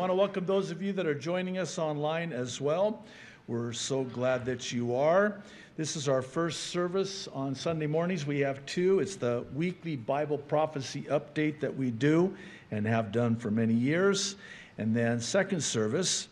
I 0.00 0.02
want 0.02 0.12
to 0.12 0.16
welcome 0.16 0.46
those 0.46 0.70
of 0.70 0.80
you 0.80 0.94
that 0.94 1.06
are 1.06 1.14
joining 1.14 1.58
us 1.58 1.78
online 1.78 2.32
as 2.32 2.58
well. 2.58 3.04
We're 3.48 3.74
so 3.74 4.04
glad 4.04 4.46
that 4.46 4.72
you 4.72 4.96
are. 4.96 5.42
This 5.76 5.94
is 5.94 6.08
our 6.08 6.22
first 6.22 6.68
service 6.68 7.28
on 7.34 7.54
Sunday 7.54 7.86
mornings. 7.86 8.24
We 8.24 8.40
have 8.40 8.64
two. 8.64 9.00
It's 9.00 9.16
the 9.16 9.44
weekly 9.54 9.96
Bible 9.96 10.38
prophecy 10.38 11.02
update 11.10 11.60
that 11.60 11.76
we 11.76 11.90
do 11.90 12.34
and 12.70 12.86
have 12.86 13.12
done 13.12 13.36
for 13.36 13.50
many 13.50 13.74
years. 13.74 14.36
And 14.78 14.96
then, 14.96 15.20
second 15.20 15.62
service 15.62 16.28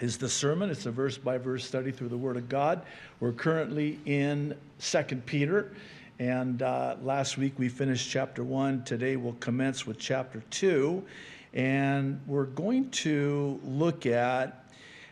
is 0.00 0.16
the 0.16 0.30
sermon. 0.30 0.70
It's 0.70 0.86
a 0.86 0.90
verse 0.90 1.18
by 1.18 1.36
verse 1.36 1.66
study 1.66 1.92
through 1.92 2.08
the 2.08 2.16
Word 2.16 2.38
of 2.38 2.48
God. 2.48 2.80
We're 3.20 3.32
currently 3.32 4.00
in 4.06 4.56
Second 4.78 5.26
Peter. 5.26 5.70
And 6.18 6.62
uh, 6.62 6.96
last 7.02 7.36
week 7.36 7.58
we 7.58 7.68
finished 7.68 8.08
chapter 8.08 8.42
one. 8.42 8.84
Today 8.84 9.16
we'll 9.16 9.34
commence 9.34 9.86
with 9.86 9.98
chapter 9.98 10.42
two. 10.48 11.04
And 11.52 12.20
we're 12.26 12.44
going 12.44 12.90
to 12.90 13.60
look 13.64 14.06
at 14.06 14.64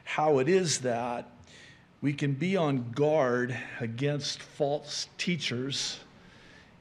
how 0.05 0.39
it 0.39 0.49
is 0.49 0.81
that 0.81 1.31
we 2.01 2.13
can 2.13 2.33
be 2.33 2.57
on 2.57 2.91
guard 2.93 3.57
against 3.81 4.43
false 4.43 5.09
teachers 5.17 6.01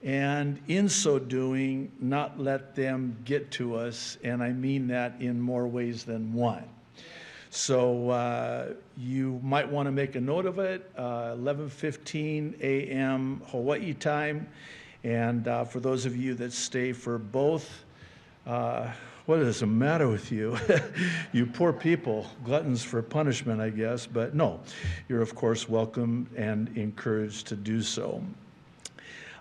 and 0.04 0.60
in 0.68 0.90
so 0.90 1.18
doing, 1.18 1.90
not 2.00 2.38
let 2.38 2.76
them 2.76 3.16
get 3.24 3.50
to 3.52 3.76
us. 3.76 4.18
And 4.24 4.44
I 4.44 4.52
mean 4.52 4.88
that 4.88 5.16
in 5.22 5.40
more 5.40 5.66
ways 5.66 6.04
than 6.04 6.34
one. 6.34 6.66
So 7.50 8.10
uh, 8.10 8.74
you 8.98 9.40
might 9.44 9.70
want 9.70 9.86
to 9.86 9.92
make 9.92 10.16
a 10.16 10.22
note 10.22 10.46
of 10.46 10.60
it. 10.60 10.92
Uh, 10.98 11.36
11:15 11.36 12.60
a.m. 12.60 13.42
Hawaii 13.48 13.94
time, 13.94 14.48
and 15.04 15.48
uh, 15.48 15.64
for 15.64 15.80
those 15.80 16.06
of 16.06 16.18
you 16.18 16.34
that 16.34 16.52
stay 16.52 16.92
for 16.92 17.18
both, 17.18 17.86
uh, 18.48 18.92
what 19.26 19.40
is 19.40 19.62
the 19.62 19.68
matter 19.68 20.10
with 20.10 20.32
you? 20.32 20.58
you 21.32 21.46
poor 21.46 21.72
people, 21.72 22.28
gluttons 22.44 22.84
for 22.84 23.02
punishment, 23.02 23.62
I 23.62 23.70
guess. 23.70 24.06
But 24.06 24.36
no, 24.36 24.60
you're 25.08 25.22
of 25.22 25.34
course 25.34 25.70
welcome 25.70 26.30
and 26.36 26.76
encouraged 26.78 27.48
to 27.48 27.56
do 27.56 27.82
so. 27.82 28.22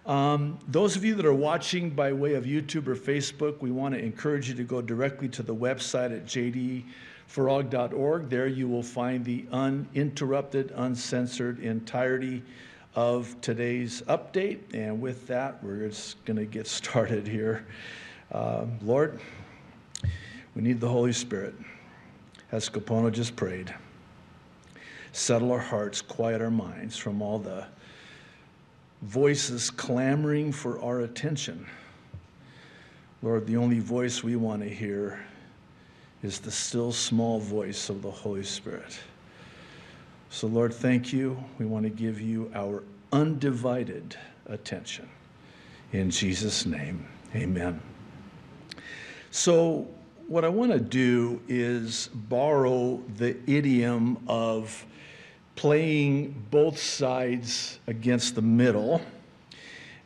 Um, 0.07 0.57
those 0.69 0.95
of 0.97 1.05
you 1.05 1.15
that 1.15 1.27
are 1.27 1.35
watching 1.35 1.91
by 1.91 2.13
way 2.13 2.35
of 2.35 2.45
YouTube 2.45 2.89
or 2.89 2.97
Facebook, 2.97 3.61
we 3.61 3.71
want 3.71 3.95
to 3.95 4.01
encourage 4.01 4.49
you 4.49 4.55
to 4.55 4.65
go 4.65 4.83
directly 4.83 5.29
to 5.31 5.43
the 5.43 5.55
website 5.55 6.13
at 6.13 6.27
jdfarag.org. 6.27 8.29
There 8.29 8.49
you 8.49 8.69
will 8.69 8.83
find 8.83 9.25
the 9.25 9.47
uninterrupted, 9.53 10.73
uncensored 10.75 11.61
entirety 11.61 12.43
of 12.95 13.41
today's 13.41 14.03
update. 14.03 14.59
And 14.75 15.01
with 15.01 15.27
that, 15.29 15.63
we're 15.63 15.89
just 15.89 16.23
going 16.25 16.37
to 16.37 16.47
get 16.47 16.67
started 16.67 17.27
here. 17.27 17.67
Uh, 18.33 18.67
Lord, 18.83 19.21
we 20.55 20.63
need 20.63 20.81
the 20.81 20.89
Holy 20.89 21.13
Spirit. 21.13 21.55
As 22.51 22.69
Kapono 22.69 23.11
just 23.11 23.35
prayed, 23.35 23.75
settle 25.13 25.53
our 25.53 25.59
hearts, 25.59 26.03
quiet 26.03 26.43
our 26.43 26.51
minds 26.51 26.97
from 26.97 27.23
all 27.23 27.39
the 27.39 27.65
voices 29.03 29.71
clamoring 29.71 30.53
for 30.53 30.81
our 30.83 31.01
attention. 31.01 31.67
Lord, 33.23 33.47
the 33.47 33.57
only 33.57 33.79
voice 33.79 34.23
we 34.23 34.37
want 34.37 34.63
to 34.63 34.69
hear 34.69 35.25
is 36.23 36.39
the 36.39 36.51
still 36.51 36.93
small 36.93 37.39
voice 37.41 37.89
of 37.89 38.03
the 38.03 38.11
Holy 38.11 38.45
Spirit. 38.45 38.99
So, 40.31 40.47
Lord, 40.47 40.73
thank 40.73 41.13
you. 41.13 41.43
We 41.59 41.67
want 41.67 41.85
to 41.85 41.91
give 41.91 42.21
you 42.21 42.51
our 42.55 42.83
undivided 43.13 44.17
attention. 44.47 45.09
In 45.93 46.11
Jesus' 46.11 46.65
name, 46.65 47.07
amen. 47.35 47.81
So, 49.31 49.87
what 50.33 50.47
I 50.47 50.49
want 50.49 50.73
to 50.73 50.81
do 50.81 51.43
is 51.47 52.09
borrow 52.15 53.03
the 53.19 53.37
idiom 53.47 54.17
of 54.27 54.87
playing 55.57 56.47
both 56.51 56.79
sides 56.79 57.79
against 57.87 58.35
the 58.35 58.41
middle 58.41 59.03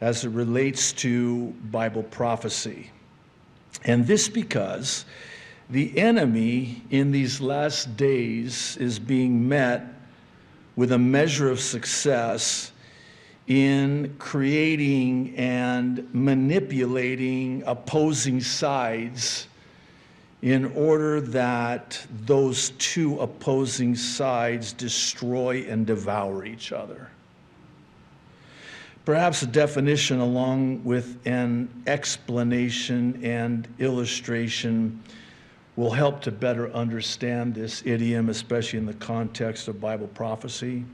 as 0.01 0.25
it 0.25 0.31
relates 0.31 0.93
to 0.95 1.55
Bible 1.71 2.03
prophecy. 2.03 2.91
And 3.85 4.05
this 4.05 4.29
because 4.29 5.05
the 5.71 5.97
enemy 5.97 6.83
in 6.91 7.13
these 7.13 7.41
last 7.41 7.97
days 7.97 8.77
is 8.79 8.99
being 8.99 9.49
met 9.49 9.85
with 10.75 10.91
a 10.91 10.99
measure 10.99 11.49
of 11.49 11.61
success 11.61 12.73
in 13.47 14.17
creating 14.19 15.37
and 15.37 16.13
manipulating 16.13 17.63
opposing 17.65 18.41
sides 18.41 19.47
in 20.43 20.67
order 20.77 21.21
that 21.21 22.07
those 22.25 22.71
two 22.79 23.19
opposing 23.21 23.97
sides 23.97 24.73
destroy 24.73 25.67
and 25.69 25.87
devour 25.87 26.45
each 26.45 26.73
other. 26.73 27.11
Perhaps 29.05 29.43
a 29.43 29.47
definition 29.47 30.19
along 30.19 30.83
with 30.85 31.19
an 31.27 31.69
explanation 31.87 33.21
and 33.25 33.67
illustration 33.79 35.01
will 35.77 35.93
help 35.93 36.23
to 36.23 36.33
better 36.33 36.73
understand 36.73 37.55
this 37.55 37.83
idiom, 37.87 38.29
especially 38.29 38.79
in 38.79 38.87
the 38.87 38.95
context 38.95 39.69
of 39.69 39.81
Bible 39.81 40.09
prophecy. 40.09 40.85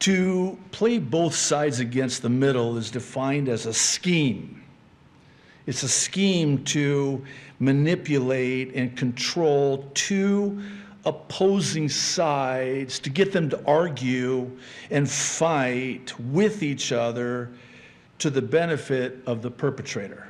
To 0.00 0.58
play 0.72 0.98
both 0.98 1.34
sides 1.34 1.78
against 1.78 2.22
the 2.22 2.28
middle 2.28 2.76
is 2.76 2.90
defined 2.90 3.48
as 3.48 3.66
a 3.66 3.72
scheme. 3.72 4.61
It's 5.66 5.82
a 5.82 5.88
scheme 5.88 6.64
to 6.64 7.24
manipulate 7.60 8.74
and 8.74 8.96
control 8.96 9.88
two 9.94 10.60
opposing 11.04 11.88
sides 11.88 12.98
to 13.00 13.10
get 13.10 13.32
them 13.32 13.50
to 13.50 13.64
argue 13.66 14.50
and 14.90 15.08
fight 15.08 16.18
with 16.18 16.62
each 16.62 16.92
other 16.92 17.50
to 18.18 18.30
the 18.30 18.42
benefit 18.42 19.18
of 19.26 19.42
the 19.42 19.50
perpetrator. 19.50 20.28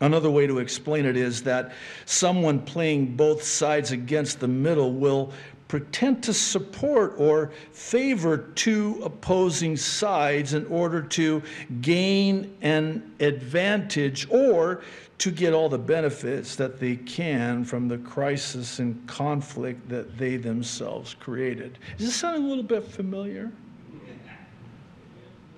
Another 0.00 0.30
way 0.30 0.46
to 0.46 0.58
explain 0.58 1.06
it 1.06 1.16
is 1.16 1.42
that 1.44 1.72
someone 2.04 2.60
playing 2.60 3.16
both 3.16 3.42
sides 3.42 3.90
against 3.90 4.40
the 4.40 4.48
middle 4.48 4.92
will 4.92 5.32
pretend 5.74 6.22
to 6.22 6.32
support 6.32 7.14
or 7.18 7.50
favor 7.72 8.38
two 8.54 9.00
opposing 9.02 9.76
sides 9.76 10.54
in 10.54 10.64
order 10.66 11.02
to 11.02 11.42
gain 11.80 12.56
an 12.62 13.12
advantage 13.18 14.24
or 14.30 14.84
to 15.18 15.32
get 15.32 15.52
all 15.52 15.68
the 15.68 15.76
benefits 15.76 16.54
that 16.54 16.78
they 16.78 16.94
can 16.94 17.64
from 17.64 17.88
the 17.88 17.98
crisis 17.98 18.78
and 18.78 19.04
conflict 19.08 19.88
that 19.88 20.16
they 20.16 20.36
themselves 20.36 21.14
created. 21.14 21.76
Is 21.98 22.06
this 22.06 22.14
sounding 22.14 22.44
a 22.44 22.48
little 22.48 22.62
bit 22.62 22.86
familiar? 22.86 23.50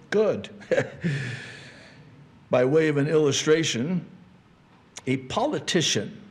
Good. 0.09 0.49
By 2.51 2.65
way 2.65 2.89
of 2.89 2.97
an 2.97 3.07
illustration, 3.07 4.03
a 5.07 5.19
politician 5.19 6.23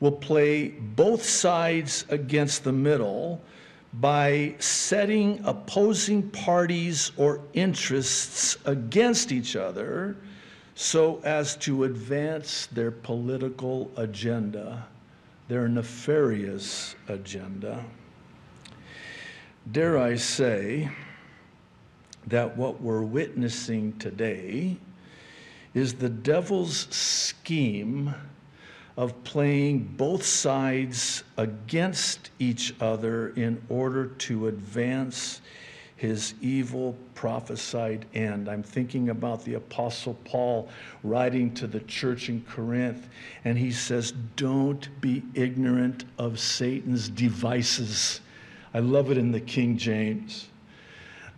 will 0.00 0.12
play 0.12 0.68
both 0.68 1.24
sides 1.24 2.04
against 2.08 2.64
the 2.64 2.72
middle 2.72 3.40
by 3.94 4.54
setting 4.58 5.40
opposing 5.44 6.30
parties 6.30 7.12
or 7.16 7.40
interests 7.54 8.58
against 8.66 9.32
each 9.32 9.56
other 9.56 10.16
so 10.74 11.20
as 11.24 11.56
to 11.56 11.84
advance 11.84 12.66
their 12.66 12.90
political 12.90 13.90
agenda, 13.96 14.86
their 15.48 15.68
nefarious 15.68 16.94
agenda. 17.08 17.82
Dare 19.72 19.98
I 19.98 20.16
say 20.16 20.90
that 22.26 22.56
what 22.56 22.82
we're 22.82 23.02
witnessing 23.02 23.96
today 23.98 24.76
is 25.72 25.94
the 25.94 26.08
devil's 26.08 26.86
scheme 26.94 28.14
of 28.96 29.22
playing 29.24 29.80
both 29.96 30.24
sides 30.24 31.22
against 31.36 32.30
each 32.38 32.74
other 32.80 33.28
in 33.30 33.60
order 33.68 34.06
to 34.06 34.48
advance 34.48 35.40
his 35.96 36.34
evil 36.40 36.96
prophesied 37.14 38.04
end. 38.14 38.48
I'm 38.48 38.62
thinking 38.62 39.08
about 39.08 39.44
the 39.44 39.54
Apostle 39.54 40.14
Paul 40.24 40.68
writing 41.02 41.54
to 41.54 41.66
the 41.66 41.80
church 41.80 42.28
in 42.28 42.42
Corinth, 42.42 43.08
and 43.44 43.56
he 43.58 43.70
says, 43.70 44.12
Don't 44.36 44.88
be 45.00 45.22
ignorant 45.34 46.04
of 46.18 46.38
Satan's 46.38 47.08
devices. 47.08 48.20
I 48.74 48.80
love 48.80 49.10
it 49.10 49.16
in 49.16 49.32
the 49.32 49.40
King 49.40 49.78
James 49.78 50.48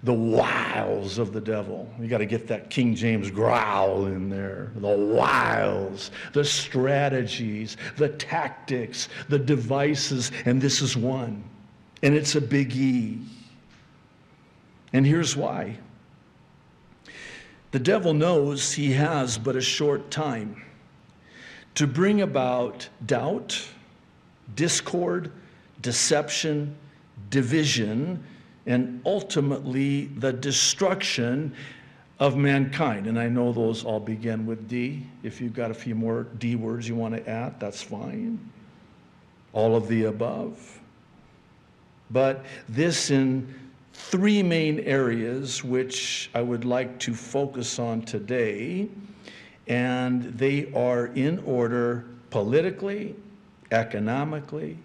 the 0.05 0.15
wiles 0.15 1.19
of 1.19 1.33
the 1.33 1.41
devil. 1.41 1.89
You 1.99 2.07
got 2.07 2.19
to 2.19 2.27
get 2.27 2.47
that 2.49 2.71
King 2.71 2.95
James 2.95 3.31
growl 3.31 4.07
in 4.07 4.31
there. 4.31 4.71
The 4.77 4.97
wiles, 4.97 6.13
the 6.33 6.45
strategies, 6.45 7.77
the 7.97 8.11
tactics, 8.11 9.09
the 9.29 9.39
devices, 9.39 10.31
and 10.45 10.63
this 10.63 10.81
is 10.83 10.97
one. 10.97 11.43
And 12.03 12.15
it's 12.15 12.37
a 12.37 12.41
big 12.41 12.75
E. 12.77 13.19
And 14.93 15.05
here's 15.05 15.37
why 15.37 15.79
the 17.71 17.79
devil 17.79 18.15
knows 18.15 18.73
he 18.73 18.93
has 18.93 19.37
but 19.37 19.55
a 19.55 19.61
short 19.61 20.11
time 20.11 20.65
to 21.75 21.87
bring 21.87 22.23
about 22.23 22.89
doubt, 23.05 23.63
discord, 24.55 25.31
deception, 25.83 26.75
division, 27.29 28.25
and 28.69 29.01
ultimately 29.07 30.05
the 30.19 30.33
destruction 30.33 31.55
of 32.21 32.37
mankind. 32.37 33.07
And 33.07 33.19
I 33.19 33.27
know 33.27 33.51
those 33.51 33.83
all 33.83 33.99
begin 33.99 34.45
with 34.45 34.69
D. 34.69 35.07
If 35.23 35.41
you've 35.41 35.55
got 35.55 35.71
a 35.71 35.75
few 35.75 35.95
more 35.95 36.25
D 36.39 36.55
words 36.55 36.87
you 36.87 36.95
want 36.95 37.15
to 37.15 37.29
add, 37.29 37.59
that's 37.59 37.83
fine. 37.83 38.39
All 39.55 39.75
of 39.75 39.89
the 39.89 40.05
above. 40.05 40.81
But 42.11 42.45
this 42.69 43.11
in 43.11 43.53
three 43.95 44.43
main 44.43 44.81
areas 44.81 45.65
which 45.65 46.31
I 46.35 46.43
would 46.43 46.67
like 46.67 46.99
to 47.01 47.15
focus 47.15 47.79
on 47.79 48.03
today. 48.03 48.89
And 49.67 50.25
they 50.25 50.71
are 50.75 51.07
in 51.07 51.39
order 51.41 52.05
politically, 52.31 53.15
economically, 53.71 54.77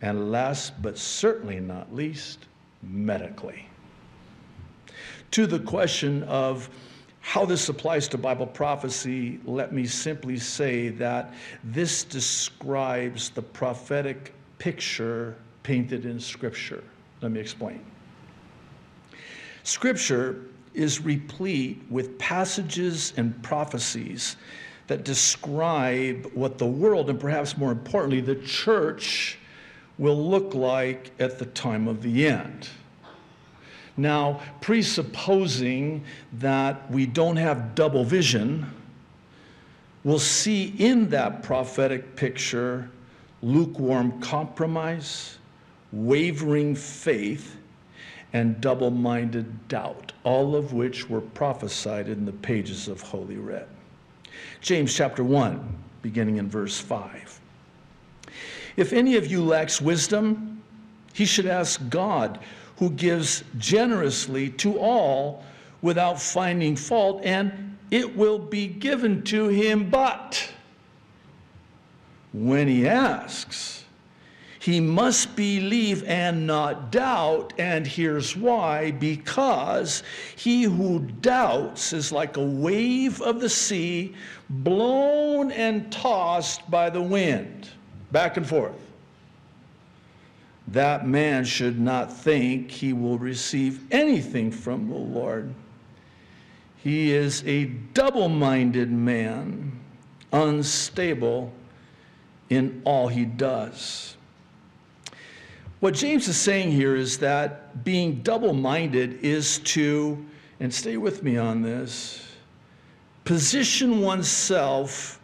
and 0.00 0.30
last 0.30 0.80
but 0.80 0.96
certainly 0.96 1.58
not 1.58 1.92
least, 1.92 2.46
medically. 2.88 3.68
To 5.32 5.46
the 5.46 5.58
question 5.58 6.22
of 6.24 6.70
how 7.20 7.44
this 7.44 7.68
applies 7.68 8.06
to 8.08 8.18
Bible 8.18 8.46
prophecy, 8.46 9.40
let 9.44 9.72
me 9.72 9.86
simply 9.86 10.38
say 10.38 10.90
that 10.90 11.34
this 11.64 12.04
describes 12.04 13.30
the 13.30 13.42
prophetic 13.42 14.32
picture 14.58 15.36
painted 15.62 16.06
in 16.06 16.20
Scripture. 16.20 16.84
Let 17.20 17.32
me 17.32 17.40
explain. 17.40 17.84
Scripture 19.64 20.42
is 20.74 21.00
replete 21.00 21.82
with 21.90 22.16
passages 22.18 23.12
and 23.16 23.42
prophecies 23.42 24.36
that 24.86 25.04
describe 25.04 26.30
what 26.34 26.58
the 26.58 26.66
world, 26.66 27.10
and 27.10 27.18
perhaps 27.18 27.56
more 27.56 27.72
importantly, 27.72 28.20
the 28.20 28.36
church, 28.36 29.38
will 29.98 30.28
look 30.28 30.54
like 30.54 31.10
at 31.18 31.38
the 31.38 31.46
time 31.46 31.88
of 31.88 32.02
the 32.02 32.26
end. 32.26 32.68
Now, 33.96 34.40
presupposing 34.60 36.04
that 36.34 36.90
we 36.90 37.06
don't 37.06 37.36
have 37.36 37.74
double 37.74 38.04
vision, 38.04 38.66
we'll 40.04 40.18
see 40.18 40.74
in 40.78 41.08
that 41.10 41.42
prophetic 41.42 42.14
picture 42.14 42.90
lukewarm 43.42 44.20
compromise, 44.20 45.38
wavering 45.92 46.74
faith, 46.74 47.56
and 48.32 48.60
double 48.60 48.90
minded 48.90 49.68
doubt, 49.68 50.12
all 50.24 50.54
of 50.56 50.72
which 50.72 51.08
were 51.08 51.20
prophesied 51.20 52.08
in 52.08 52.26
the 52.26 52.32
pages 52.32 52.88
of 52.88 53.00
Holy 53.00 53.36
Writ. 53.36 53.68
James 54.60 54.94
chapter 54.94 55.24
1, 55.24 55.78
beginning 56.02 56.36
in 56.36 56.50
verse 56.50 56.78
5. 56.78 57.35
If 58.76 58.92
any 58.92 59.16
of 59.16 59.26
you 59.26 59.42
lacks 59.42 59.80
wisdom, 59.80 60.62
he 61.14 61.24
should 61.24 61.46
ask 61.46 61.80
God, 61.88 62.40
who 62.76 62.90
gives 62.90 63.42
generously 63.56 64.50
to 64.50 64.78
all 64.78 65.44
without 65.80 66.20
finding 66.20 66.76
fault, 66.76 67.22
and 67.24 67.78
it 67.90 68.16
will 68.16 68.38
be 68.38 68.66
given 68.66 69.22
to 69.22 69.48
him. 69.48 69.88
But 69.88 70.52
when 72.34 72.68
he 72.68 72.86
asks, 72.86 73.84
he 74.58 74.80
must 74.80 75.36
believe 75.36 76.04
and 76.04 76.46
not 76.46 76.90
doubt. 76.90 77.54
And 77.56 77.86
here's 77.86 78.36
why 78.36 78.90
because 78.90 80.02
he 80.34 80.64
who 80.64 80.98
doubts 80.98 81.94
is 81.94 82.12
like 82.12 82.36
a 82.36 82.44
wave 82.44 83.22
of 83.22 83.40
the 83.40 83.48
sea, 83.48 84.14
blown 84.50 85.50
and 85.52 85.90
tossed 85.90 86.70
by 86.70 86.90
the 86.90 87.00
wind 87.00 87.70
back 88.12 88.36
and 88.36 88.46
forth. 88.46 88.80
That 90.68 91.06
man 91.06 91.44
should 91.44 91.78
not 91.78 92.12
think 92.12 92.70
he 92.70 92.92
will 92.92 93.18
receive 93.18 93.80
anything 93.92 94.50
from 94.50 94.88
the 94.88 94.96
Lord. 94.96 95.54
He 96.76 97.12
is 97.12 97.44
a 97.46 97.66
double 97.94 98.28
minded 98.28 98.90
man, 98.90 99.78
unstable 100.32 101.52
in 102.50 102.82
all 102.84 103.08
he 103.08 103.24
does. 103.24 104.16
What 105.80 105.94
James 105.94 106.26
is 106.26 106.36
saying 106.36 106.72
here 106.72 106.96
is 106.96 107.18
that 107.18 107.84
being 107.84 108.22
double 108.22 108.54
minded 108.54 109.22
is 109.22 109.58
to, 109.60 110.24
and 110.58 110.72
stay 110.72 110.96
with 110.96 111.22
me 111.22 111.36
on 111.36 111.62
this, 111.62 112.26
position 113.24 114.00
oneself 114.00 115.20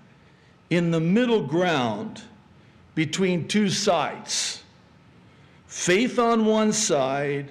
in 0.68 0.90
the 0.90 1.00
middle 1.00 1.42
ground 1.46 2.22
between 2.94 3.48
two 3.48 3.68
sides 3.68 4.62
faith 5.66 6.18
on 6.18 6.44
one 6.44 6.70
side 6.70 7.50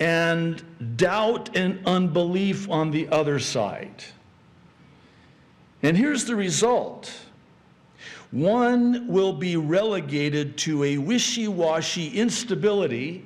and 0.00 0.62
doubt 0.96 1.56
and 1.56 1.80
unbelief 1.86 2.68
on 2.70 2.90
the 2.90 3.08
other 3.08 3.38
side. 3.38 4.04
And 5.82 5.96
here's 5.96 6.24
the 6.26 6.36
result 6.36 7.10
one 8.30 9.08
will 9.08 9.32
be 9.32 9.56
relegated 9.56 10.58
to 10.58 10.84
a 10.84 10.98
wishy 10.98 11.48
washy 11.48 12.08
instability, 12.08 13.24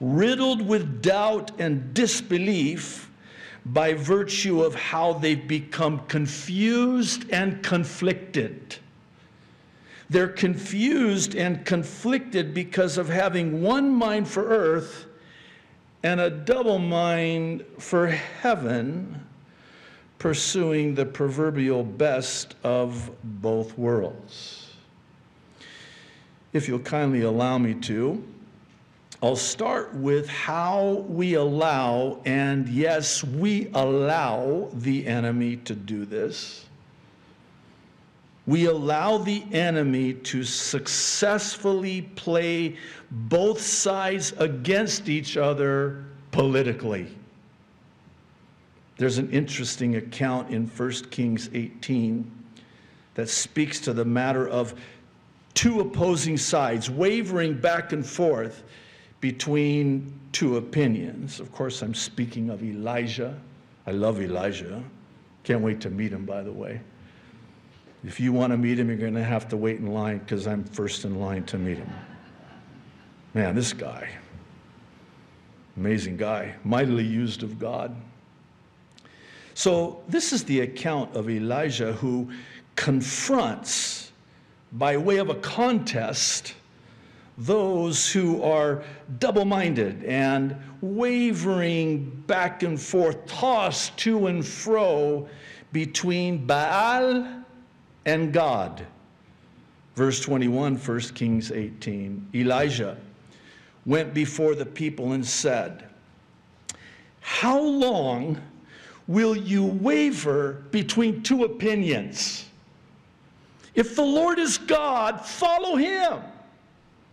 riddled 0.00 0.62
with 0.62 1.02
doubt 1.02 1.50
and 1.58 1.92
disbelief 1.92 3.10
by 3.66 3.94
virtue 3.94 4.62
of 4.62 4.74
how 4.76 5.14
they've 5.14 5.48
become 5.48 5.98
confused 6.06 7.28
and 7.30 7.62
conflicted. 7.64 8.76
They're 10.10 10.28
confused 10.28 11.36
and 11.36 11.64
conflicted 11.64 12.52
because 12.52 12.98
of 12.98 13.08
having 13.08 13.62
one 13.62 13.94
mind 13.94 14.26
for 14.26 14.44
earth 14.44 15.06
and 16.02 16.20
a 16.20 16.28
double 16.28 16.80
mind 16.80 17.64
for 17.78 18.08
heaven, 18.08 19.24
pursuing 20.18 20.96
the 20.96 21.06
proverbial 21.06 21.84
best 21.84 22.56
of 22.64 23.08
both 23.22 23.78
worlds. 23.78 24.74
If 26.52 26.66
you'll 26.66 26.80
kindly 26.80 27.20
allow 27.20 27.58
me 27.58 27.74
to, 27.74 28.26
I'll 29.22 29.36
start 29.36 29.94
with 29.94 30.28
how 30.28 31.04
we 31.08 31.34
allow, 31.34 32.20
and 32.24 32.68
yes, 32.68 33.22
we 33.22 33.68
allow 33.74 34.70
the 34.72 35.06
enemy 35.06 35.56
to 35.56 35.74
do 35.76 36.04
this 36.04 36.64
we 38.50 38.66
allow 38.66 39.16
the 39.16 39.44
enemy 39.52 40.12
to 40.12 40.42
successfully 40.42 42.02
play 42.16 42.76
both 43.12 43.60
sides 43.60 44.34
against 44.38 45.08
each 45.08 45.36
other 45.36 46.04
politically. 46.32 47.06
There's 48.96 49.18
an 49.18 49.30
interesting 49.30 49.94
account 49.94 50.50
in 50.50 50.66
1 50.66 50.90
Kings 51.12 51.48
18 51.54 52.28
that 53.14 53.28
speaks 53.28 53.78
to 53.82 53.92
the 53.92 54.04
matter 54.04 54.48
of 54.48 54.74
two 55.54 55.78
opposing 55.78 56.36
sides 56.36 56.90
wavering 56.90 57.56
back 57.56 57.92
and 57.92 58.04
forth 58.04 58.64
between 59.20 60.12
two 60.32 60.56
opinions. 60.56 61.38
Of 61.38 61.52
course, 61.52 61.82
I'm 61.82 61.94
speaking 61.94 62.50
of 62.50 62.64
Elijah. 62.64 63.38
I 63.86 63.92
love 63.92 64.20
Elijah. 64.20 64.82
Can't 65.44 65.62
wait 65.62 65.80
to 65.82 65.90
meet 65.90 66.12
him, 66.12 66.26
by 66.26 66.42
the 66.42 66.52
way. 66.52 66.80
If 68.02 68.18
you 68.18 68.32
want 68.32 68.52
to 68.52 68.56
meet 68.56 68.78
him, 68.78 68.88
you're 68.88 68.96
going 68.96 69.14
to 69.14 69.24
have 69.24 69.48
to 69.48 69.56
wait 69.56 69.78
in 69.78 69.88
line 69.88 70.18
because 70.18 70.46
I'm 70.46 70.64
first 70.64 71.04
in 71.04 71.20
line 71.20 71.44
to 71.44 71.58
meet 71.58 71.78
him. 71.78 71.90
Man, 73.34 73.54
this 73.54 73.72
guy, 73.72 74.08
amazing 75.76 76.16
guy, 76.16 76.54
mightily 76.64 77.04
used 77.04 77.42
of 77.42 77.58
God. 77.58 77.94
So, 79.54 80.02
this 80.08 80.32
is 80.32 80.44
the 80.44 80.60
account 80.60 81.14
of 81.14 81.28
Elijah 81.28 81.92
who 81.92 82.30
confronts, 82.76 84.12
by 84.72 84.96
way 84.96 85.18
of 85.18 85.28
a 85.28 85.34
contest, 85.34 86.54
those 87.36 88.10
who 88.10 88.42
are 88.42 88.82
double 89.18 89.44
minded 89.44 90.02
and 90.04 90.56
wavering 90.80 92.22
back 92.26 92.62
and 92.62 92.80
forth, 92.80 93.26
tossed 93.26 93.96
to 93.98 94.26
and 94.28 94.46
fro 94.46 95.28
between 95.72 96.46
Baal 96.46 97.39
and 98.04 98.32
God. 98.32 98.86
Verse 99.96 100.20
21, 100.20 100.76
1 100.76 101.00
Kings 101.14 101.52
18. 101.52 102.28
Elijah 102.34 102.96
went 103.86 104.14
before 104.14 104.54
the 104.54 104.66
people 104.66 105.12
and 105.12 105.26
said, 105.26 105.84
How 107.20 107.60
long 107.60 108.40
will 109.06 109.36
you 109.36 109.64
waver 109.64 110.64
between 110.70 111.22
two 111.22 111.44
opinions? 111.44 112.46
If 113.74 113.96
the 113.96 114.02
Lord 114.02 114.38
is 114.38 114.58
God, 114.58 115.24
follow 115.24 115.76
him. 115.76 116.20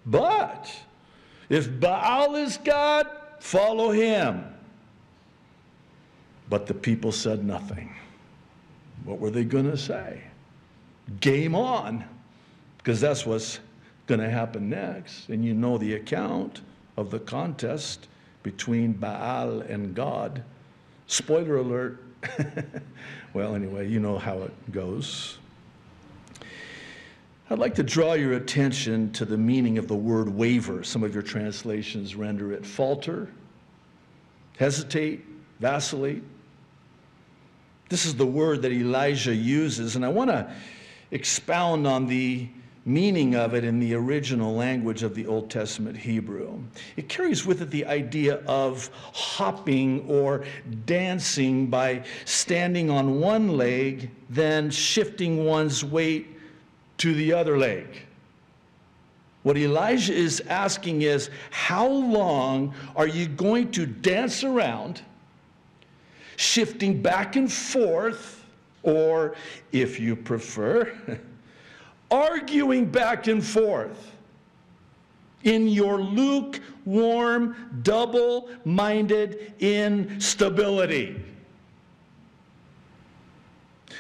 But 0.06 0.74
if 1.50 1.80
Baal 1.80 2.36
is 2.36 2.58
God, 2.58 3.08
follow 3.40 3.92
him. 3.92 4.44
But 6.50 6.66
the 6.66 6.74
people 6.74 7.12
said 7.12 7.44
nothing. 7.44 7.94
What 9.04 9.20
were 9.20 9.30
they 9.30 9.44
going 9.44 9.70
to 9.70 9.78
say? 9.78 10.24
Game 11.20 11.56
on, 11.56 12.04
because 12.78 13.02
that's 13.02 13.26
what's 13.26 13.60
going 14.08 14.20
to 14.20 14.30
happen 14.30 14.70
next. 14.70 15.30
And 15.30 15.44
you 15.44 15.54
know 15.54 15.78
the 15.78 15.96
account 15.96 16.62
of 16.96 17.12
the 17.12 17.20
contest 17.20 18.08
between 18.44 18.94
Baal 18.94 19.62
and 19.62 19.94
God. 19.94 20.44
Spoiler 21.08 21.58
alert. 21.58 22.04
well, 23.34 23.56
anyway, 23.56 23.88
you 23.88 24.00
know 24.00 24.18
how 24.18 24.40
it 24.40 24.72
goes. 24.72 25.38
I'd 27.50 27.60
like 27.60 27.76
to 27.76 27.84
draw 27.84 28.14
your 28.14 28.34
attention 28.34 29.12
to 29.14 29.24
the 29.24 29.38
meaning 29.38 29.78
of 29.78 29.88
the 29.88 29.96
word 29.96 30.28
waver. 30.28 30.84
Some 30.84 31.04
of 31.04 31.14
your 31.14 31.24
translations 31.24 32.14
render 32.16 32.52
it 32.52 32.66
falter, 32.66 33.30
hesitate, 34.58 35.24
vacillate. 35.62 36.24
This 37.88 38.06
is 38.06 38.16
the 38.16 38.26
word 38.26 38.62
that 38.64 38.74
Elijah 38.74 39.34
uses, 39.34 39.96
and 39.96 40.04
I 40.04 40.10
want 40.10 40.30
to 40.30 40.54
expound 41.12 41.88
on 41.88 42.08
the 42.08 42.48
meaning 42.86 43.36
of 43.36 43.54
it 43.54 43.66
in 43.66 43.80
the 43.80 43.94
original 43.94 44.56
language 44.56 45.04
of 45.04 45.14
the 45.14 45.28
Old 45.28 45.50
Testament 45.50 45.98
Hebrew. 45.98 46.58
It 46.96 47.10
carries 47.10 47.46
with 47.46 47.62
it 47.62 47.70
the 47.70 47.86
idea 47.86 48.36
of 48.48 48.90
hopping 49.14 50.08
or 50.08 50.46
dancing 50.86 51.68
by 51.68 52.06
standing 52.24 52.90
on 52.90 53.20
one 53.20 53.58
leg, 53.58 54.10
then 54.30 54.70
shifting 54.70 55.44
one's 55.44 55.84
weight 55.84 56.28
to 57.00 57.14
the 57.14 57.34
other 57.34 57.58
leg. 57.58 57.86
What 59.44 59.58
Elijah 59.58 60.14
is 60.14 60.42
asking 60.48 61.02
is, 61.02 61.30
how 61.52 61.88
long 61.88 62.74
are 62.96 63.08
you 63.08 63.28
going 63.28 63.72
to 63.72 63.86
dance 63.86 64.44
around, 64.44 65.02
shifting 66.38 67.02
back 67.02 67.36
and 67.36 67.52
forth, 67.52 68.37
or 68.88 69.36
if 69.72 70.00
you 70.00 70.16
prefer, 70.16 70.92
arguing 72.12 72.86
back 72.86 73.28
and 73.28 73.46
forth 73.46 74.14
in 75.44 75.68
your 75.68 76.02
lukewarm, 76.02 77.56
double 77.84 78.50
minded 78.66 79.54
instability? 79.60 81.22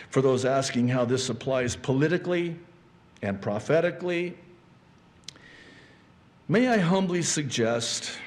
For 0.10 0.22
those 0.22 0.46
asking 0.46 0.88
how 0.88 1.06
this 1.06 1.30
applies 1.30 1.76
politically, 1.76 2.56
and 3.22 3.42
prophetically. 3.42 4.38
May 6.48 6.68
I 6.68 6.78
humbly 6.78 7.22
suggest, 7.22 8.18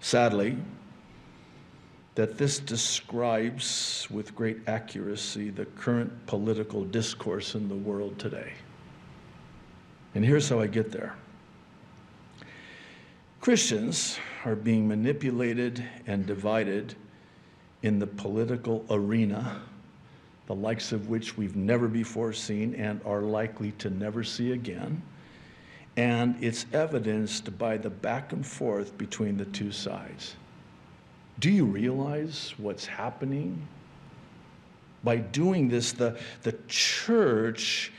sadly, 0.00 0.56
that 2.18 2.36
this 2.36 2.58
describes 2.58 4.08
with 4.10 4.34
great 4.34 4.58
accuracy 4.66 5.50
the 5.50 5.64
current 5.64 6.10
political 6.26 6.82
discourse 6.82 7.54
in 7.54 7.68
the 7.68 7.76
world 7.76 8.18
today. 8.18 8.54
And 10.16 10.24
here's 10.24 10.48
how 10.48 10.58
I 10.58 10.66
get 10.66 10.90
there 10.90 11.14
Christians 13.40 14.18
are 14.44 14.56
being 14.56 14.88
manipulated 14.88 15.84
and 16.08 16.26
divided 16.26 16.96
in 17.84 18.00
the 18.00 18.06
political 18.08 18.84
arena 18.90 19.62
the 20.46 20.56
likes 20.56 20.90
of 20.90 21.08
which 21.08 21.36
we've 21.36 21.54
never 21.54 21.86
before 21.86 22.32
seen 22.32 22.74
and 22.74 23.00
are 23.06 23.22
likely 23.22 23.70
to 23.78 23.90
never 23.90 24.24
see 24.24 24.50
again. 24.50 25.00
And 25.96 26.34
it's 26.40 26.66
evidenced 26.72 27.56
by 27.58 27.76
the 27.76 27.90
back 27.90 28.32
and 28.32 28.44
forth 28.44 28.98
between 28.98 29.36
the 29.36 29.44
two 29.44 29.70
sides. 29.70 30.34
Do 31.40 31.50
you 31.50 31.64
realize 31.64 32.54
what's 32.58 32.86
happening? 32.86 33.66
By 35.04 35.16
doing 35.16 35.68
this, 35.68 35.92
the, 35.92 36.18
the 36.42 36.56
church 36.66 37.92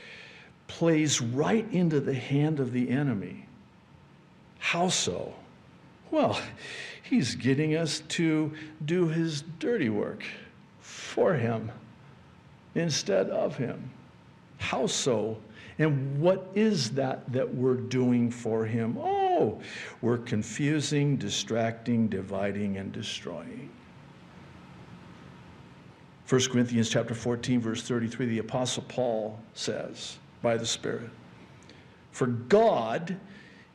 plays 0.66 1.20
right 1.20 1.66
into 1.72 2.00
the 2.00 2.14
hand 2.14 2.60
of 2.60 2.72
the 2.72 2.90
enemy. 2.90 3.46
How 4.58 4.88
so? 4.88 5.34
Well, 6.10 6.38
he's 7.02 7.34
getting 7.34 7.76
us 7.76 8.00
to 8.08 8.52
do 8.84 9.08
his 9.08 9.42
dirty 9.58 9.88
work 9.88 10.22
for 10.80 11.34
him 11.34 11.72
instead 12.74 13.30
of 13.30 13.56
him. 13.56 13.90
How 14.58 14.86
so? 14.86 15.38
And 15.78 16.20
what 16.20 16.50
is 16.54 16.90
that 16.90 17.32
that 17.32 17.54
we're 17.54 17.74
doing 17.74 18.30
for 18.30 18.66
him? 18.66 18.98
Oh, 19.00 19.29
Oh, 19.40 19.58
we're 20.02 20.18
confusing, 20.18 21.16
distracting, 21.16 22.08
dividing, 22.08 22.76
and 22.76 22.92
destroying. 22.92 23.70
1 26.28 26.40
Corinthians 26.52 26.88
chapter 26.88 27.14
14 27.14 27.60
verse 27.60 27.82
33 27.82 28.26
the 28.26 28.38
apostle 28.38 28.84
Paul 28.86 29.40
says 29.54 30.16
by 30.42 30.56
the 30.56 30.64
spirit 30.64 31.10
for 32.12 32.26
God 32.28 33.18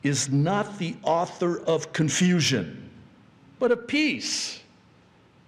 is 0.02 0.30
not 0.30 0.78
the 0.78 0.96
author 1.02 1.60
of 1.60 1.92
confusion 1.92 2.88
but 3.58 3.72
of 3.72 3.86
peace 3.86 4.60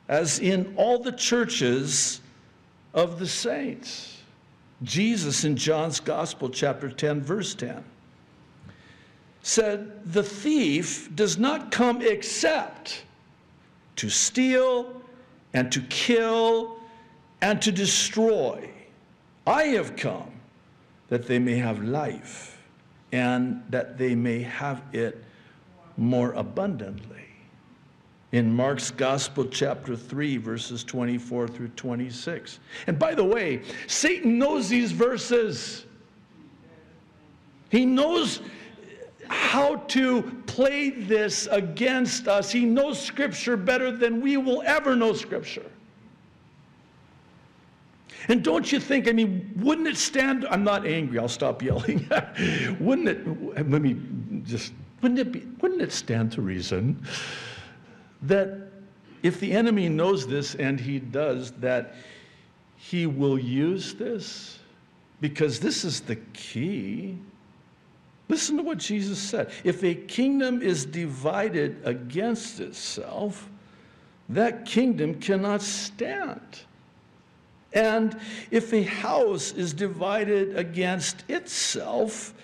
as 0.08 0.38
in 0.38 0.74
all 0.76 0.98
the 0.98 1.12
churches 1.12 2.20
of 2.94 3.18
the 3.18 3.26
saints. 3.26 4.22
Jesus 4.82 5.44
in 5.44 5.56
John's 5.56 6.00
Gospel, 6.00 6.48
chapter 6.48 6.90
10, 6.90 7.20
verse 7.22 7.54
10, 7.54 7.84
said, 9.48 10.12
The 10.12 10.22
thief 10.22 11.08
does 11.14 11.38
not 11.38 11.70
come 11.70 12.02
except 12.02 13.04
to 13.96 14.10
steal 14.10 15.00
and 15.54 15.72
to 15.72 15.80
kill 15.82 16.78
and 17.40 17.60
to 17.62 17.72
destroy. 17.72 18.70
I 19.46 19.64
have 19.64 19.96
come 19.96 20.32
that 21.08 21.26
they 21.26 21.38
may 21.38 21.56
have 21.56 21.82
life 21.82 22.62
and 23.12 23.62
that 23.70 23.96
they 23.96 24.14
may 24.14 24.42
have 24.42 24.82
it 24.92 25.24
more 25.96 26.32
abundantly 26.32 27.24
in 28.32 28.54
Mark's 28.54 28.90
Gospel, 28.90 29.46
chapter 29.46 29.96
3, 29.96 30.36
verses 30.36 30.84
24 30.84 31.48
through 31.48 31.68
26. 31.68 32.58
And 32.86 32.98
by 32.98 33.14
the 33.14 33.24
way, 33.24 33.62
Satan 33.86 34.38
knows 34.38 34.68
these 34.68 34.92
verses. 34.92 35.86
He 37.70 37.86
knows 37.86 38.40
how 39.28 39.76
to 39.76 40.22
play 40.46 40.90
this 40.90 41.46
against 41.50 42.28
us. 42.28 42.50
He 42.50 42.64
knows 42.64 43.00
Scripture 43.00 43.56
better 43.56 43.90
than 43.90 44.20
we 44.20 44.36
will 44.36 44.62
ever 44.64 44.96
know 44.96 45.12
Scripture. 45.12 45.66
And 48.28 48.42
don't 48.42 48.70
you 48.70 48.78
think, 48.78 49.08
I 49.08 49.12
mean, 49.12 49.50
wouldn't 49.56 49.88
it 49.88 49.96
stand, 49.96 50.46
I'm 50.50 50.64
not 50.64 50.86
angry, 50.86 51.18
I'll 51.18 51.28
stop 51.28 51.62
yelling. 51.62 52.08
wouldn't 52.80 53.08
it, 53.08 53.70
let 53.70 53.82
me 53.82 53.96
just, 54.44 54.72
wouldn't 55.00 55.20
it 55.20 55.32
be, 55.32 55.40
wouldn't 55.60 55.80
it 55.80 55.92
stand 55.92 56.32
to 56.32 56.42
reason 56.42 57.02
that 58.22 58.68
if 59.22 59.40
the 59.40 59.52
enemy 59.52 59.88
knows 59.88 60.26
this, 60.26 60.54
and 60.54 60.78
he 60.78 60.98
does, 60.98 61.52
that 61.52 61.94
he 62.76 63.06
will 63.06 63.38
use 63.38 63.94
this 63.94 64.58
because 65.20 65.58
this 65.58 65.84
is 65.84 66.00
the 66.00 66.16
key. 66.32 67.18
Listen 68.28 68.58
to 68.58 68.62
what 68.62 68.78
Jesus 68.78 69.18
said. 69.18 69.50
If 69.64 69.82
a 69.82 69.94
kingdom 69.94 70.60
is 70.60 70.84
divided 70.84 71.80
against 71.84 72.60
itself, 72.60 73.48
that 74.28 74.66
kingdom 74.66 75.14
cannot 75.14 75.62
stand. 75.62 76.60
And 77.72 78.18
if 78.50 78.72
a 78.72 78.82
house 78.82 79.52
is 79.52 79.72
divided 79.72 80.56
against 80.56 81.24
itself, 81.28 82.34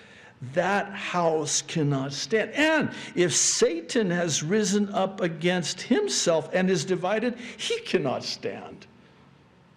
that 0.53 0.91
house 0.93 1.62
cannot 1.62 2.12
stand. 2.12 2.50
And 2.53 2.91
if 3.14 3.35
Satan 3.35 4.11
has 4.11 4.43
risen 4.43 4.88
up 4.91 5.21
against 5.21 5.83
himself 5.83 6.50
and 6.53 6.71
is 6.71 6.85
divided, 6.85 7.37
he 7.57 7.81
cannot 7.81 8.25
stand, 8.25 8.87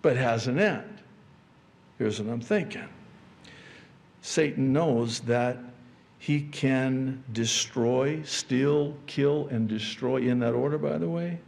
but 0.02 0.18
has 0.18 0.48
an 0.48 0.60
end. 0.60 1.02
Here's 1.98 2.22
what 2.22 2.32
I'm 2.32 2.42
thinking 2.42 2.88
Satan 4.22 4.74
knows 4.74 5.22
that 5.22 5.58
he 6.20 6.42
can 6.42 7.24
destroy, 7.32 8.22
steal, 8.24 8.96
kill, 9.06 9.48
and 9.48 9.68
destroy 9.68 10.18
in 10.18 10.40
that 10.40 10.54
order, 10.54 10.78
by 10.78 10.98
the 10.98 11.08
way. 11.08 11.40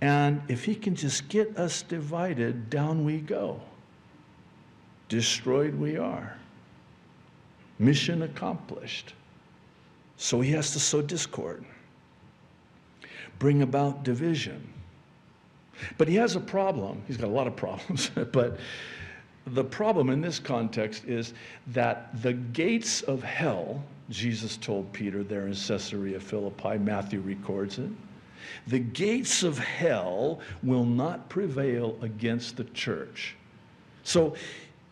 And 0.00 0.42
if 0.48 0.64
he 0.64 0.74
can 0.74 0.96
just 0.96 1.28
get 1.28 1.56
us 1.56 1.82
divided, 1.82 2.70
down 2.70 3.04
we 3.04 3.18
go. 3.18 3.60
Destroyed 5.08 5.74
we 5.74 5.96
are. 5.96 6.36
Mission 7.78 8.22
accomplished. 8.22 9.14
So 10.16 10.40
he 10.40 10.50
has 10.52 10.72
to 10.72 10.80
sow 10.80 11.02
discord, 11.02 11.64
bring 13.38 13.62
about 13.62 14.04
division. 14.04 14.72
But 15.98 16.08
he 16.08 16.16
has 16.16 16.36
a 16.36 16.40
problem. 16.40 17.02
He's 17.06 17.16
got 17.16 17.28
a 17.28 17.32
lot 17.32 17.46
of 17.46 17.56
problems. 17.56 18.10
but 18.32 18.58
the 19.46 19.64
problem 19.64 20.10
in 20.10 20.20
this 20.20 20.38
context 20.38 21.04
is 21.04 21.34
that 21.68 22.22
the 22.22 22.32
gates 22.32 23.02
of 23.02 23.22
hell, 23.22 23.82
Jesus 24.10 24.56
told 24.56 24.92
Peter 24.92 25.22
there 25.22 25.46
in 25.46 25.54
Caesarea 25.54 26.20
Philippi, 26.20 26.78
Matthew 26.78 27.20
records 27.20 27.78
it, 27.78 27.90
the 28.66 28.78
gates 28.78 29.42
of 29.42 29.58
hell 29.58 30.40
will 30.62 30.84
not 30.84 31.28
prevail 31.28 31.96
against 32.02 32.56
the 32.56 32.64
church. 32.64 33.36
So 34.04 34.34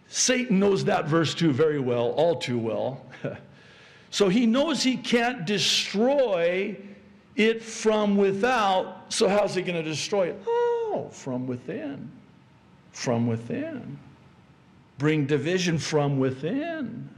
Satan 0.09 0.59
knows 0.59 0.85
that 0.85 1.07
verse 1.07 1.35
too 1.35 1.53
very 1.53 1.81
well, 1.81 2.11
all 2.11 2.37
too 2.37 2.59
well. 2.59 3.05
so 4.11 4.29
he 4.29 4.47
knows 4.47 4.83
he 4.83 4.97
can't 4.97 5.45
destroy 5.47 6.77
it 7.37 7.63
from 7.63 8.17
without. 8.17 9.13
So, 9.13 9.29
how's 9.29 9.55
he 9.55 9.63
going 9.63 9.83
to 9.83 9.89
destroy 9.89 10.29
it? 10.29 10.43
Oh, 10.47 11.09
from 11.13 11.47
within. 11.47 12.11
From 12.93 13.27
within. 13.27 13.99
Bring 15.01 15.25
division 15.25 15.79
from 15.79 16.19
within. 16.19 17.09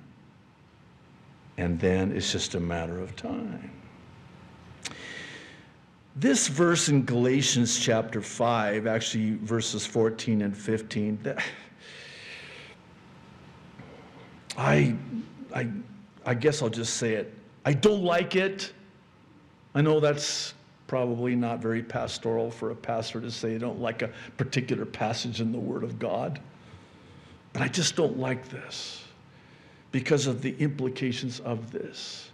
And 1.58 1.80
then 1.80 2.12
it's 2.12 2.30
just 2.30 2.54
a 2.54 2.60
matter 2.60 3.00
of 3.00 3.16
time. 3.16 3.72
This 6.14 6.46
verse 6.46 6.88
in 6.88 7.04
Galatians 7.04 7.76
chapter 7.80 8.22
5, 8.22 8.86
actually 8.86 9.34
verses 9.42 9.84
14 9.84 10.42
and 10.42 10.56
15, 10.56 11.18
that, 11.24 11.42
I, 14.56 14.94
I, 15.52 15.68
I 16.24 16.34
guess 16.34 16.62
I'll 16.62 16.68
just 16.70 16.98
say 16.98 17.14
it. 17.14 17.34
I 17.64 17.72
don't 17.72 18.04
like 18.04 18.36
it. 18.36 18.72
I 19.74 19.82
know 19.82 19.98
that's 19.98 20.54
probably 20.86 21.34
not 21.34 21.58
very 21.58 21.82
pastoral 21.82 22.48
for 22.48 22.70
a 22.70 22.76
pastor 22.76 23.20
to 23.20 23.30
say, 23.32 23.56
I 23.56 23.58
don't 23.58 23.80
like 23.80 24.02
a 24.02 24.10
particular 24.36 24.86
passage 24.86 25.40
in 25.40 25.50
the 25.50 25.58
Word 25.58 25.82
of 25.82 25.98
God. 25.98 26.38
But 27.52 27.62
I 27.62 27.68
just 27.68 27.96
don't 27.96 28.18
like 28.18 28.48
this 28.48 29.04
because 29.90 30.26
of 30.26 30.42
the 30.42 30.56
implications 30.58 31.40
of 31.40 31.70
this. 31.70 32.30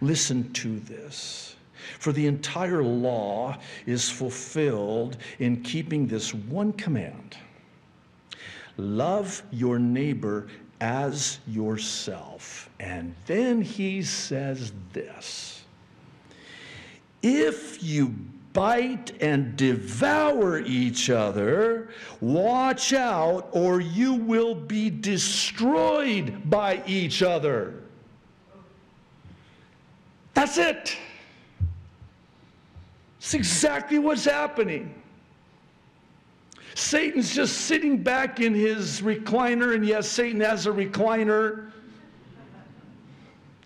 Listen 0.00 0.52
to 0.52 0.78
this. 0.80 1.56
For 1.98 2.12
the 2.12 2.26
entire 2.26 2.82
law 2.82 3.58
is 3.86 4.08
fulfilled 4.08 5.16
in 5.38 5.62
keeping 5.62 6.06
this 6.06 6.34
one 6.34 6.72
command 6.72 7.36
love 8.80 9.42
your 9.50 9.78
neighbor 9.78 10.48
as 10.80 11.38
yourself. 11.46 12.70
And 12.80 13.14
then 13.26 13.60
he 13.62 14.02
says 14.02 14.72
this 14.92 15.62
If 17.22 17.82
you 17.82 18.14
bite 18.52 19.12
and 19.20 19.56
devour 19.56 20.58
each 20.60 21.10
other, 21.10 21.90
watch 22.20 22.92
out, 22.92 23.48
or 23.52 23.80
you 23.80 24.14
will 24.14 24.54
be 24.54 24.90
destroyed 24.90 26.50
by 26.50 26.82
each 26.86 27.22
other. 27.22 27.74
That's 30.34 30.58
it. 30.58 30.96
It's 33.18 33.34
exactly 33.34 33.98
what's 33.98 34.24
happening. 34.24 34.94
Satan's 36.74 37.34
just 37.34 37.62
sitting 37.62 38.02
back 38.02 38.40
in 38.40 38.54
his 38.54 39.00
recliner, 39.02 39.74
and 39.74 39.84
yes, 39.84 40.08
Satan 40.08 40.40
has 40.40 40.66
a 40.66 40.70
recliner, 40.70 41.70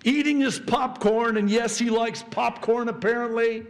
eating 0.02 0.40
his 0.40 0.58
popcorn, 0.58 1.36
and 1.36 1.48
yes, 1.48 1.78
he 1.78 1.90
likes 1.90 2.24
popcorn 2.30 2.88
apparently, 2.88 3.66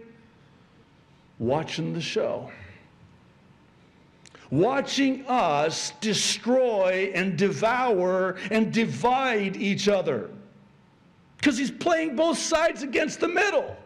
watching 1.45 1.93
the 1.93 2.01
show. 2.01 2.51
Watching 4.51 5.25
us 5.27 5.93
destroy 6.01 7.11
and 7.15 7.37
devour 7.37 8.37
and 8.51 8.73
divide 8.73 9.57
each 9.57 9.89
other. 9.89 10.31
Because 11.37 11.59
he's 11.59 11.71
playing 11.71 12.17
both 12.17 12.39
sides 12.39 12.83
against 12.83 13.21
the 13.21 13.29
middle. 13.29 13.77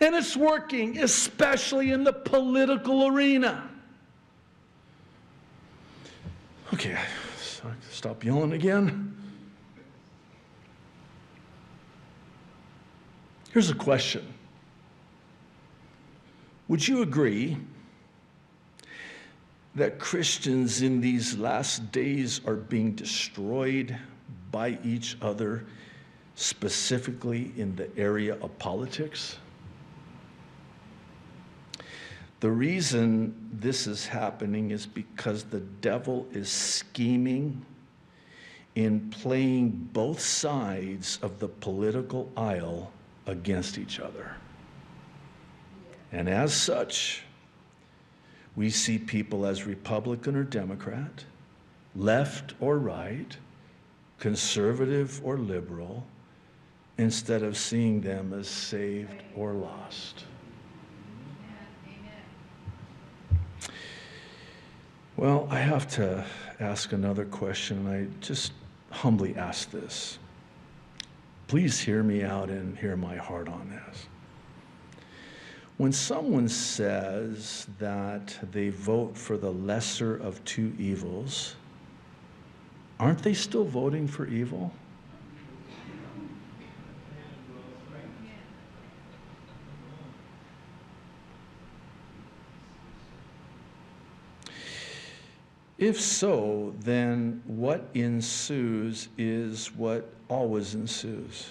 And 0.00 0.14
it's 0.14 0.36
working, 0.36 0.98
especially 0.98 1.90
in 1.90 2.04
the 2.04 2.12
political 2.12 3.06
arena. 3.06 3.68
Okay, 6.72 6.96
stop 7.90 8.22
yelling 8.24 8.52
again. 8.52 9.16
Here's 13.50 13.70
a 13.70 13.74
question 13.74 14.34
Would 16.68 16.86
you 16.86 17.00
agree 17.00 17.56
that 19.74 19.98
Christians 19.98 20.82
in 20.82 21.00
these 21.00 21.36
last 21.38 21.90
days 21.92 22.42
are 22.46 22.56
being 22.56 22.92
destroyed 22.92 23.96
by 24.50 24.78
each 24.84 25.16
other, 25.22 25.64
specifically 26.34 27.52
in 27.56 27.74
the 27.74 27.88
area 27.96 28.34
of 28.34 28.56
politics? 28.58 29.38
The 32.40 32.50
reason 32.50 33.34
this 33.52 33.86
is 33.86 34.06
happening 34.06 34.70
is 34.70 34.86
because 34.86 35.44
the 35.44 35.60
devil 35.60 36.26
is 36.32 36.50
scheming 36.50 37.64
in 38.74 39.08
playing 39.10 39.70
both 39.92 40.20
sides 40.20 41.18
of 41.22 41.40
the 41.40 41.48
political 41.48 42.30
aisle 42.36 42.92
against 43.26 43.78
each 43.78 43.98
other. 43.98 44.36
And 46.12 46.28
as 46.28 46.54
such, 46.54 47.22
we 48.56 48.70
see 48.70 48.98
people 48.98 49.46
as 49.46 49.64
Republican 49.64 50.36
or 50.36 50.44
Democrat, 50.44 51.24
left 51.94 52.54
or 52.60 52.78
right, 52.78 53.36
conservative 54.18 55.20
or 55.24 55.38
liberal, 55.38 56.06
instead 56.96 57.42
of 57.42 57.56
seeing 57.56 58.00
them 58.00 58.32
as 58.32 58.48
saved 58.48 59.22
or 59.36 59.52
lost. 59.52 60.24
Well, 65.16 65.48
I 65.50 65.58
have 65.58 65.88
to 65.96 66.24
ask 66.60 66.92
another 66.92 67.24
question. 67.24 67.86
And 67.86 67.88
I 67.88 68.06
just 68.20 68.52
humbly 68.90 69.34
ask 69.36 69.70
this. 69.70 70.18
Please 71.48 71.80
hear 71.80 72.02
me 72.04 72.22
out 72.22 72.50
and 72.50 72.78
hear 72.78 72.96
my 72.96 73.16
heart 73.16 73.48
on 73.48 73.68
this. 73.70 74.06
When 75.78 75.92
someone 75.92 76.48
says 76.48 77.68
that 77.78 78.36
they 78.50 78.68
vote 78.68 79.16
for 79.16 79.36
the 79.36 79.52
lesser 79.52 80.16
of 80.16 80.44
two 80.44 80.74
evils, 80.76 81.54
aren't 82.98 83.22
they 83.22 83.32
still 83.32 83.64
voting 83.64 84.08
for 84.08 84.26
evil? 84.26 84.72
If 95.78 96.00
so, 96.00 96.74
then 96.80 97.40
what 97.46 97.88
ensues 97.94 99.10
is 99.16 99.72
what 99.76 100.12
always 100.28 100.74
ensues, 100.74 101.50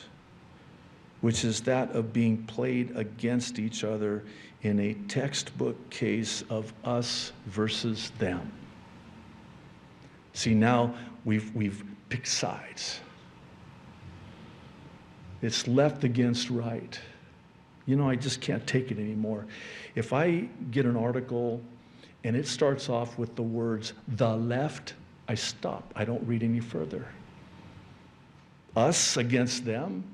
which 1.28 1.44
is 1.44 1.60
that 1.60 1.92
of 1.92 2.13
being 2.13 2.42
played 2.46 2.96
against 2.96 3.60
each 3.60 3.84
other 3.84 4.24
in 4.62 4.80
a 4.80 4.94
textbook 5.10 5.76
case 5.90 6.42
of 6.50 6.72
us 6.86 7.34
versus 7.48 8.13
them. 8.18 8.50
See, 10.32 10.54
now 10.54 10.96
we've, 11.26 11.54
we've 11.54 11.84
picked 12.08 12.30
sides. 12.30 13.02
It's 15.42 15.68
left 15.68 16.06
against 16.06 16.50
right. 16.50 16.98
You 17.86 17.98
know, 17.98 18.10
I 18.10 18.16
just 18.16 18.40
can't 18.40 18.66
take 18.66 18.90
it 18.90 18.98
anymore. 18.98 19.48
If 19.96 20.13
I 20.13 20.48
get 20.72 20.86
an 20.86 20.96
article 20.96 21.60
and 22.24 22.38
it 22.38 22.48
starts 22.48 22.88
off 22.88 23.18
with 23.18 23.36
the 23.36 23.44
words, 23.44 23.92
the 24.08 24.34
left, 24.34 24.94
I 25.28 25.36
stop. 25.36 25.92
I 25.94 26.06
don't 26.06 26.26
read 26.26 26.42
any 26.42 26.62
further. 26.62 27.06
Us 28.78 29.18
against 29.18 29.66
them. 29.66 30.06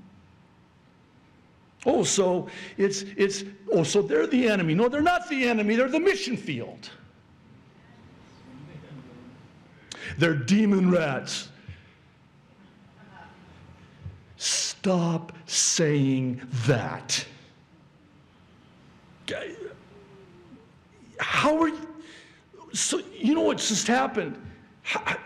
Oh, 1.86 2.04
so 2.04 2.48
it's, 2.78 3.04
it's, 3.17 3.43
oh, 3.72 3.84
so 3.84 4.02
they're 4.02 4.28
the 4.28 4.48
enemy. 4.48 4.74
No, 4.74 4.88
they're 4.88 5.02
not 5.02 5.28
the 5.30 5.48
enemy, 5.48 5.76
they're 5.76 5.89
the 5.89 6.00
mission 6.00 6.38
field. 6.38 6.89
They're 10.17 10.36
demon 10.36 10.91
rats. 10.91 11.50
Stop 14.38 15.34
saying 15.46 16.41
that. 16.65 17.26
How 21.19 21.58
are 21.62 21.69
you? 21.69 21.88
So, 22.74 23.02
you 23.17 23.34
know 23.34 23.41
what's 23.41 23.69
just 23.69 23.88
happened? 23.88 24.38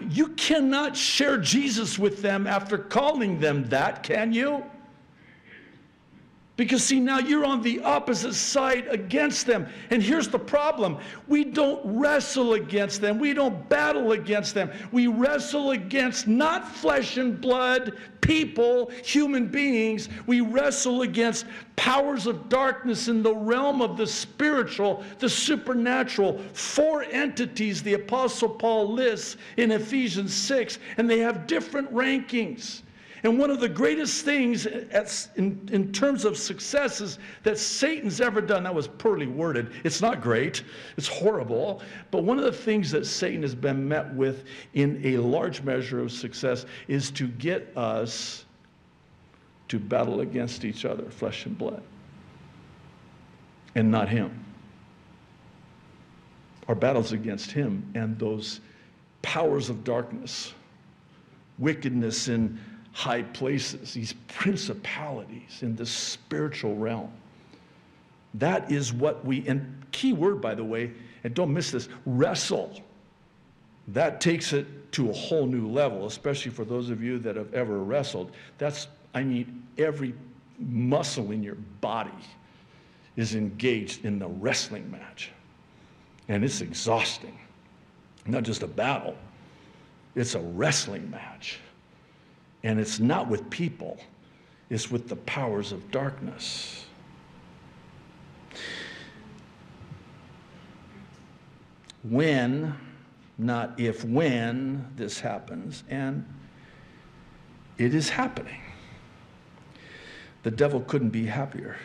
You 0.09 0.29
cannot 0.29 0.95
share 0.95 1.37
Jesus 1.37 1.97
with 1.97 2.21
them 2.21 2.45
after 2.45 2.77
calling 2.77 3.39
them 3.39 3.67
that, 3.69 4.03
can 4.03 4.31
you? 4.31 4.63
Because, 6.57 6.83
see, 6.83 6.99
now 6.99 7.19
you're 7.19 7.45
on 7.45 7.61
the 7.61 7.79
opposite 7.81 8.33
side 8.33 8.87
against 8.87 9.45
them. 9.45 9.67
And 9.91 10.01
here's 10.01 10.27
the 10.27 10.39
problem 10.39 10.97
we 11.27 11.43
don't 11.43 11.79
wrestle 11.85 12.53
against 12.53 12.99
them, 12.99 13.19
we 13.19 13.33
don't 13.33 13.69
battle 13.69 14.13
against 14.13 14.55
them. 14.55 14.71
We 14.91 15.05
wrestle 15.05 15.71
against 15.71 16.27
not 16.27 16.67
flesh 16.67 17.17
and 17.17 17.39
blood, 17.39 17.93
people, 18.21 18.91
human 19.05 19.47
beings. 19.47 20.09
We 20.25 20.41
wrestle 20.41 21.03
against 21.03 21.45
powers 21.75 22.25
of 22.25 22.49
darkness 22.49 23.07
in 23.07 23.21
the 23.21 23.35
realm 23.35 23.83
of 23.83 23.95
the 23.95 24.07
spiritual, 24.07 25.03
the 25.19 25.29
supernatural. 25.29 26.39
Four 26.53 27.03
entities 27.03 27.83
the 27.83 27.93
Apostle 27.93 28.49
Paul 28.49 28.91
lists 28.91 29.37
in 29.57 29.71
Ephesians 29.71 30.33
6, 30.33 30.79
and 30.97 31.07
they 31.07 31.19
have 31.19 31.45
different 31.45 31.93
rankings. 31.93 32.81
And 33.23 33.39
one 33.39 33.49
of 33.49 33.59
the 33.59 33.69
greatest 33.69 34.23
things 34.23 34.65
in, 34.67 35.69
in 35.71 35.91
terms 35.91 36.23
of 36.23 36.37
successes 36.37 37.17
that 37.43 37.57
Satan's 37.57 38.21
ever 38.21 38.41
done, 38.41 38.63
that 38.63 38.75
was 38.75 38.87
poorly 38.87 39.25
worded. 39.25 39.71
It's 39.83 40.01
not 40.01 40.21
great, 40.21 40.63
it's 40.97 41.07
horrible. 41.07 41.81
But 42.11 42.23
one 42.23 42.37
of 42.37 42.45
the 42.45 42.51
things 42.51 42.91
that 42.91 43.05
Satan 43.05 43.41
has 43.41 43.55
been 43.55 43.87
met 43.87 44.13
with 44.13 44.45
in 44.75 45.01
a 45.03 45.17
large 45.17 45.63
measure 45.63 45.99
of 45.99 46.11
success 46.11 46.65
is 46.87 47.09
to 47.11 47.27
get 47.27 47.75
us 47.75 48.45
to 49.69 49.79
battle 49.79 50.21
against 50.21 50.63
each 50.63 50.85
other, 50.85 51.09
flesh 51.09 51.45
and 51.45 51.57
blood, 51.57 51.81
and 53.75 53.91
not 53.91 54.09
him. 54.09 54.45
Our 56.67 56.75
battles 56.75 57.13
against 57.13 57.51
him 57.51 57.89
and 57.95 58.19
those 58.19 58.61
powers 59.21 59.69
of 59.69 59.83
darkness, 59.83 60.53
wickedness 61.57 62.27
in 62.27 62.59
high 62.97 63.21
places, 63.21 63.93
these 63.93 64.15
principalities 64.27 65.59
in 65.61 65.75
the 65.75 65.85
spiritual 65.85 66.75
realm. 66.75 67.11
That 68.33 68.71
is 68.71 68.91
what 68.91 69.23
we, 69.23 69.47
and 69.47 69.85
key 69.91 70.13
word, 70.13 70.41
by 70.41 70.55
the 70.55 70.63
way, 70.63 70.91
and 71.23 71.31
don't 71.35 71.53
miss 71.53 71.69
this 71.69 71.89
wrestle. 72.07 72.81
That 73.89 74.19
takes 74.19 74.51
it 74.51 74.91
to 74.93 75.11
a 75.11 75.13
whole 75.13 75.45
new 75.45 75.67
level, 75.67 76.07
especially 76.07 76.49
for 76.49 76.65
those 76.65 76.89
of 76.89 77.03
you 77.03 77.19
that 77.19 77.35
have 77.35 77.53
ever 77.53 77.83
wrestled. 77.83 78.31
That's, 78.57 78.87
I 79.13 79.21
mean, 79.21 79.61
every 79.77 80.15
muscle 80.57 81.29
in 81.29 81.43
your 81.43 81.57
body 81.81 82.09
is 83.15 83.35
engaged 83.35 84.05
in 84.05 84.17
the 84.17 84.27
wrestling 84.27 84.89
match. 84.89 85.29
And 86.29 86.43
it's 86.43 86.61
exhausting. 86.61 87.37
Not 88.25 88.41
just 88.41 88.63
a 88.63 88.67
battle, 88.67 89.15
it's 90.15 90.33
a 90.33 90.41
wrestling 90.41 91.11
match. 91.11 91.59
And 92.63 92.79
it's 92.79 92.99
not 92.99 93.27
with 93.27 93.49
people, 93.49 93.97
it's 94.69 94.91
with 94.91 95.07
the 95.07 95.15
powers 95.15 95.71
of 95.71 95.91
darkness. 95.91 96.85
When, 102.03 102.75
not 103.37 103.79
if, 103.79 104.03
when 104.03 104.87
this 104.95 105.19
happens, 105.19 105.83
and 105.89 106.25
it 107.77 107.93
is 107.93 108.09
happening. 108.09 108.61
The 110.43 110.51
devil 110.51 110.81
couldn't 110.81 111.09
be 111.09 111.25
happier 111.25 111.77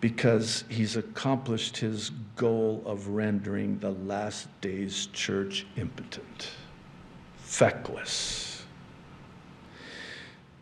because 0.00 0.64
he's 0.68 0.96
accomplished 0.96 1.76
his 1.76 2.10
goal 2.36 2.82
of 2.86 3.08
rendering 3.08 3.78
the 3.78 3.90
last 3.90 4.48
days 4.60 5.06
church 5.12 5.66
impotent, 5.76 6.48
feckless. 7.36 8.49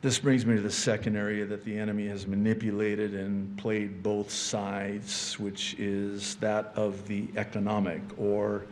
This 0.09 0.19
brings 0.19 0.47
me 0.47 0.57
to 0.57 0.63
the 0.63 0.71
second 0.71 1.17
area 1.17 1.45
that 1.45 1.67
the 1.67 1.79
enemy 1.79 2.07
has 2.07 2.27
manipulated 2.27 3.13
and 3.13 3.55
played 3.59 4.03
both 4.03 4.31
sides, 4.31 5.39
which 5.39 5.75
is 5.79 6.37
that 6.37 6.73
of 6.77 7.07
the 7.07 7.29
economic, 7.37 8.01
or 8.17 8.65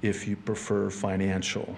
if 0.00 0.26
you 0.26 0.36
prefer, 0.36 0.88
financial. 0.88 1.76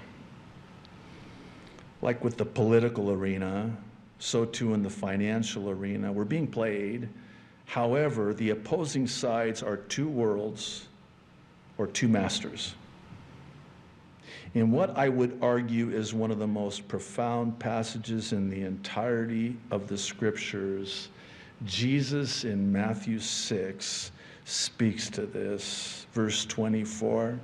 Like 2.00 2.22
with 2.22 2.36
the 2.36 2.44
political 2.44 3.10
arena, 3.10 3.76
so 4.20 4.44
too 4.44 4.72
in 4.72 4.84
the 4.84 4.90
financial 4.90 5.68
arena. 5.68 6.12
We're 6.12 6.22
being 6.22 6.46
played. 6.46 7.08
However, 7.64 8.32
the 8.32 8.50
opposing 8.50 9.08
sides 9.08 9.64
are 9.64 9.78
two 9.78 10.06
worlds 10.06 10.86
or 11.76 11.88
two 11.88 12.06
masters 12.06 12.76
in 14.54 14.70
what 14.70 14.96
I 14.98 15.08
would 15.08 15.38
argue 15.40 15.90
is 15.90 16.12
one 16.12 16.30
of 16.30 16.38
the 16.38 16.46
most 16.46 16.86
profound 16.86 17.58
passages 17.58 18.32
in 18.32 18.50
the 18.50 18.62
entirety 18.62 19.56
of 19.70 19.88
the 19.88 19.96
scriptures. 19.96 21.08
Jesus 21.64 22.44
in 22.44 22.70
Matthew 22.70 23.18
6 23.18 24.12
speaks 24.44 25.08
to 25.10 25.26
this. 25.26 26.06
Verse 26.12 26.44
24 26.44 27.38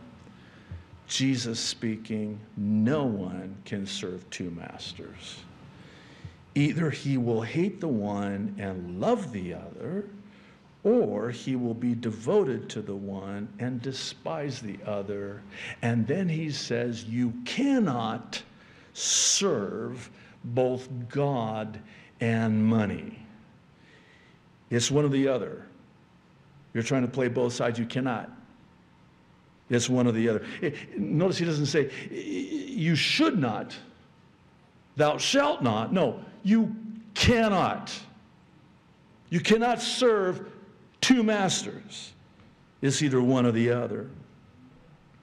Jesus 1.09 1.59
speaking, 1.59 2.39
No 2.59 3.05
one 3.05 3.57
can 3.65 3.87
serve 3.87 4.29
two 4.29 4.51
masters. 4.51 5.41
Either 6.55 6.91
he 6.91 7.17
will 7.17 7.41
hate 7.41 7.81
the 7.81 7.89
one 7.89 8.55
and 8.59 9.01
love 9.01 9.33
the 9.33 9.55
other 9.55 10.05
or 10.89 11.31
he 11.31 11.55
will 11.55 11.75
be 11.75 11.95
devoted 11.95 12.71
to 12.71 12.81
the 12.81 12.95
one 12.95 13.47
and 13.59 13.83
despise 13.83 14.59
the 14.61 14.79
other. 14.87 15.43
And 15.83 16.07
then 16.07 16.31
he 16.31 16.51
says, 16.51 17.05
You 17.05 17.35
cannot 17.45 18.43
serve 18.95 20.09
both 20.45 20.89
God 21.11 21.79
and 22.21 22.65
money. 22.65 23.19
It's 24.71 24.91
one 24.91 25.05
or 25.05 25.09
the 25.09 25.29
other. 25.29 25.67
You're 26.73 26.83
trying 26.83 27.03
to 27.03 27.09
play 27.09 27.29
both 27.29 27.53
sides, 27.53 27.79
you 27.79 27.85
cannot. 27.85 28.31
It's 29.69 29.91
one 29.91 30.07
or 30.07 30.13
the 30.13 30.27
other. 30.31 30.47
Notice 30.97 31.37
he 31.37 31.45
doesn't 31.45 31.67
say, 31.67 31.91
You 32.11 32.95
should 32.95 33.39
not, 33.39 33.77
thou 34.97 35.19
shalt 35.19 35.63
not. 35.63 35.93
No, 35.93 36.25
you 36.43 36.75
cannot. 37.13 37.93
You 39.29 39.41
cannot 39.41 39.83
serve 39.83 40.51
two 41.09 41.23
masters. 41.23 42.13
It's 42.83 43.01
either 43.01 43.23
one 43.23 43.47
or 43.47 43.53
the 43.53 43.71
other. 43.71 44.11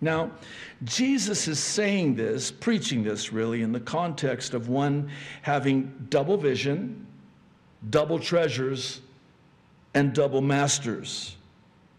Now, 0.02 0.32
Jesus 0.84 1.48
is 1.48 1.60
saying 1.60 2.15
this, 2.15 2.50
preaching 2.50 3.04
this 3.04 3.32
really, 3.32 3.62
in 3.62 3.71
the 3.71 3.80
context 3.80 4.56
of 4.56 4.67
one 4.67 5.12
having 5.43 6.08
double 6.10 6.38
vision, 6.38 7.06
double 7.91 8.17
treasures, 8.17 9.02
and 9.93 10.12
double 10.12 10.41
masters. 10.41 11.36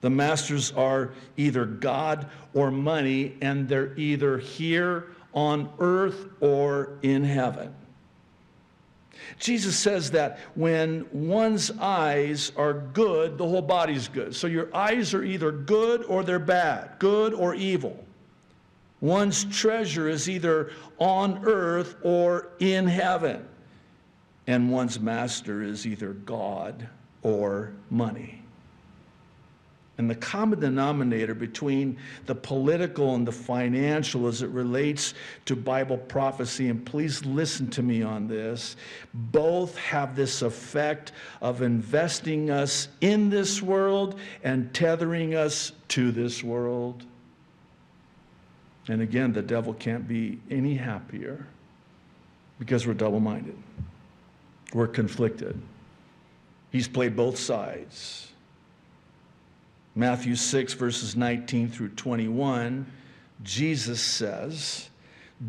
The 0.01 0.11
masters 0.11 0.73
are 0.73 1.13
either 1.37 1.65
God 1.65 2.29
or 2.55 2.73
money, 2.73 3.37
and 3.41 3.69
they're 3.69 3.97
either 3.97 4.37
here 4.39 5.13
on 5.33 5.71
earth 5.79 6.27
or 6.41 6.99
in 7.03 7.23
heaven. 7.23 7.73
Jesus 9.39 9.79
says 9.79 10.11
that 10.13 10.39
when 10.55 11.07
one's 11.13 11.71
eyes 11.73 12.53
are 12.57 12.73
good, 12.73 13.39
the 13.39 13.47
whole 13.47 13.63
body's 13.63 14.09
good. 14.09 14.35
So 14.35 14.47
your 14.47 14.75
eyes 14.75 15.15
are 15.15 15.25
either 15.25 15.53
good 15.53 16.05
or 16.05 16.23
they're 16.23 16.39
bad, 16.39 16.99
good 16.99 17.35
or 17.35 17.55
evil. 17.55 18.05
One's 19.01 19.45
treasure 19.45 20.09
is 20.09 20.29
either 20.29 20.73
on 20.99 21.45
earth 21.45 21.97
or 22.03 22.49
in 22.59 22.87
heaven. 22.87 23.47
And 24.47 24.71
one's 24.71 24.99
master 24.99 25.63
is 25.63 25.87
either 25.87 26.13
God 26.13 26.89
or 27.23 27.73
money. 27.91 28.43
And 29.99 30.11
the 30.11 30.15
common 30.15 30.61
denominator 30.61 31.35
between 31.35 31.97
the 32.27 32.35
political 32.35 33.15
and 33.15 33.27
the 33.27 33.33
financial 33.33 34.27
as 34.27 34.43
it 34.43 34.51
relates 34.51 35.15
to 35.47 35.57
Bible 35.57 35.97
prophecy, 35.97 36.69
and 36.69 36.85
please 36.85 37.25
listen 37.25 37.71
to 37.71 37.83
me 37.83 38.03
on 38.03 38.29
this, 38.29 38.77
both 39.15 39.77
have 39.79 40.15
this 40.15 40.43
effect 40.43 41.13
of 41.41 41.63
investing 41.63 42.51
us 42.51 42.89
in 43.01 43.31
this 43.31 43.63
world 43.63 44.19
and 44.45 44.75
tethering 44.75 45.35
us 45.35 45.73
to 45.89 46.13
this 46.13 46.45
world. 46.45 47.05
And 48.89 49.01
again, 49.01 49.33
the 49.33 49.43
devil 49.43 49.73
can't 49.73 50.07
be 50.07 50.39
any 50.51 50.75
happier 50.75 51.47
because 52.59 52.87
we're 52.87 52.95
double 52.95 53.21
minded, 53.21 53.57
we're 54.75 54.87
conflicted. 54.87 55.61
He's 56.71 56.89
played 56.89 57.17
both 57.17 57.39
sides. 57.39 58.26
Matthew 59.99 60.37
6, 60.37 60.75
verses 60.75 61.17
19 61.17 61.71
through 61.71 61.89
21, 61.89 62.85
Jesus 63.43 64.01
says, 64.01 64.91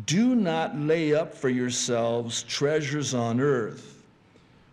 Do 0.06 0.34
not 0.34 0.78
lay 0.78 1.14
up 1.14 1.34
for 1.34 1.50
yourselves 1.50 2.44
treasures 2.44 3.12
on 3.12 3.40
earth, 3.40 3.97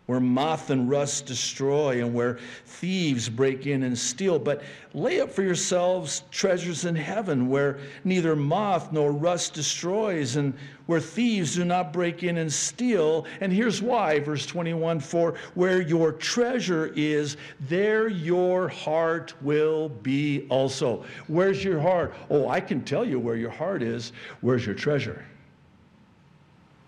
where 0.06 0.20
moth 0.20 0.70
and 0.70 0.90
rust 0.90 1.26
destroy 1.26 2.04
and 2.04 2.14
where 2.14 2.38
thieves 2.66 3.28
break 3.28 3.66
in 3.66 3.84
and 3.84 3.98
steal. 3.98 4.38
But 4.38 4.62
lay 4.94 5.20
up 5.20 5.32
for 5.32 5.42
yourselves 5.42 6.24
treasures 6.30 6.86
in 6.86 6.96
heaven 6.96 7.50
where 7.50 7.80
neither 8.04 8.36
moth 8.36 8.92
nor 8.92 9.12
rust 9.12 9.54
destroys 9.54 10.36
and 10.36 10.54
where 10.86 11.00
thieves 11.00 11.56
do 11.56 11.66
not 11.66 11.92
break 11.92 12.22
in 12.22 12.38
and 12.38 12.54
steal. 12.54 13.26
And 13.42 13.52
here's 13.52 13.82
why, 13.82 14.20
verse 14.20 14.46
21 14.46 15.00
For 15.00 15.34
where 15.56 15.82
your 15.82 16.12
treasure 16.12 16.94
is, 16.96 17.38
there 17.62 18.08
your 18.08 18.68
heart 18.68 19.34
will 19.42 19.90
be 19.90 20.46
also. 20.50 21.04
Where's 21.28 21.64
your 21.64 21.80
heart? 21.80 22.14
Oh, 22.30 22.48
I 22.48 22.60
can 22.60 22.84
tell 22.84 23.04
you 23.04 23.20
where 23.20 23.36
your 23.36 23.50
heart 23.50 23.82
is. 23.82 24.12
Where's 24.42 24.66
your 24.66 24.76
treasure? 24.76 25.26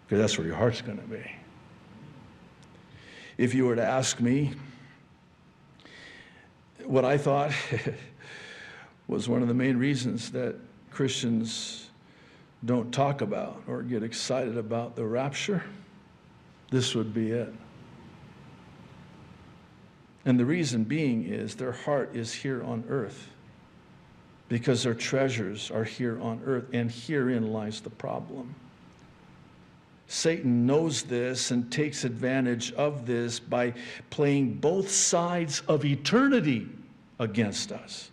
Because 0.06 0.22
that's 0.22 0.38
where 0.38 0.46
your 0.46 0.56
heart's 0.56 0.82
going 0.82 1.00
to 1.00 1.08
be. 1.08 1.37
If 3.38 3.54
you 3.54 3.66
were 3.66 3.76
to 3.76 3.86
ask 3.86 4.20
me 4.20 4.54
what 6.84 7.06
I 7.06 7.18
thought 7.18 7.52
was 9.08 9.30
one 9.30 9.42
of 9.42 9.48
the 9.48 9.54
main 9.54 9.78
reasons 9.78 10.32
that 10.32 10.56
Christians 10.90 11.90
don't 12.66 12.92
talk 12.92 13.22
about 13.22 13.62
or 13.68 13.84
get 13.84 14.02
excited 14.02 14.58
about 14.58 14.96
the 14.96 15.06
rapture, 15.06 15.64
this 16.72 16.96
would 16.96 17.14
be 17.14 17.32
it. 17.32 17.54
And 20.26 20.40
the 20.40 20.46
reason 20.46 20.84
being 20.84 21.26
is 21.26 21.56
their 21.56 21.72
heart 21.72 22.16
is 22.16 22.34
here 22.34 22.64
on 22.64 22.84
earth 22.90 23.30
because 24.50 24.84
their 24.84 24.96
treasures 24.96 25.70
are 25.70 25.84
here 25.84 26.20
on 26.22 26.42
earth, 26.46 26.66
and 26.74 26.90
herein 26.90 27.54
lies 27.54 27.82
the 27.82 27.90
problem. 27.90 28.56
Satan 30.08 30.66
knows 30.66 31.04
this 31.04 31.52
and 31.52 31.70
takes 31.70 32.06
advantage 32.06 32.72
of 32.74 33.06
this 33.06 33.40
by 33.42 33.74
playing 34.10 34.54
both 34.54 34.90
sides 34.90 35.62
of 35.68 35.84
eternity 35.84 36.68
against 37.20 37.74
us 37.74 38.10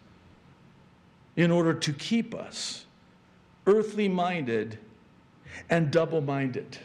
in 1.36 1.52
order 1.52 1.72
to 1.72 1.92
keep 1.92 2.34
us 2.34 2.86
earthly 3.66 4.08
minded 4.08 4.78
and 5.70 5.92
double 5.92 6.20
minded. 6.20 6.78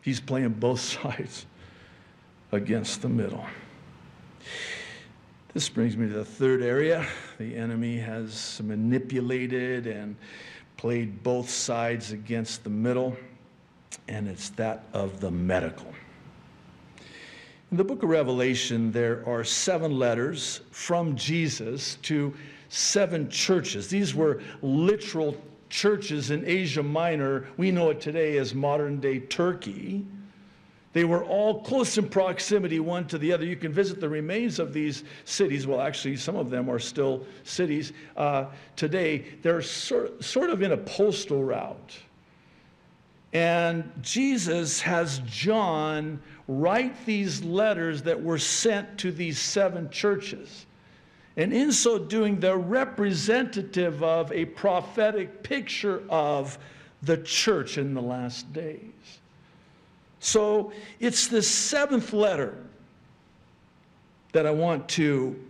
He's 0.00 0.20
playing 0.20 0.50
both 0.54 0.80
sides 1.02 1.46
against 2.50 3.02
the 3.02 3.08
middle. 3.08 3.46
This 5.54 5.68
brings 5.68 5.96
me 5.96 6.08
to 6.08 6.14
the 6.14 6.24
third 6.24 6.62
area. 6.62 7.06
The 7.38 7.54
enemy 7.54 7.98
has 7.98 8.60
manipulated 8.64 9.86
and 9.86 10.16
played 10.76 11.22
both 11.22 11.48
sides 11.48 12.10
against 12.10 12.64
the 12.64 12.70
middle 12.70 13.16
and 14.08 14.28
it's 14.28 14.50
that 14.50 14.84
of 14.92 15.20
the 15.20 15.30
medical. 15.30 15.92
In 17.70 17.78
the 17.78 17.84
book 17.84 18.02
of 18.02 18.10
Revelation, 18.10 18.92
there 18.92 19.26
are 19.26 19.44
seven 19.44 19.98
letters 19.98 20.60
from 20.70 21.16
Jesus 21.16 21.96
to 22.02 22.34
seven 22.68 23.30
churches. 23.30 23.88
These 23.88 24.14
were 24.14 24.42
literal 24.60 25.36
churches 25.70 26.30
in 26.30 26.44
Asia 26.46 26.82
Minor. 26.82 27.48
We 27.56 27.70
know 27.70 27.88
it 27.90 28.00
today 28.00 28.36
as 28.36 28.54
modern 28.54 29.00
day 29.00 29.20
Turkey. 29.20 30.04
They 30.92 31.04
were 31.04 31.24
all 31.24 31.62
close 31.62 31.96
in 31.96 32.08
proximity 32.08 32.78
one 32.78 33.06
to 33.06 33.16
the 33.16 33.32
other. 33.32 33.46
You 33.46 33.56
can 33.56 33.72
visit 33.72 34.00
the 34.00 34.08
remains 34.08 34.58
of 34.58 34.74
these 34.74 35.04
cities. 35.24 35.66
Well, 35.66 35.80
actually, 35.80 36.16
some 36.18 36.36
of 36.36 36.50
them 36.50 36.68
are 36.68 36.78
still 36.78 37.24
cities 37.44 37.94
uh, 38.18 38.46
today. 38.76 39.24
They're 39.40 39.62
sort, 39.62 40.22
sort 40.22 40.50
of 40.50 40.62
in 40.62 40.72
a 40.72 40.76
postal 40.76 41.42
route. 41.42 41.96
And 43.32 43.90
Jesus 44.02 44.80
has 44.82 45.20
John 45.20 46.20
write 46.48 47.06
these 47.06 47.42
letters 47.42 48.02
that 48.02 48.22
were 48.22 48.38
sent 48.38 48.98
to 48.98 49.10
these 49.10 49.38
seven 49.38 49.88
churches. 49.90 50.66
And 51.36 51.52
in 51.52 51.72
so 51.72 51.98
doing, 51.98 52.40
they're 52.40 52.58
representative 52.58 54.02
of 54.02 54.30
a 54.32 54.44
prophetic 54.44 55.42
picture 55.42 56.02
of 56.10 56.58
the 57.02 57.16
church 57.18 57.78
in 57.78 57.94
the 57.94 58.02
last 58.02 58.52
days. 58.52 58.80
So 60.20 60.72
it's 61.00 61.26
the 61.26 61.42
seventh 61.42 62.12
letter 62.12 62.56
that 64.32 64.46
I 64.46 64.50
want 64.50 64.88
to 64.90 65.42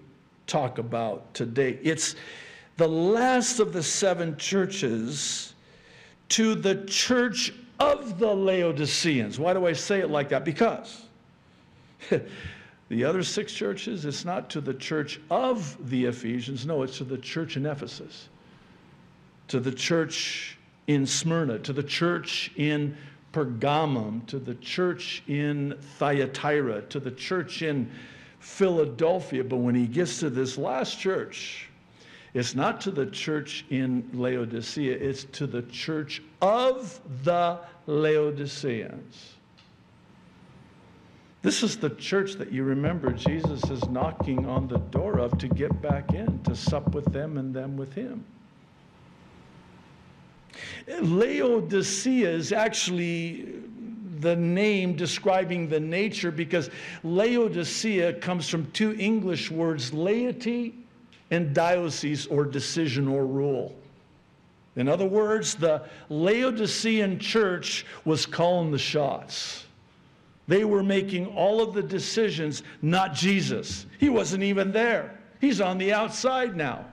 talk 0.46 0.78
about 0.78 1.34
today. 1.34 1.78
It's 1.82 2.14
the 2.76 2.88
last 2.88 3.58
of 3.58 3.72
the 3.72 3.82
seven 3.82 4.36
churches 4.36 5.54
to 6.30 6.54
the 6.54 6.84
church 6.86 7.52
of 7.82 8.18
the 8.18 8.32
Laodiceans. 8.32 9.38
Why 9.38 9.52
do 9.52 9.66
I 9.66 9.72
say 9.72 10.00
it 10.00 10.10
like 10.10 10.28
that? 10.28 10.44
Because 10.44 11.02
the 12.88 13.04
other 13.04 13.22
six 13.22 13.52
churches, 13.52 14.04
it's 14.04 14.24
not 14.24 14.48
to 14.50 14.60
the 14.60 14.74
church 14.74 15.20
of 15.30 15.76
the 15.90 16.06
Ephesians, 16.06 16.64
no, 16.64 16.82
it's 16.82 16.98
to 16.98 17.04
the 17.04 17.18
church 17.18 17.56
in 17.56 17.66
Ephesus, 17.66 18.28
to 19.48 19.60
the 19.60 19.72
church 19.72 20.58
in 20.86 21.06
Smyrna, 21.06 21.58
to 21.60 21.72
the 21.72 21.82
church 21.82 22.52
in 22.56 22.96
Pergamum, 23.32 24.26
to 24.26 24.38
the 24.38 24.54
church 24.56 25.22
in 25.26 25.76
Thyatira, 25.98 26.82
to 26.82 27.00
the 27.00 27.10
church 27.10 27.62
in 27.62 27.90
Philadelphia. 28.40 29.42
But 29.42 29.56
when 29.58 29.74
he 29.74 29.86
gets 29.86 30.20
to 30.20 30.30
this 30.30 30.58
last 30.58 30.98
church, 30.98 31.68
it's 32.34 32.54
not 32.54 32.80
to 32.82 32.90
the 32.90 33.06
church 33.06 33.64
in 33.70 34.08
Laodicea, 34.12 34.92
it's 34.92 35.24
to 35.24 35.46
the 35.46 35.62
church 35.62 36.22
of 36.42 37.00
the 37.24 37.58
Laodiceans. 37.86 39.34
This 41.40 41.62
is 41.62 41.76
the 41.76 41.90
church 41.90 42.34
that 42.34 42.52
you 42.52 42.62
remember 42.62 43.10
Jesus 43.12 43.68
is 43.70 43.88
knocking 43.88 44.46
on 44.46 44.68
the 44.68 44.78
door 44.78 45.18
of 45.18 45.38
to 45.38 45.48
get 45.48 45.80
back 45.80 46.12
in, 46.12 46.40
to 46.44 46.54
sup 46.54 46.94
with 46.94 47.06
them 47.12 47.38
and 47.38 47.54
them 47.54 47.76
with 47.76 47.92
him. 47.94 48.24
Laodicea 51.00 52.28
is 52.28 52.52
actually 52.52 53.48
the 54.20 54.36
name 54.36 54.94
describing 54.94 55.68
the 55.68 55.80
nature 55.80 56.30
because 56.30 56.70
Laodicea 57.02 58.14
comes 58.14 58.48
from 58.48 58.70
two 58.70 58.94
English 58.98 59.50
words, 59.50 59.92
laity 59.92 60.74
and 61.32 61.52
diocese 61.54 62.26
or 62.26 62.44
decision 62.44 63.08
or 63.08 63.26
rule. 63.26 63.74
In 64.76 64.88
other 64.88 65.04
words, 65.04 65.54
the 65.54 65.82
Laodicean 66.08 67.18
church 67.18 67.84
was 68.04 68.24
calling 68.24 68.70
the 68.70 68.78
shots. 68.78 69.66
They 70.48 70.64
were 70.64 70.82
making 70.82 71.26
all 71.26 71.60
of 71.60 71.74
the 71.74 71.82
decisions, 71.82 72.62
not 72.80 73.14
Jesus. 73.14 73.86
He 73.98 74.08
wasn't 74.08 74.42
even 74.42 74.72
there, 74.72 75.18
he's 75.40 75.60
on 75.60 75.78
the 75.78 75.92
outside 75.92 76.56
now. 76.56 76.86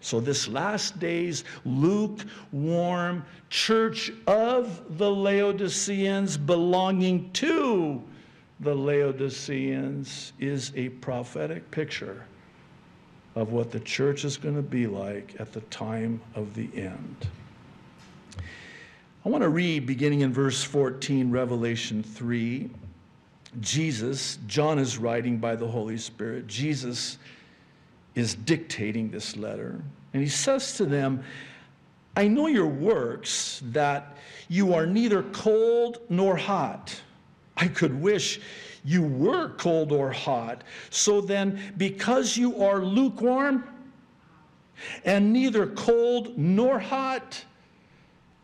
So, 0.00 0.20
this 0.20 0.46
last 0.46 1.00
days, 1.00 1.42
lukewarm 1.64 3.24
church 3.50 4.12
of 4.28 4.96
the 4.96 5.10
Laodiceans 5.10 6.36
belonging 6.36 7.32
to 7.32 8.00
the 8.60 8.74
Laodiceans 8.74 10.34
is 10.38 10.72
a 10.76 10.90
prophetic 10.90 11.68
picture 11.72 12.24
of 13.38 13.52
what 13.52 13.70
the 13.70 13.78
church 13.78 14.24
is 14.24 14.36
going 14.36 14.56
to 14.56 14.62
be 14.62 14.88
like 14.88 15.36
at 15.38 15.52
the 15.52 15.60
time 15.62 16.20
of 16.34 16.56
the 16.56 16.68
end. 16.74 17.28
I 19.24 19.28
want 19.28 19.42
to 19.42 19.48
read 19.48 19.86
beginning 19.86 20.22
in 20.22 20.32
verse 20.32 20.64
14, 20.64 21.30
Revelation 21.30 22.02
3. 22.02 22.68
Jesus, 23.60 24.40
John 24.48 24.80
is 24.80 24.98
writing 24.98 25.38
by 25.38 25.54
the 25.54 25.68
Holy 25.68 25.98
Spirit. 25.98 26.48
Jesus 26.48 27.18
is 28.16 28.34
dictating 28.34 29.08
this 29.08 29.36
letter. 29.36 29.80
And 30.12 30.20
he 30.20 30.28
says 30.28 30.76
to 30.78 30.84
them, 30.84 31.22
I 32.16 32.26
know 32.26 32.48
your 32.48 32.66
works, 32.66 33.62
that 33.66 34.16
you 34.48 34.74
are 34.74 34.84
neither 34.84 35.22
cold 35.22 35.98
nor 36.08 36.36
hot. 36.36 37.00
I 37.56 37.68
could 37.68 38.02
wish 38.02 38.40
you 38.88 39.02
were 39.02 39.50
cold 39.50 39.92
or 39.92 40.10
hot. 40.10 40.64
So 40.88 41.20
then, 41.20 41.74
because 41.76 42.38
you 42.38 42.62
are 42.62 42.82
lukewarm 42.82 43.64
and 45.04 45.30
neither 45.30 45.66
cold 45.66 46.38
nor 46.38 46.78
hot, 46.78 47.44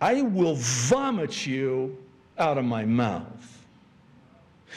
I 0.02 0.20
will 0.20 0.57
vomit 0.57 1.46
you 1.46 1.96
out 2.37 2.59
of 2.59 2.66
my 2.66 2.85
mouth. 2.85 3.64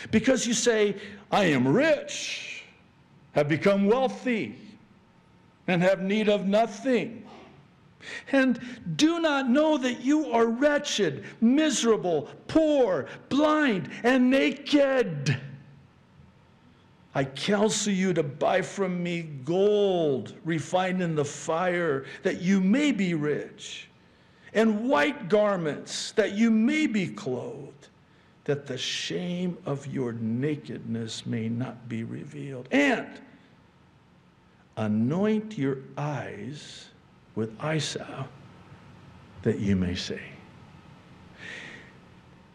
Because 0.09 0.47
you 0.47 0.53
say, 0.53 0.95
I 1.31 1.45
am 1.45 1.67
rich, 1.67 2.63
have 3.33 3.49
become 3.49 3.87
wealthy, 3.87 4.55
and 5.67 5.81
have 5.81 6.01
need 6.01 6.29
of 6.29 6.45
nothing 6.45 7.27
and 8.31 8.59
do 8.95 9.19
not 9.19 9.49
know 9.49 9.77
that 9.77 10.01
you 10.01 10.31
are 10.31 10.45
wretched, 10.45 11.25
miserable, 11.41 12.29
poor, 12.47 13.07
blind, 13.27 13.89
and 14.03 14.29
naked. 14.29 15.37
I 17.17 17.23
counsel 17.23 17.93
you 17.93 18.13
to 18.13 18.21
buy 18.21 18.61
from 18.61 19.01
me 19.01 19.23
gold 19.43 20.35
refined 20.45 21.01
in 21.01 21.15
the 21.15 21.25
fire, 21.25 22.05
that 22.21 22.41
you 22.41 22.61
may 22.61 22.91
be 22.91 23.15
rich, 23.15 23.89
and 24.53 24.87
white 24.87 25.27
garments, 25.27 26.11
that 26.11 26.33
you 26.33 26.51
may 26.51 26.85
be 26.85 27.07
clothed 27.07 27.87
that 28.43 28.67
the 28.67 28.77
shame 28.77 29.57
of 29.65 29.87
your 29.87 30.13
nakedness 30.13 31.25
may 31.25 31.49
not 31.49 31.89
be 31.89 32.03
revealed. 32.03 32.67
And 32.69 33.07
anoint 34.77 35.57
your 35.57 35.79
eyes 35.97 36.89
with 37.33 37.59
eye 37.59 37.81
that 39.41 39.57
you 39.57 39.75
may 39.75 39.95
see. 39.95 40.21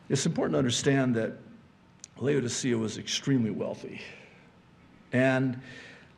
It's 0.08 0.24
important 0.24 0.54
to 0.54 0.58
understand 0.58 1.16
that 1.16 1.32
Laodicea 2.18 2.78
was 2.78 2.96
extremely 2.96 3.50
wealthy. 3.50 4.00
And 5.12 5.60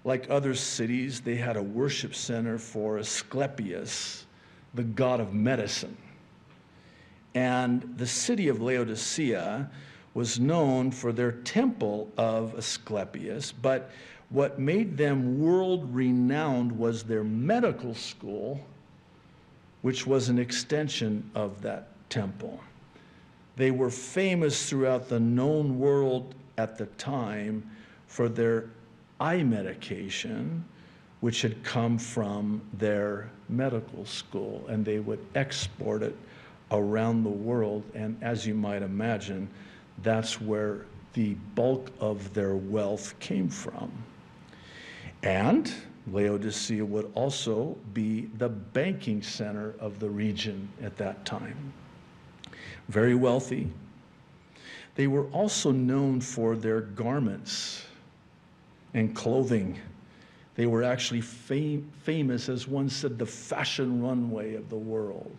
like 0.04 0.28
other 0.30 0.54
cities, 0.54 1.20
they 1.20 1.37
had 1.37 1.57
a 1.57 1.62
worship 1.62 2.14
center 2.14 2.59
for 2.59 2.98
Asclepius, 2.98 4.26
the 4.74 4.85
god 4.85 5.20
of 5.20 5.35
medicine. 5.35 5.96
And 7.35 7.94
the 7.96 8.07
city 8.07 8.48
of 8.48 8.61
Laodicea 8.61 9.70
was 10.12 10.38
known 10.38 10.92
for 10.92 11.12
their 11.12 11.33
temple 11.33 12.09
of 12.16 12.57
Asclepius, 12.57 13.50
but 13.50 13.90
what 14.30 14.59
made 14.59 14.96
them 14.96 15.40
world 15.40 15.92
renowned 15.94 16.70
was 16.72 17.02
their 17.02 17.24
medical 17.24 17.94
school, 17.94 18.64
which 19.83 20.07
was 20.07 20.28
an 20.28 20.38
extension 20.38 21.28
of 21.35 21.61
that 21.62 21.88
temple. 22.09 22.61
They 23.57 23.70
were 23.70 23.90
famous 23.90 24.68
throughout 24.68 25.09
the 25.09 25.20
known 25.20 25.78
world 25.78 26.35
at 26.57 26.78
the 26.78 26.87
time 26.87 27.68
for 28.07 28.28
their 28.28 28.70
eye 29.20 29.42
medication, 29.42 30.64
which 31.20 31.42
had 31.42 31.62
come 31.62 31.98
from 31.98 32.61
their 32.74 33.31
medical 33.48 34.05
school, 34.05 34.64
and 34.68 34.85
they 34.85 34.98
would 34.98 35.24
export 35.35 36.03
it 36.03 36.16
around 36.70 37.24
the 37.24 37.31
world. 37.31 37.83
And 37.94 38.16
as 38.22 38.46
you 38.46 38.55
might 38.55 38.83
imagine, 38.83 39.48
that's 40.03 40.40
where 40.40 40.87
the 41.14 41.35
bulk 41.55 41.90
of 42.00 42.35
their 42.35 42.57
wealth 42.57 43.18
came 43.20 43.48
from. 43.48 43.90
And 45.22 45.72
Laodicea 46.12 46.85
would 46.85 47.11
also 47.14 47.79
be 47.94 48.29
the 48.37 48.48
banking 48.48 49.22
center 49.22 49.74
of 49.79 49.98
the 50.00 50.11
region 50.11 50.68
at 50.83 50.96
that 50.98 51.24
time. 51.24 51.72
Very 52.88 53.14
wealthy. 53.14 53.70
They 54.96 55.07
were 55.07 55.27
also 55.29 55.70
known 55.70 56.20
for 56.20 56.57
their 56.57 56.83
garments 56.83 57.83
and 58.94 59.14
clothing. 59.14 59.78
They 60.54 60.66
were 60.66 60.85
actually 60.85 61.20
fam- 61.20 61.90
famous, 62.02 62.48
as 62.48 62.68
one 62.68 62.88
said, 62.88 63.18
the 63.18 63.26
fashion 63.26 64.02
runway 64.02 64.54
of 64.54 64.70
the 64.70 64.76
world. 64.76 65.37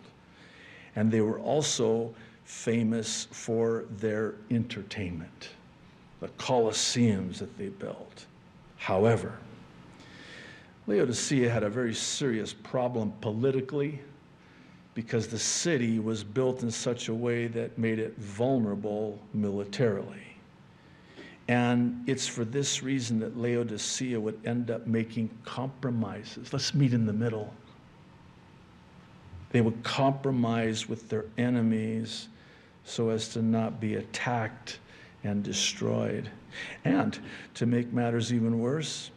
And 0.94 1.10
they 1.10 1.22
were 1.22 1.40
also 1.40 2.14
famous 2.44 3.26
for 3.30 3.86
their 3.98 4.34
entertainment, 4.50 5.50
the 6.20 6.28
Colosseums 6.28 7.38
that 7.38 7.56
they 7.58 7.68
built. 7.68 8.26
However, 8.76 9.38
Laodicea 10.86 11.50
had 11.50 11.64
a 11.64 11.68
very 11.68 11.94
serious 11.94 12.52
problem 12.52 13.12
politically 13.20 14.00
because 14.94 15.26
the 15.26 15.38
city 15.38 15.98
was 15.98 16.22
built 16.22 16.62
in 16.62 16.70
such 16.70 17.08
a 17.08 17.14
way 17.14 17.48
that 17.48 17.76
made 17.76 17.98
it 17.98 18.16
vulnerable 18.16 19.18
militarily. 19.34 20.35
And 21.48 22.02
it's 22.08 22.26
for 22.26 22.44
this 22.44 22.82
reason 22.82 23.20
that 23.20 23.36
Laodicea 23.36 24.18
would 24.18 24.40
end 24.44 24.70
up 24.70 24.86
making 24.86 25.30
compromises. 25.44 26.52
Let's 26.52 26.74
meet 26.74 26.92
in 26.92 27.06
the 27.06 27.12
middle. 27.12 27.52
They 29.50 29.60
would 29.60 29.82
compromise 29.84 30.88
with 30.88 31.08
their 31.08 31.26
enemies 31.38 32.28
so 32.84 33.10
as 33.10 33.28
to 33.30 33.42
not 33.42 33.80
be 33.80 33.94
attacked 33.94 34.80
and 35.22 35.42
destroyed. 35.42 36.30
And 36.84 37.18
to 37.54 37.66
make 37.66 37.92
matters 37.92 38.32
even 38.32 38.58
worse, 38.58 39.10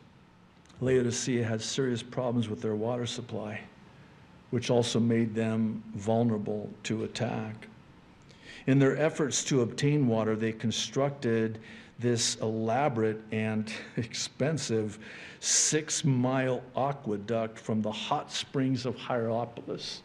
Laodicea 0.82 1.44
had 1.44 1.62
serious 1.62 2.04
problems 2.04 2.48
with 2.48 2.62
their 2.62 2.76
water 2.76 3.06
supply, 3.06 3.62
which 4.52 4.70
also 4.70 5.00
made 5.00 5.36
them 5.36 5.84
vulnerable 5.96 6.70
to 6.84 7.04
attack. 7.04 7.68
In 8.68 8.80
their 8.80 8.98
efforts 8.98 9.44
to 9.46 9.62
obtain 9.62 10.08
water, 10.08 10.36
they 10.36 10.52
constructed 10.52 11.60
this 12.00 12.36
elaborate 12.36 13.22
and 13.32 13.72
expensive 13.98 15.00
six 15.40 16.04
mile 16.04 16.64
aqueduct 16.76 17.60
from 17.60 17.82
the 17.82 17.92
hot 17.92 18.32
springs 18.32 18.86
of 18.86 18.96
Hierapolis. 18.96 20.02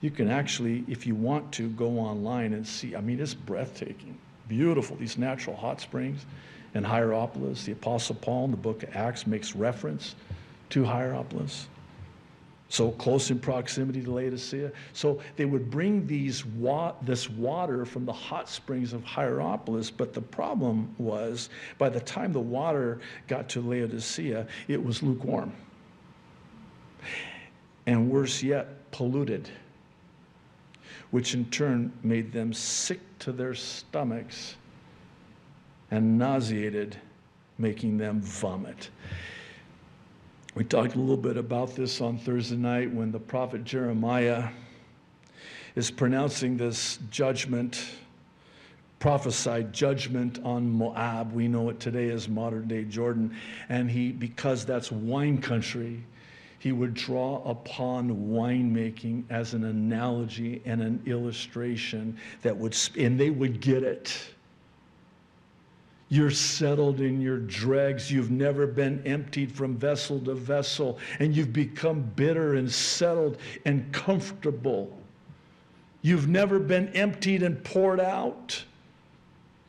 You 0.00 0.10
can 0.10 0.28
actually, 0.28 0.84
if 0.86 1.06
you 1.06 1.14
want 1.14 1.50
to, 1.52 1.70
go 1.70 1.98
online 1.98 2.52
and 2.52 2.66
see. 2.66 2.94
I 2.94 3.00
mean, 3.00 3.20
it's 3.20 3.34
breathtaking, 3.34 4.18
beautiful, 4.48 4.96
these 4.96 5.16
natural 5.16 5.56
hot 5.56 5.80
springs 5.80 6.26
in 6.74 6.84
Hierapolis. 6.84 7.64
The 7.64 7.72
Apostle 7.72 8.16
Paul 8.16 8.46
in 8.46 8.50
the 8.50 8.56
book 8.56 8.82
of 8.82 8.94
Acts 8.94 9.26
makes 9.26 9.56
reference 9.56 10.14
to 10.70 10.84
Hierapolis 10.84 11.68
so 12.68 12.90
close 12.92 13.30
in 13.30 13.38
proximity 13.38 14.02
to 14.02 14.10
Laodicea. 14.12 14.72
So 14.92 15.20
they 15.36 15.44
would 15.44 15.70
bring 15.70 16.06
these 16.06 16.44
wa- 16.46 16.94
this 17.02 17.28
water 17.30 17.84
from 17.84 18.04
the 18.04 18.12
hot 18.12 18.48
springs 18.48 18.92
of 18.92 19.04
Hierapolis, 19.04 19.90
but 19.90 20.12
the 20.12 20.20
problem 20.20 20.94
was 20.98 21.50
by 21.78 21.88
the 21.88 22.00
time 22.00 22.32
the 22.32 22.40
water 22.40 23.00
got 23.28 23.48
to 23.50 23.60
Laodicea, 23.60 24.46
it 24.68 24.82
was 24.82 25.02
lukewarm. 25.02 25.52
And 27.86 28.10
worse 28.10 28.42
yet, 28.42 28.90
polluted, 28.90 29.50
which 31.10 31.34
in 31.34 31.44
turn 31.50 31.92
made 32.02 32.32
them 32.32 32.52
sick 32.52 33.00
to 33.20 33.30
their 33.30 33.54
stomachs 33.54 34.56
and 35.90 36.18
nauseated, 36.18 36.96
making 37.58 37.98
them 37.98 38.20
vomit. 38.22 38.88
We 40.54 40.62
talked 40.62 40.94
a 40.94 41.00
little 41.00 41.16
bit 41.16 41.36
about 41.36 41.74
this 41.74 42.00
on 42.00 42.16
Thursday 42.16 42.54
night 42.54 42.92
when 42.92 43.10
the 43.10 43.18
prophet 43.18 43.64
Jeremiah 43.64 44.50
is 45.74 45.90
pronouncing 45.90 46.56
this 46.56 47.00
judgment, 47.10 47.84
prophesied 49.00 49.72
judgment 49.72 50.38
on 50.44 50.70
Moab. 50.70 51.32
We 51.32 51.48
know 51.48 51.70
it 51.70 51.80
today 51.80 52.08
as 52.10 52.28
modern 52.28 52.68
day 52.68 52.84
Jordan. 52.84 53.36
And 53.68 53.90
he, 53.90 54.12
because 54.12 54.64
that's 54.64 54.92
wine 54.92 55.38
country, 55.38 56.04
he 56.60 56.70
would 56.70 56.94
draw 56.94 57.42
upon 57.42 58.10
winemaking 58.30 59.24
as 59.30 59.54
an 59.54 59.64
analogy 59.64 60.62
and 60.64 60.80
an 60.80 61.02
illustration 61.04 62.16
that 62.42 62.56
would, 62.56 62.76
and 62.96 63.18
they 63.18 63.30
would 63.30 63.60
get 63.60 63.82
it 63.82 64.16
you're 66.14 66.30
settled 66.30 67.00
in 67.00 67.20
your 67.20 67.38
dregs. 67.38 68.08
You've 68.08 68.30
never 68.30 68.68
been 68.68 69.02
emptied 69.04 69.50
from 69.50 69.76
vessel 69.76 70.20
to 70.20 70.34
vessel, 70.34 71.00
and 71.18 71.34
you've 71.34 71.52
become 71.52 72.02
bitter 72.14 72.54
and 72.54 72.70
settled 72.70 73.38
and 73.64 73.92
comfortable. 73.92 74.96
You've 76.02 76.28
never 76.28 76.60
been 76.60 76.86
emptied 76.90 77.42
and 77.42 77.64
poured 77.64 77.98
out. 77.98 78.64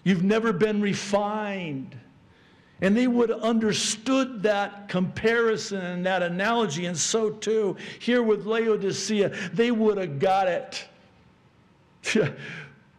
You've 0.04 0.24
never 0.24 0.54
been 0.54 0.82
refined. 0.82 1.98
And 2.80 2.96
they 2.96 3.08
would 3.08 3.30
have 3.30 3.42
understood 3.42 4.44
that 4.44 4.88
comparison 4.88 5.82
and 5.82 6.06
that 6.06 6.22
analogy, 6.22 6.86
and 6.86 6.96
so 6.96 7.32
too 7.32 7.76
here 7.98 8.22
with 8.22 8.46
Laodicea, 8.46 9.30
they 9.52 9.72
would 9.72 9.98
have 9.98 10.20
got 10.20 10.48
it. 10.48 10.86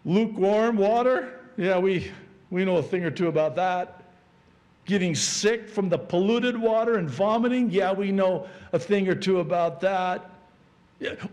Lukewarm 0.04 0.76
water? 0.78 1.38
Yeah, 1.56 1.78
we 1.78 2.10
we 2.50 2.64
know 2.64 2.76
a 2.76 2.82
thing 2.82 3.04
or 3.04 3.10
two 3.10 3.28
about 3.28 3.56
that. 3.56 4.02
Getting 4.84 5.14
sick 5.14 5.68
from 5.68 5.88
the 5.88 5.98
polluted 5.98 6.56
water 6.56 6.96
and 6.96 7.10
vomiting, 7.10 7.70
yeah, 7.70 7.92
we 7.92 8.12
know 8.12 8.46
a 8.72 8.78
thing 8.78 9.08
or 9.08 9.14
two 9.14 9.40
about 9.40 9.80
that. 9.80 10.30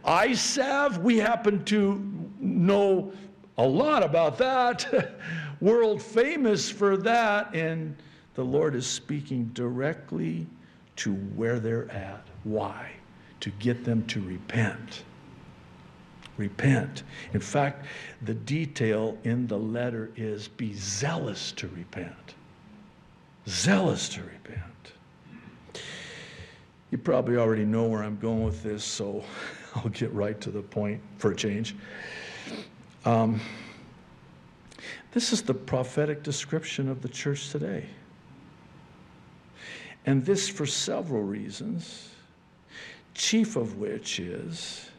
Eye 0.03 0.33
salve, 0.33 0.97
we 0.97 1.17
happen 1.17 1.63
to 1.65 2.01
know 2.39 3.13
a 3.57 3.65
lot 3.65 4.03
about 4.03 4.37
that. 4.39 5.11
World 5.61 6.01
famous 6.01 6.69
for 6.69 6.97
that. 6.97 7.53
And 7.53 7.95
the 8.33 8.43
Lord 8.43 8.75
is 8.75 8.87
speaking 8.87 9.51
directly 9.53 10.47
to 10.97 11.13
where 11.13 11.59
they're 11.59 11.89
at. 11.91 12.25
Why? 12.43 12.91
To 13.41 13.51
get 13.51 13.85
them 13.85 14.05
to 14.07 14.21
repent 14.21 15.03
repent. 16.37 17.03
In 17.33 17.39
fact, 17.39 17.85
the 18.21 18.33
detail 18.33 19.17
in 19.23 19.47
the 19.47 19.57
letter 19.57 20.11
is 20.15 20.47
be 20.47 20.73
zealous 20.73 21.51
to 21.53 21.67
repent. 21.69 22.35
Zealous 23.47 24.09
to 24.09 24.21
repent. 24.21 24.63
You 26.91 26.97
probably 26.97 27.37
already 27.37 27.65
know 27.65 27.85
where 27.85 28.03
I'm 28.03 28.17
going 28.17 28.43
with 28.43 28.63
this, 28.63 28.83
so 28.83 29.23
I'll 29.75 29.89
get 29.89 30.13
right 30.13 30.39
to 30.41 30.51
the 30.51 30.61
point 30.61 31.01
for 31.17 31.31
a 31.31 31.35
change. 31.35 31.75
Um, 33.05 33.41
this 35.11 35.33
is 35.33 35.41
the 35.41 35.53
prophetic 35.53 36.23
description 36.23 36.89
of 36.89 37.01
the 37.01 37.09
church 37.09 37.49
today. 37.49 37.85
And 40.05 40.25
this 40.25 40.49
for 40.49 40.65
several 40.65 41.23
reasons, 41.23 42.09
chief 43.13 43.55
of 43.55 43.77
which 43.77 44.19
is 44.19 44.89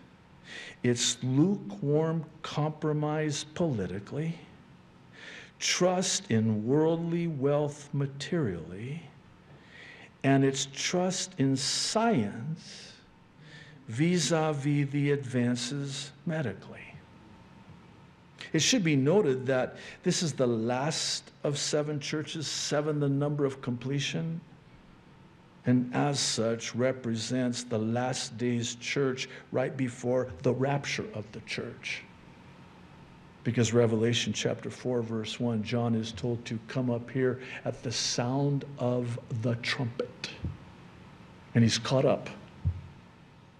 it's 0.82 1.16
lukewarm 1.22 2.24
compromise 2.42 3.44
politically 3.54 4.38
trust 5.58 6.30
in 6.30 6.66
worldly 6.66 7.26
wealth 7.26 7.88
materially 7.92 9.02
and 10.22 10.44
its 10.44 10.66
trust 10.72 11.34
in 11.38 11.56
science 11.56 12.92
vis 13.88 14.30
a 14.30 14.52
vis 14.52 14.88
the 14.90 15.12
advances 15.12 16.10
medically. 16.26 16.80
It 18.52 18.60
should 18.60 18.84
be 18.84 18.96
noted 18.96 19.46
that 19.46 19.76
this 20.02 20.22
is 20.22 20.32
the 20.32 20.46
last 20.46 21.30
of 21.42 21.58
seven 21.58 21.98
churches, 22.00 22.46
seven 22.46 23.00
the 23.00 23.08
number 23.08 23.44
of 23.44 23.60
completion, 23.60 24.40
and 25.66 25.90
as 25.94 26.20
such 26.20 26.74
represents 26.74 27.62
the 27.62 27.78
last 27.78 28.36
days 28.36 28.74
church 28.76 29.28
right 29.50 29.76
before 29.76 30.28
the 30.42 30.52
rapture 30.52 31.06
of 31.14 31.30
the 31.32 31.40
church. 31.40 32.02
Because 33.44 33.72
Revelation 33.72 34.32
chapter 34.32 34.70
4, 34.70 35.02
verse 35.02 35.38
1, 35.38 35.62
John 35.62 35.94
is 35.94 36.12
told 36.12 36.44
to 36.46 36.58
come 36.68 36.90
up 36.90 37.10
here 37.10 37.40
at 37.64 37.82
the 37.82 37.92
sound 37.92 38.64
of 38.78 39.18
the 39.42 39.54
trumpet. 39.56 40.30
And 41.54 41.62
he's 41.62 41.78
caught 41.78 42.06
up. 42.06 42.28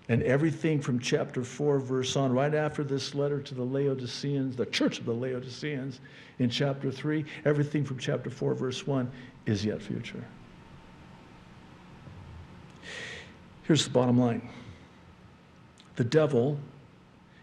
And 0.08 0.22
everything 0.22 0.80
from 0.80 0.98
chapter 0.98 1.44
4, 1.44 1.78
verse 1.80 2.16
on, 2.16 2.32
right 2.32 2.54
after 2.54 2.84
this 2.84 3.14
letter 3.14 3.40
to 3.40 3.54
the 3.54 3.62
Laodiceans, 3.62 4.56
the 4.56 4.66
church 4.66 4.98
of 4.98 5.06
the 5.06 5.14
Laodiceans, 5.14 6.00
in 6.38 6.50
chapter 6.50 6.90
3, 6.90 7.24
everything 7.46 7.84
from 7.84 7.98
chapter 7.98 8.28
4, 8.28 8.54
verse 8.54 8.86
1 8.86 9.10
is 9.46 9.64
yet 9.64 9.80
future. 9.80 10.24
Here's 13.64 13.84
the 13.84 13.90
bottom 13.90 14.18
line 14.18 14.48
the 15.96 16.04
devil 16.04 16.58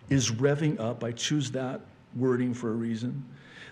is 0.09 0.31
revving 0.31 0.79
up, 0.79 1.03
I 1.03 1.11
choose 1.11 1.51
that 1.51 1.81
wording 2.15 2.53
for 2.53 2.69
a 2.69 2.73
reason. 2.73 3.23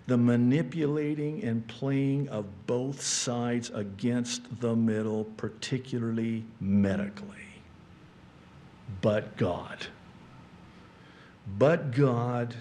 The 0.08 0.18
manipulating 0.18 1.44
and 1.44 1.68
playing 1.68 2.30
of 2.30 2.46
both 2.66 3.02
sides 3.02 3.70
against 3.76 4.62
the 4.62 4.76
middle, 4.76 5.26
particularly 5.38 6.44
medically. 6.60 7.36
But 9.02 9.38
God. 9.38 9.86
But 11.58 11.92
God 11.92 12.56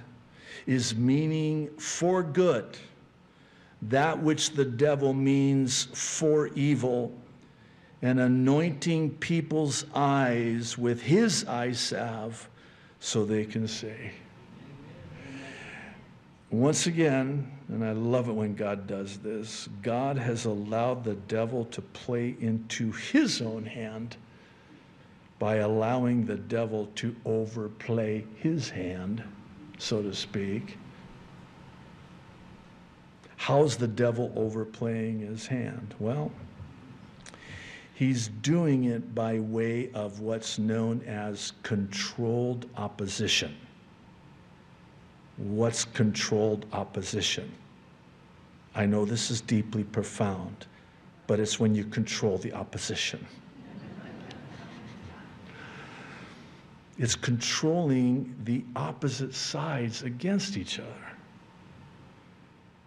is 0.67 0.95
meaning 0.95 1.69
for 1.79 2.23
good 2.23 2.77
that 3.83 4.21
which 4.21 4.51
the 4.51 4.65
devil 4.65 5.15
means 5.15 5.85
for 5.95 6.49
evil 6.49 7.15
and 8.03 8.21
anointing 8.21 9.11
people's 9.17 9.85
eyes 9.95 10.79
with 10.79 11.03
his 11.03 11.45
eye 11.47 11.73
salve 11.73 12.49
so 13.01 13.25
they 13.25 13.45
can 13.45 13.67
see. 13.67 14.11
Once 16.51 16.87
again, 16.87 17.51
and 17.69 17.85
I 17.85 17.93
love 17.93 18.29
it 18.29 18.33
when 18.33 18.55
God 18.55 18.87
does 18.87 19.19
this, 19.19 19.69
God 19.83 20.17
has 20.17 20.47
allowed 20.47 21.05
the 21.05 21.15
devil 21.15 21.67
to 21.67 21.83
play 21.83 22.37
into 22.41 22.91
his 22.93 23.43
own 23.43 23.67
hand 23.67 24.17
by 25.39 25.57
allowing 25.57 26.25
the 26.25 26.37
devil 26.37 26.89
to 26.97 27.15
overplay 27.25 28.25
his 28.37 28.71
hand, 28.71 29.23
so 29.79 30.03
to 30.03 30.15
speak. 30.15 30.79
How's 33.37 33.77
the 33.77 33.87
devil 33.87 34.33
overplaying 34.35 35.21
his 35.21 35.47
hand? 35.47 35.95
Well, 35.99 36.33
he's 37.99 38.29
doing 38.29 38.85
it 38.85 39.13
by 39.13 39.41
way 39.41 39.91
of 39.93 40.21
what's 40.21 40.57
known 40.57 41.03
as 41.05 41.53
controlled 41.65 42.71
opposition. 42.77 43.57
What's 45.37 45.85
controlled 45.85 46.65
opposition? 46.73 47.53
I 48.77 48.87
know 48.87 49.05
this 49.05 49.33
is 49.33 49.41
deeply 49.41 49.83
profound, 49.83 50.69
but 51.27 51.41
it's 51.41 51.59
when 51.59 51.75
you 51.75 51.83
control 51.83 52.39
the 52.39 52.53
opposition. 52.53 53.27
it's 56.99 57.17
controlling 57.17 58.33
the 58.45 58.65
opposite 58.77 59.35
sides 59.35 60.05
against 60.05 60.57
each 60.57 60.79
other. 60.79 61.18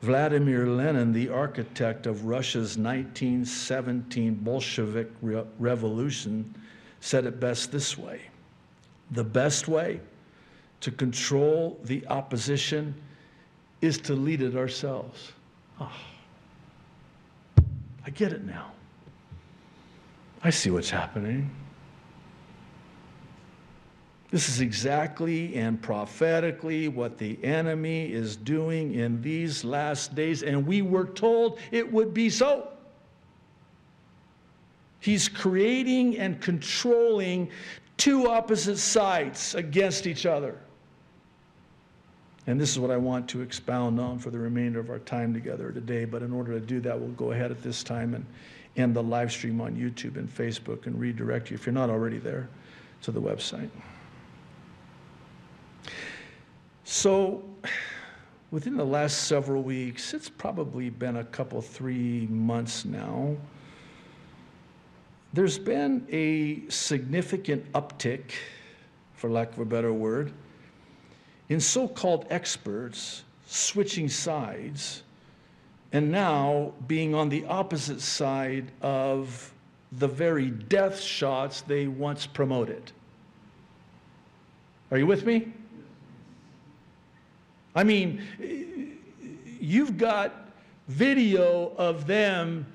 Vladimir 0.01 0.65
Lenin, 0.65 1.13
the 1.13 1.29
architect 1.29 2.07
of 2.07 2.25
Russia's 2.25 2.77
1917 2.77 4.33
Bolshevik 4.35 5.11
re- 5.21 5.43
revolution, 5.59 6.55
said 7.01 7.25
it 7.25 7.39
best 7.39 7.71
this 7.71 7.97
way 7.97 8.21
The 9.11 9.23
best 9.23 9.67
way 9.67 9.99
to 10.79 10.91
control 10.91 11.79
the 11.83 12.05
opposition 12.07 12.95
is 13.81 13.99
to 13.99 14.13
lead 14.13 14.41
it 14.41 14.55
ourselves. 14.55 15.33
Oh, 15.79 15.91
I 18.05 18.09
get 18.09 18.33
it 18.33 18.43
now. 18.43 18.71
I 20.43 20.49
see 20.49 20.71
what's 20.71 20.89
happening. 20.89 21.51
This 24.31 24.47
is 24.47 24.61
exactly 24.61 25.55
and 25.55 25.81
prophetically 25.81 26.87
what 26.87 27.17
the 27.17 27.37
enemy 27.43 28.11
is 28.11 28.37
doing 28.37 28.93
in 28.93 29.21
these 29.21 29.65
last 29.65 30.15
days, 30.15 30.41
and 30.41 30.65
we 30.65 30.81
were 30.81 31.05
told 31.05 31.59
it 31.69 31.91
would 31.91 32.13
be 32.13 32.29
so. 32.29 32.69
He's 35.01 35.27
creating 35.27 36.17
and 36.17 36.39
controlling 36.39 37.49
two 37.97 38.29
opposite 38.29 38.77
sides 38.77 39.53
against 39.53 40.07
each 40.07 40.25
other. 40.25 40.57
And 42.47 42.59
this 42.59 42.71
is 42.71 42.79
what 42.79 42.89
I 42.89 42.97
want 42.97 43.27
to 43.29 43.41
expound 43.41 43.99
on 43.99 44.17
for 44.17 44.29
the 44.29 44.39
remainder 44.39 44.79
of 44.79 44.89
our 44.89 44.99
time 44.99 45.33
together 45.33 45.71
today. 45.71 46.05
But 46.05 46.23
in 46.23 46.31
order 46.31 46.53
to 46.53 46.65
do 46.65 46.79
that, 46.81 46.97
we'll 46.99 47.09
go 47.09 47.31
ahead 47.31 47.51
at 47.51 47.61
this 47.61 47.83
time 47.83 48.13
and 48.13 48.25
end 48.77 48.95
the 48.95 49.03
live 49.03 49.31
stream 49.31 49.59
on 49.59 49.75
YouTube 49.75 50.15
and 50.15 50.29
Facebook 50.29 50.85
and 50.85 50.99
redirect 50.99 51.51
you, 51.51 51.55
if 51.55 51.65
you're 51.65 51.73
not 51.73 51.89
already 51.89 52.17
there, 52.17 52.47
to 53.01 53.11
the 53.11 53.21
website. 53.21 53.69
So, 56.91 57.41
within 58.51 58.75
the 58.75 58.85
last 58.85 59.23
several 59.23 59.63
weeks, 59.63 60.13
it's 60.13 60.27
probably 60.27 60.89
been 60.89 61.15
a 61.15 61.23
couple, 61.23 61.61
three 61.61 62.27
months 62.27 62.83
now, 62.83 63.37
there's 65.31 65.57
been 65.57 66.05
a 66.11 66.69
significant 66.69 67.71
uptick, 67.71 68.33
for 69.15 69.29
lack 69.29 69.53
of 69.53 69.59
a 69.59 69.65
better 69.65 69.93
word, 69.93 70.33
in 71.47 71.61
so 71.61 71.87
called 71.87 72.27
experts 72.29 73.23
switching 73.47 74.09
sides 74.09 75.03
and 75.93 76.11
now 76.11 76.73
being 76.87 77.15
on 77.15 77.29
the 77.29 77.45
opposite 77.45 78.01
side 78.01 78.69
of 78.81 79.53
the 79.93 80.09
very 80.09 80.49
death 80.49 80.99
shots 80.99 81.61
they 81.61 81.87
once 81.87 82.27
promoted. 82.27 82.91
Are 84.91 84.97
you 84.97 85.07
with 85.07 85.25
me? 85.25 85.53
I 87.75 87.83
mean, 87.83 88.21
you've 89.59 89.97
got 89.97 90.33
video 90.87 91.73
of 91.77 92.07
them 92.07 92.65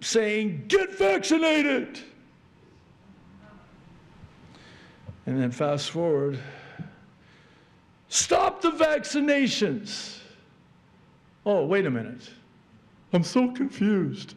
saying, 0.00 0.64
Get 0.68 0.96
vaccinated! 0.96 2.00
And 5.26 5.42
then 5.42 5.50
fast 5.50 5.90
forward 5.90 6.38
Stop 8.08 8.62
the 8.62 8.70
vaccinations. 8.70 10.18
Oh, 11.44 11.66
wait 11.66 11.86
a 11.86 11.90
minute. 11.90 12.30
I'm 13.12 13.22
so 13.22 13.50
confused. 13.50 14.34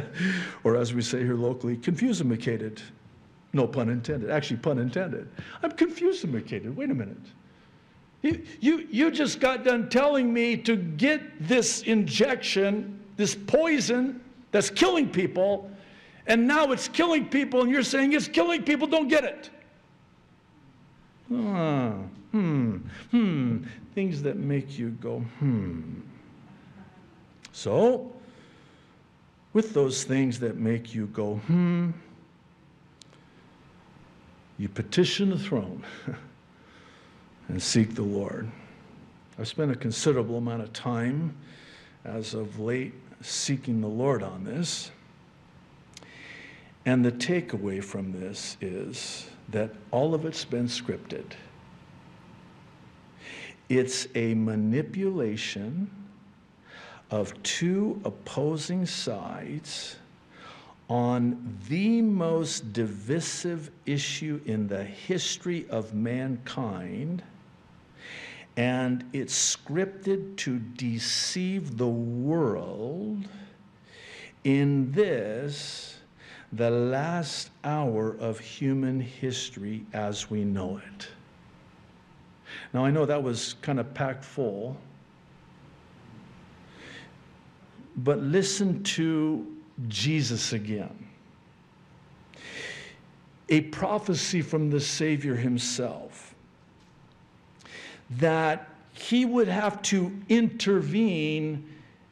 or 0.64 0.76
as 0.76 0.94
we 0.94 1.02
say 1.02 1.20
here 1.20 1.34
locally, 1.34 1.76
confusimacated. 1.76 2.80
No 3.52 3.66
pun 3.66 3.90
intended. 3.90 4.30
Actually, 4.30 4.58
pun 4.58 4.78
intended. 4.78 5.28
I'm 5.62 5.72
confusimacated. 5.72 6.74
Wait 6.74 6.90
a 6.90 6.94
minute. 6.94 7.20
You, 8.22 8.42
you, 8.60 8.86
you 8.90 9.10
just 9.10 9.40
got 9.40 9.64
done 9.64 9.88
telling 9.88 10.32
me 10.32 10.56
to 10.58 10.76
get 10.76 11.46
this 11.46 11.82
injection, 11.82 13.00
this 13.16 13.34
poison 13.34 14.20
that's 14.52 14.70
killing 14.70 15.08
people, 15.08 15.70
and 16.26 16.46
now 16.46 16.70
it's 16.70 16.88
killing 16.88 17.26
people, 17.26 17.62
and 17.62 17.70
you're 17.70 17.82
saying 17.82 18.12
it's 18.12 18.28
killing 18.28 18.62
people, 18.62 18.86
don't 18.86 19.08
get 19.08 19.24
it. 19.24 19.50
Ah 21.32 21.94
hmm, 22.32 22.76
hmm, 23.10 23.58
things 23.94 24.22
that 24.22 24.36
make 24.36 24.78
you 24.78 24.90
go, 24.90 25.20
hmm. 25.38 26.00
So, 27.52 28.10
with 29.52 29.74
those 29.74 30.04
things 30.04 30.40
that 30.40 30.56
make 30.56 30.94
you 30.94 31.06
go, 31.08 31.36
hmm, 31.36 31.90
you 34.58 34.68
petition 34.68 35.30
the 35.30 35.38
throne 35.38 35.84
and 37.48 37.62
seek 37.62 37.94
the 37.94 38.02
Lord. 38.02 38.50
I've 39.38 39.48
spent 39.48 39.70
a 39.70 39.76
considerable 39.76 40.38
amount 40.38 40.62
of 40.62 40.72
time 40.72 41.34
as 42.04 42.34
of 42.34 42.58
late 42.60 42.94
seeking 43.20 43.80
the 43.80 43.88
Lord 43.88 44.22
on 44.22 44.44
this. 44.44 44.90
And 46.84 47.04
the 47.04 47.12
takeaway 47.12 47.82
from 47.82 48.12
this 48.12 48.56
is 48.60 49.26
that 49.50 49.70
all 49.90 50.14
of 50.14 50.24
it's 50.24 50.44
been 50.44 50.66
scripted. 50.66 51.24
It's 53.68 54.08
a 54.14 54.34
manipulation 54.34 55.90
of 57.10 57.40
two 57.42 58.00
opposing 58.04 58.86
sides 58.86 59.96
on 60.88 61.58
the 61.68 62.02
most 62.02 62.72
divisive 62.72 63.70
issue 63.86 64.40
in 64.46 64.66
the 64.66 64.82
history 64.82 65.66
of 65.70 65.94
mankind, 65.94 67.22
and 68.56 69.04
it's 69.12 69.56
scripted 69.56 70.36
to 70.36 70.58
deceive 70.58 71.78
the 71.78 71.88
world 71.88 73.26
in 74.44 74.92
this, 74.92 75.96
the 76.52 76.70
last 76.70 77.50
hour 77.64 78.16
of 78.18 78.38
human 78.38 79.00
history 79.00 79.86
as 79.92 80.30
we 80.30 80.44
know 80.44 80.80
it. 80.94 81.08
Now, 82.74 82.84
I 82.84 82.90
know 82.90 83.06
that 83.06 83.22
was 83.22 83.54
kind 83.62 83.80
of 83.80 83.94
packed 83.94 84.24
full, 84.24 84.76
but 87.96 88.18
listen 88.18 88.82
to 88.82 89.46
Jesus 89.88 90.52
again. 90.52 91.06
A 93.48 93.62
prophecy 93.62 94.42
from 94.42 94.70
the 94.70 94.80
Savior 94.80 95.34
himself 95.34 96.31
that 98.18 98.68
he 98.92 99.24
would 99.24 99.48
have 99.48 99.80
to 99.82 100.12
intervene 100.28 101.68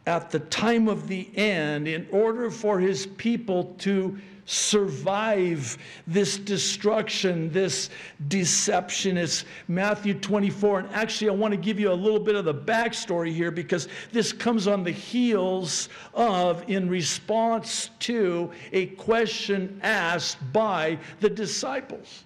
at 0.07 0.31
the 0.31 0.41
time 0.41 0.89
of 0.89 1.09
the 1.09 1.29
end 1.37 1.87
in 1.87 2.07
order 2.11 2.51
for 2.51 2.81
his 2.81 3.07
people 3.07 3.75
to 3.79 4.19
survive 4.47 5.79
this 6.09 6.37
destruction, 6.37 7.53
this 7.53 7.89
deception. 8.27 9.17
It's 9.17 9.45
Matthew 9.69 10.15
24. 10.15 10.81
And 10.81 10.91
actually, 10.91 11.31
I 11.31 11.35
want 11.35 11.53
to 11.53 11.57
give 11.57 11.79
you 11.79 11.93
a 11.93 11.95
little 11.95 12.19
bit 12.19 12.35
of 12.35 12.45
the 12.45 12.55
backstory 12.55 13.33
here 13.33 13.53
because 13.53 13.87
this 14.11 14.33
comes 14.33 14.67
on 14.67 14.83
the 14.83 14.91
heels 14.91 15.89
of, 16.15 16.69
in 16.69 16.89
response 16.89 17.91
to, 18.01 18.51
a 18.73 18.87
question 18.87 19.79
asked 19.85 20.39
by 20.53 20.99
the 21.21 21.31
disciples 21.31 22.25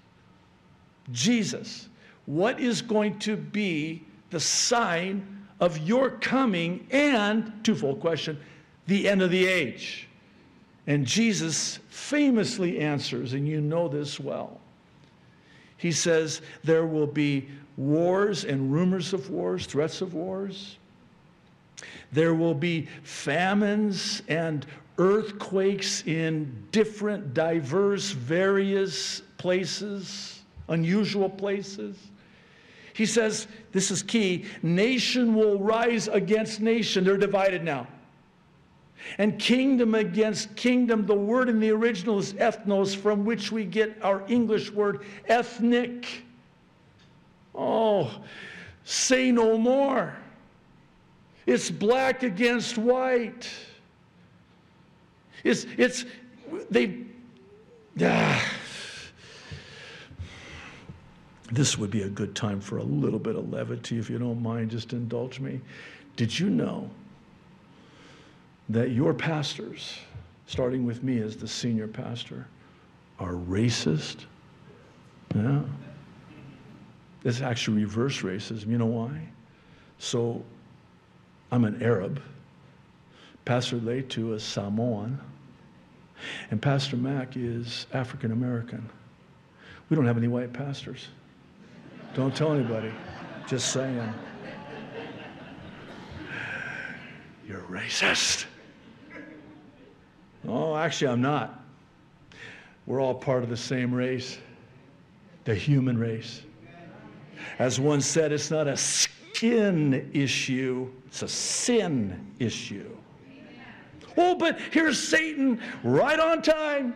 Jesus, 1.12 1.90
what 2.26 2.60
is 2.60 2.82
going 2.82 3.18
to 3.20 3.36
be 3.36 4.02
the 4.30 4.40
sign 4.40 5.46
of 5.60 5.78
your 5.78 6.10
coming 6.10 6.86
and, 6.90 7.52
twofold 7.62 8.00
question, 8.00 8.38
the 8.86 9.08
end 9.08 9.22
of 9.22 9.30
the 9.30 9.46
age? 9.46 10.08
And 10.86 11.06
Jesus 11.06 11.78
famously 11.88 12.80
answers, 12.80 13.32
and 13.32 13.48
you 13.48 13.60
know 13.60 13.88
this 13.88 14.20
well. 14.20 14.60
He 15.76 15.92
says, 15.92 16.42
There 16.62 16.86
will 16.86 17.06
be 17.06 17.48
wars 17.76 18.44
and 18.44 18.72
rumors 18.72 19.12
of 19.12 19.30
wars, 19.30 19.66
threats 19.66 20.00
of 20.00 20.14
wars. 20.14 20.76
There 22.12 22.34
will 22.34 22.54
be 22.54 22.88
famines 23.02 24.22
and 24.28 24.66
earthquakes 24.98 26.06
in 26.06 26.66
different, 26.70 27.34
diverse, 27.34 28.10
various 28.10 29.20
places, 29.38 30.42
unusual 30.68 31.28
places. 31.28 31.96
He 32.94 33.06
says, 33.06 33.48
This 33.72 33.90
is 33.90 34.02
key 34.02 34.46
nation 34.62 35.34
will 35.34 35.58
rise 35.58 36.08
against 36.08 36.60
nation. 36.60 37.04
They're 37.04 37.18
divided 37.18 37.62
now. 37.62 37.88
And 39.18 39.38
kingdom 39.38 39.94
against 39.94 40.54
kingdom, 40.56 41.04
the 41.04 41.14
word 41.14 41.50
in 41.50 41.60
the 41.60 41.70
original 41.70 42.18
is 42.18 42.32
ethnos, 42.34 42.96
from 42.96 43.24
which 43.24 43.52
we 43.52 43.64
get 43.64 44.00
our 44.02 44.22
English 44.28 44.70
word 44.70 45.04
ethnic. 45.28 46.22
Oh, 47.54 48.10
say 48.84 49.30
no 49.30 49.58
more. 49.58 50.16
It's 51.46 51.70
black 51.70 52.22
against 52.22 52.78
white. 52.78 53.50
It's, 55.42 55.66
it's, 55.76 56.06
they, 56.70 57.02
ah. 58.00 58.52
This 61.54 61.78
would 61.78 61.90
be 61.90 62.02
a 62.02 62.08
good 62.08 62.34
time 62.34 62.60
for 62.60 62.78
a 62.78 62.82
little 62.82 63.20
bit 63.20 63.36
of 63.36 63.52
levity, 63.52 63.98
if 63.98 64.10
you 64.10 64.18
don't 64.18 64.42
mind, 64.42 64.70
just 64.70 64.92
indulge 64.92 65.38
me. 65.38 65.60
Did 66.16 66.36
you 66.36 66.50
know 66.50 66.90
that 68.68 68.90
your 68.90 69.14
pastors, 69.14 69.98
starting 70.46 70.84
with 70.84 71.02
me 71.04 71.20
as 71.20 71.36
the 71.36 71.46
senior 71.46 71.86
pastor, 71.86 72.46
are 73.20 73.34
racist. 73.34 74.24
Yeah. 75.34 75.60
It's 77.22 77.40
actually 77.40 77.84
reverse 77.84 78.22
racism. 78.22 78.66
You 78.66 78.78
know 78.78 78.86
why? 78.86 79.20
So 79.98 80.42
I'm 81.52 81.64
an 81.64 81.80
Arab. 81.82 82.20
Pastor 83.44 83.76
Letu 83.76 84.34
is 84.34 84.42
Samoan. 84.42 85.20
And 86.50 86.60
Pastor 86.60 86.96
Mac 86.96 87.36
is 87.36 87.86
African 87.92 88.32
American. 88.32 88.88
We 89.88 89.96
don't 89.96 90.06
have 90.06 90.16
any 90.16 90.28
white 90.28 90.52
pastors. 90.52 91.08
Don't 92.14 92.34
tell 92.34 92.52
anybody. 92.52 92.92
Just 93.48 93.72
saying. 93.72 94.14
You're 97.46 97.62
racist. 97.62 98.46
Oh, 100.46 100.76
actually, 100.76 101.08
I'm 101.08 101.20
not. 101.20 101.64
We're 102.86 103.00
all 103.00 103.14
part 103.14 103.42
of 103.42 103.48
the 103.48 103.56
same 103.56 103.92
race, 103.92 104.38
the 105.44 105.54
human 105.54 105.98
race. 105.98 106.42
As 107.58 107.80
one 107.80 108.00
said, 108.00 108.30
it's 108.30 108.50
not 108.50 108.68
a 108.68 108.76
skin 108.76 110.10
issue, 110.12 110.90
it's 111.06 111.22
a 111.22 111.28
sin 111.28 112.32
issue. 112.38 112.96
Oh, 114.16 114.36
but 114.36 114.60
here's 114.70 114.98
Satan 115.02 115.60
right 115.82 116.20
on 116.20 116.42
time. 116.42 116.94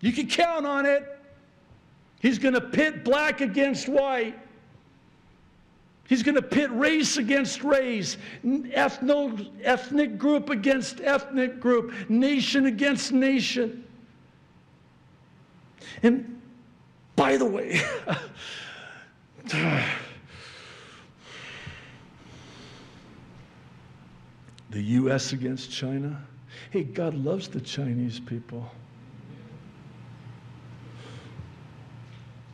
You 0.00 0.12
can 0.12 0.26
count 0.26 0.64
on 0.64 0.86
it. 0.86 1.19
He's 2.20 2.38
going 2.38 2.54
to 2.54 2.60
pit 2.60 3.02
black 3.02 3.40
against 3.40 3.88
white. 3.88 4.38
He's 6.06 6.22
going 6.22 6.34
to 6.34 6.42
pit 6.42 6.70
race 6.72 7.16
against 7.16 7.62
race, 7.62 8.16
ethno, 8.44 9.48
ethnic 9.62 10.18
group 10.18 10.50
against 10.50 11.00
ethnic 11.00 11.60
group, 11.60 11.92
nation 12.08 12.66
against 12.66 13.12
nation. 13.12 13.84
And 16.02 16.42
by 17.16 17.36
the 17.36 17.44
way, 17.46 17.80
the 24.70 24.82
U.S. 24.82 25.32
against 25.32 25.70
China. 25.70 26.20
Hey, 26.70 26.82
God 26.82 27.14
loves 27.14 27.48
the 27.48 27.60
Chinese 27.60 28.18
people. 28.20 28.68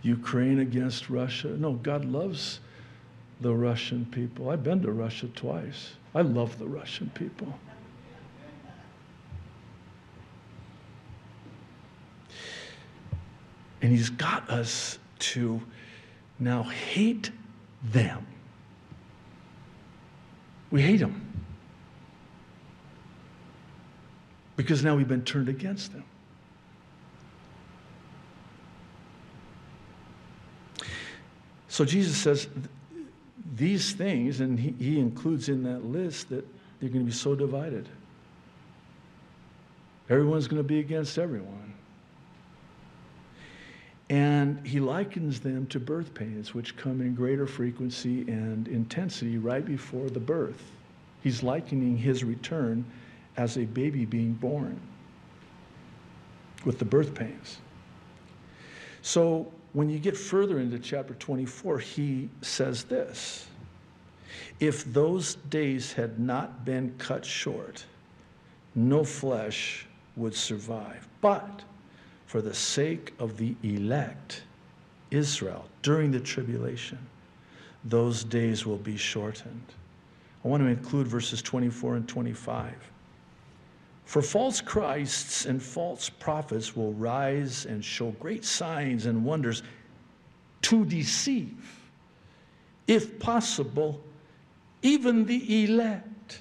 Ukraine 0.07 0.61
against 0.61 1.11
Russia. 1.11 1.49
No, 1.49 1.73
God 1.73 2.05
loves 2.05 2.61
the 3.41 3.53
Russian 3.53 4.07
people. 4.07 4.49
I've 4.49 4.63
been 4.63 4.81
to 4.83 4.93
Russia 4.93 5.27
twice. 5.35 5.95
I 6.15 6.23
love 6.23 6.59
the 6.59 6.67
Russian 6.67 7.11
people. 7.15 7.53
And 13.83 13.91
he's 13.93 14.09
got 14.09 14.49
us 14.49 14.99
to 15.19 15.61
now 16.39 16.63
hate 16.63 17.31
them. 17.85 18.27
We 20.71 20.83
hate 20.83 20.97
them. 20.99 21.23
Because 24.57 24.83
now 24.83 24.97
we've 24.97 25.07
been 25.07 25.25
turned 25.25 25.49
against 25.49 25.93
them. 25.93 26.05
So 31.77 31.85
Jesus 31.85 32.17
says, 32.17 32.49
these 33.55 33.93
things, 33.93 34.41
and 34.41 34.59
he, 34.59 34.75
he 34.79 34.99
includes 34.99 35.51
in 35.51 35.63
that 35.65 35.85
list 35.85 36.31
that 36.31 36.43
they're 36.81 36.89
going 36.89 37.05
to 37.05 37.11
be 37.11 37.13
so 37.13 37.35
divided. 37.35 37.87
Everyone's 40.09 40.49
going 40.49 40.63
to 40.63 40.67
be 40.67 40.79
against 40.79 41.19
everyone. 41.19 41.75
And 44.09 44.67
he 44.67 44.81
likens 44.81 45.39
them 45.39 45.67
to 45.67 45.79
birth 45.79 46.15
pains, 46.15 46.55
which 46.55 46.79
come 46.79 47.03
in 47.03 47.15
greater 47.15 47.47
frequency 47.47 48.23
and 48.23 48.69
intensity 48.69 49.37
right 49.37 49.63
before 49.63 50.09
the 50.09 50.19
birth. 50.19 50.63
He's 51.23 51.43
likening 51.43 51.99
his 51.99 52.25
return 52.25 52.87
as 53.37 53.59
a 53.59 53.67
baby 53.67 54.07
being 54.07 54.33
born 54.33 54.81
with 56.65 56.79
the 56.79 56.87
birth 56.87 57.15
pains. 57.15 57.59
So 59.03 59.53
when 59.77 59.91
you 59.91 59.99
get 59.99 60.17
further 60.17 60.59
into 60.59 60.79
chapter 60.79 61.13
24, 61.13 61.79
he 61.81 62.31
says 62.41 62.85
this 62.85 63.47
If 64.59 64.87
those 64.87 65.35
days 65.51 65.93
had 65.93 66.19
not 66.19 66.65
been 66.65 66.95
cut 66.97 67.27
short, 67.27 67.85
no 68.75 69.05
flesh 69.05 69.87
would 70.17 70.35
survive. 70.35 71.07
But 71.21 71.63
for 72.25 72.41
the 72.41 72.55
sake 72.55 73.13
of 73.19 73.37
the 73.37 73.55
elect, 73.63 74.45
Israel, 75.11 75.67
during 75.83 76.11
the 76.11 76.21
tribulation, 76.21 76.99
those 77.85 78.25
days 78.25 78.65
will 78.65 78.79
be 78.79 78.97
shortened. 78.97 79.75
I 80.43 80.49
want 80.49 80.63
to 80.63 80.71
include 80.71 81.07
verses 81.07 81.43
24 81.43 81.97
and 81.97 82.09
25. 82.09 82.73
For 84.07 84.23
false 84.23 84.61
Christs 84.61 85.47
and 85.47 85.61
false 85.61 86.09
prophets 86.09 86.77
will 86.77 86.93
rise 86.95 87.67
and 87.67 87.85
show 87.85 88.13
great 88.13 88.45
signs 88.45 89.07
and 89.07 89.25
wonders 89.25 89.65
to 90.63 90.85
deceive, 90.85 91.83
if 92.87 93.19
possible, 93.19 94.01
even 94.83 95.27
the 95.27 95.65
elect. 95.65 96.41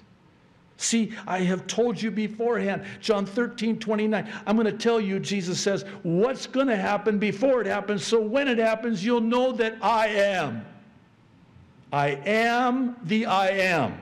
See, 0.78 1.14
I 1.26 1.40
have 1.40 1.66
told 1.66 2.00
you 2.00 2.12
beforehand, 2.12 2.86
John 3.02 3.26
13, 3.26 3.80
29. 3.80 4.32
I'm 4.46 4.56
going 4.56 4.66
to 4.68 4.72
tell 4.78 5.02
you, 5.02 5.20
Jesus 5.20 5.60
says, 5.60 5.86
what's 6.04 6.46
going 6.46 6.68
to 6.68 6.76
happen 6.76 7.18
before 7.18 7.62
it 7.62 7.68
happens, 7.68 8.06
so 8.06 8.22
when 8.22 8.48
it 8.48 8.60
happens, 8.60 9.04
you'll 9.04 9.22
know 9.22 9.52
that 9.54 9.78
I 9.82 10.08
am. 10.08 10.64
I 11.92 12.10
am 12.26 12.96
the 13.04 13.26
I 13.26 13.48
am. 13.48 13.98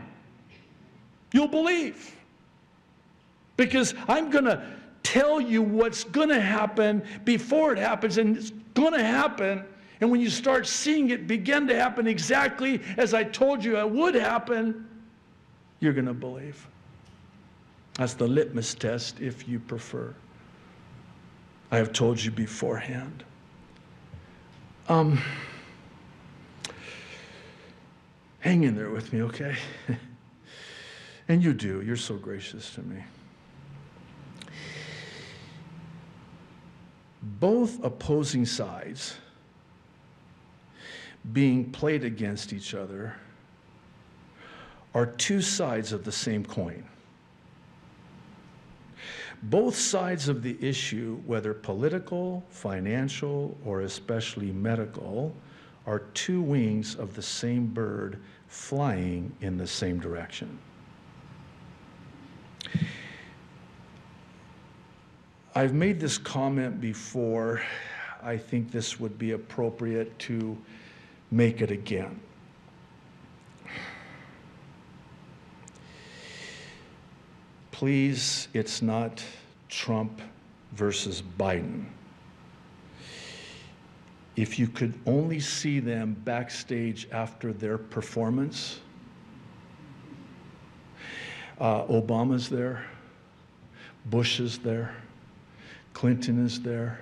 You'll 1.31 1.47
believe. 1.47 2.13
Because 3.57 3.93
I'm 4.07 4.29
going 4.29 4.45
to 4.45 4.63
tell 5.03 5.39
you 5.39 5.61
what's 5.61 6.03
going 6.03 6.29
to 6.29 6.41
happen 6.41 7.03
before 7.23 7.73
it 7.73 7.77
happens, 7.77 8.17
and 8.17 8.37
it's 8.37 8.51
going 8.73 8.93
to 8.93 9.03
happen. 9.03 9.63
And 10.01 10.09
when 10.09 10.19
you 10.19 10.29
start 10.29 10.67
seeing 10.67 11.11
it 11.11 11.27
begin 11.27 11.67
to 11.67 11.75
happen 11.75 12.07
exactly 12.07 12.81
as 12.97 13.13
I 13.13 13.23
told 13.23 13.63
you 13.63 13.77
it 13.77 13.89
would 13.89 14.15
happen, 14.15 14.87
you're 15.79 15.93
going 15.93 16.07
to 16.07 16.13
believe. 16.13 16.67
That's 17.95 18.13
the 18.13 18.27
litmus 18.27 18.73
test, 18.73 19.19
if 19.19 19.47
you 19.47 19.59
prefer. 19.59 20.13
I 21.71 21.77
have 21.77 21.93
told 21.93 22.23
you 22.23 22.31
beforehand. 22.31 23.23
Um, 24.89 25.21
hang 28.39 28.63
in 28.63 28.75
there 28.75 28.89
with 28.89 29.13
me, 29.13 29.21
okay? 29.23 29.55
and 31.27 31.43
you 31.43 31.53
do. 31.53 31.81
You're 31.81 31.95
so 31.95 32.15
gracious 32.15 32.73
to 32.75 32.81
me. 32.81 33.03
Both 37.23 37.81
opposing 37.83 38.45
sides 38.45 39.15
being 41.31 41.71
played 41.71 42.03
against 42.03 42.51
each 42.51 42.73
other 42.73 43.15
are 44.93 45.05
two 45.05 45.41
sides 45.41 45.93
of 45.93 46.03
the 46.03 46.11
same 46.11 46.45
coin. 46.45 46.83
Both 49.43 49.75
sides 49.75 50.27
of 50.27 50.43
the 50.43 50.57
issue, 50.61 51.21
whether 51.25 51.53
political, 51.53 52.43
financial, 52.49 53.57
or 53.65 53.81
especially 53.81 54.51
medical, 54.51 55.33
are 55.85 55.99
two 56.13 56.41
wings 56.41 56.95
of 56.95 57.15
the 57.15 57.21
same 57.21 57.67
bird 57.67 58.19
flying 58.47 59.33
in 59.41 59.57
the 59.57 59.67
same 59.67 59.99
direction. 59.99 60.59
I've 65.55 65.73
made 65.75 65.99
this 65.99 66.17
comment 66.17 66.81
before. 66.81 67.61
I 68.23 68.37
think 68.37 68.71
this 68.71 68.99
would 68.99 69.19
be 69.19 69.31
appropriate 69.31 70.17
to 70.19 70.57
make 71.29 71.61
it 71.61 71.69
again. 71.69 72.19
Please, 77.71 78.47
it's 78.53 78.81
not 78.81 79.23
Trump 79.69 80.21
versus 80.71 81.21
Biden. 81.37 81.85
If 84.35 84.57
you 84.57 84.67
could 84.67 84.95
only 85.05 85.39
see 85.39 85.79
them 85.79 86.15
backstage 86.25 87.07
after 87.11 87.53
their 87.53 87.77
performance, 87.77 88.79
uh, 91.59 91.83
Obama's 91.83 92.49
there, 92.49 92.85
Bush 94.07 94.39
is 94.39 94.57
there. 94.57 94.95
Clinton 95.93 96.43
is 96.45 96.61
there, 96.61 96.99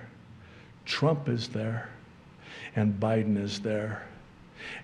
Trump 0.84 1.28
is 1.28 1.48
there, 1.48 1.88
and 2.76 2.98
Biden 2.98 3.36
is 3.36 3.60
there, 3.60 4.06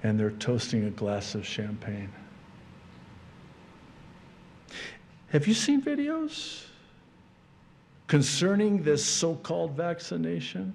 and 0.03 0.19
they're 0.19 0.31
toasting 0.33 0.85
a 0.85 0.91
glass 0.91 1.35
of 1.35 1.47
champagne. 1.47 2.11
Have 5.29 5.47
you 5.47 5.55
seen 5.55 5.83
videos 5.83 6.65
concerning 8.07 8.83
this 8.83 9.05
so 9.05 9.35
called 9.37 9.73
vaccination 9.73 10.75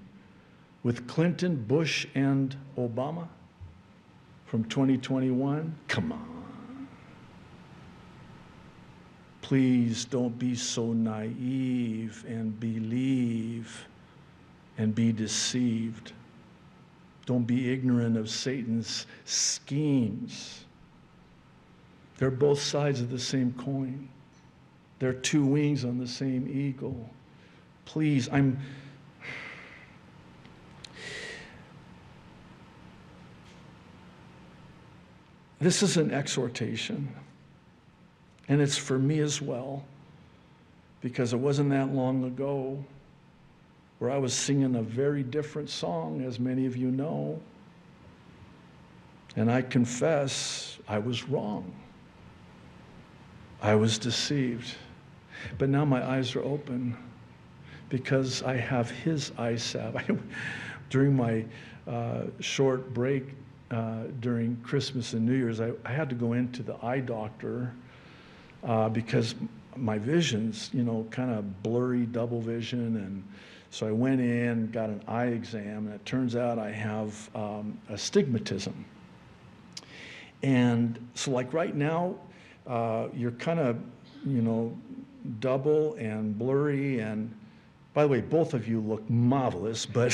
with 0.83 1.07
Clinton, 1.07 1.55
Bush, 1.55 2.05
and 2.13 2.55
Obama 2.77 3.27
from 4.45 4.63
2021? 4.65 5.75
Come 5.87 6.11
on. 6.11 6.32
Please 9.43 10.05
don't 10.05 10.39
be 10.39 10.55
so 10.55 10.93
naive 10.93 12.23
and 12.25 12.57
believe 12.61 13.85
and 14.77 14.95
be 14.95 15.11
deceived. 15.11 16.13
Don't 17.25 17.43
be 17.43 17.71
ignorant 17.71 18.15
of 18.15 18.29
Satan's 18.29 19.05
schemes. 19.25 20.63
They're 22.17 22.31
both 22.31 22.61
sides 22.61 23.01
of 23.01 23.11
the 23.11 23.19
same 23.19 23.51
coin. 23.53 24.07
They're 24.99 25.11
two 25.11 25.43
wings 25.43 25.83
on 25.83 25.97
the 25.97 26.07
same 26.07 26.47
eagle. 26.47 27.09
Please, 27.83 28.29
I'm. 28.31 28.57
This 35.59 35.83
is 35.83 35.97
an 35.97 36.11
exhortation. 36.11 37.13
And 38.47 38.61
it's 38.61 38.77
for 38.77 38.99
me 38.99 39.19
as 39.19 39.41
well, 39.41 39.83
because 41.01 41.33
it 41.33 41.37
wasn't 41.37 41.69
that 41.69 41.93
long 41.93 42.23
ago 42.25 42.83
where 43.99 44.11
I 44.11 44.17
was 44.17 44.33
singing 44.33 44.75
a 44.75 44.81
very 44.81 45.23
different 45.23 45.69
song, 45.69 46.23
as 46.25 46.39
many 46.39 46.65
of 46.65 46.75
you 46.75 46.91
know. 46.91 47.39
And 49.35 49.49
I 49.49 49.61
confess 49.61 50.77
I 50.87 50.99
was 50.99 51.29
wrong. 51.29 51.73
I 53.61 53.75
was 53.75 53.97
deceived. 53.97 54.75
But 55.57 55.69
now 55.69 55.85
my 55.85 56.05
eyes 56.05 56.35
are 56.35 56.43
open 56.43 56.97
because 57.89 58.43
I 58.43 58.57
have 58.57 58.91
His 58.91 59.31
salve. 59.57 60.21
during 60.89 61.15
my 61.15 61.45
uh, 61.87 62.23
short 62.39 62.93
break 62.93 63.23
uh, 63.71 64.03
during 64.19 64.57
Christmas 64.57 65.13
and 65.13 65.25
New 65.25 65.33
Year's, 65.33 65.61
I, 65.61 65.71
I 65.85 65.91
had 65.91 66.09
to 66.09 66.15
go 66.15 66.33
into 66.33 66.61
the 66.61 66.75
eye 66.85 66.99
doctor 66.99 67.73
uh, 68.63 68.89
because 68.89 69.35
my 69.75 69.97
vision's, 69.97 70.69
you 70.73 70.83
know, 70.83 71.05
kind 71.11 71.31
of 71.31 71.63
blurry, 71.63 72.05
double 72.05 72.41
vision. 72.41 72.97
And 72.97 73.23
so 73.69 73.87
I 73.87 73.91
went 73.91 74.21
in, 74.21 74.69
got 74.71 74.89
an 74.89 75.01
eye 75.07 75.27
exam, 75.27 75.87
and 75.87 75.95
it 75.95 76.05
turns 76.05 76.35
out 76.35 76.59
I 76.59 76.71
have 76.71 77.29
um, 77.35 77.77
astigmatism. 77.89 78.85
And 80.43 80.99
so, 81.15 81.31
like 81.31 81.53
right 81.53 81.75
now, 81.75 82.15
uh, 82.67 83.07
you're 83.13 83.31
kind 83.31 83.59
of, 83.59 83.77
you 84.25 84.41
know, 84.41 84.77
double 85.39 85.95
and 85.95 86.37
blurry. 86.37 86.99
And 86.99 87.33
by 87.93 88.03
the 88.03 88.09
way, 88.09 88.21
both 88.21 88.53
of 88.53 88.67
you 88.67 88.81
look 88.81 89.09
marvelous, 89.09 89.85
but 89.85 90.11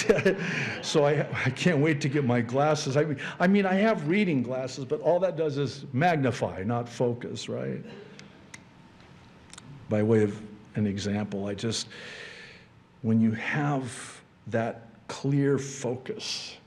so 0.82 1.06
I, 1.06 1.28
I 1.46 1.50
can't 1.50 1.80
wait 1.80 2.00
to 2.02 2.10
get 2.10 2.26
my 2.26 2.42
glasses. 2.42 2.96
I 2.96 3.16
I 3.40 3.48
mean, 3.48 3.66
I 3.66 3.74
have 3.76 4.08
reading 4.08 4.44
glasses, 4.44 4.86
but 4.86 5.02
all 5.02 5.20
that 5.22 5.36
does 5.36 5.58
is 5.58 5.86
magnify, 5.94 6.64
not 6.64 6.88
focus, 6.88 7.50
right? 7.50 7.84
By 9.90 10.04
way 10.04 10.24
of 10.24 10.40
an 10.76 10.88
example, 10.88 11.48
I 11.48 11.56
just, 11.56 11.88
when 13.02 13.20
you 13.20 13.32
have 13.32 14.22
that 14.48 14.88
clear 15.08 15.58
focus, 15.58 16.58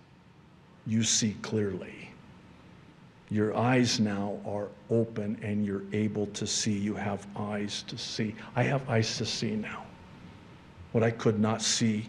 you 0.86 1.02
see 1.02 1.36
clearly. 1.42 2.10
Your 3.30 3.56
eyes 3.56 3.98
now 3.98 4.38
are 4.44 4.68
open 4.90 5.38
and 5.42 5.64
you're 5.64 5.84
able 5.92 6.26
to 6.26 6.46
see. 6.46 6.76
You 6.76 6.94
have 6.94 7.26
eyes 7.36 7.82
to 7.84 7.96
see. 7.96 8.34
I 8.56 8.64
have 8.64 8.86
eyes 8.90 9.16
to 9.18 9.24
see 9.24 9.52
now. 9.56 9.84
What 10.90 11.02
I 11.02 11.10
could 11.10 11.40
not 11.40 11.62
see 11.62 12.08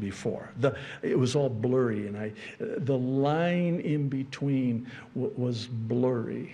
before. 0.00 0.50
The, 0.58 0.76
it 1.02 1.16
was 1.16 1.36
all 1.36 1.48
blurry, 1.48 2.08
and 2.08 2.16
I, 2.16 2.32
the 2.58 2.96
line 2.96 3.80
in 3.80 4.08
between 4.08 4.90
was 5.14 5.66
blurry. 5.66 6.52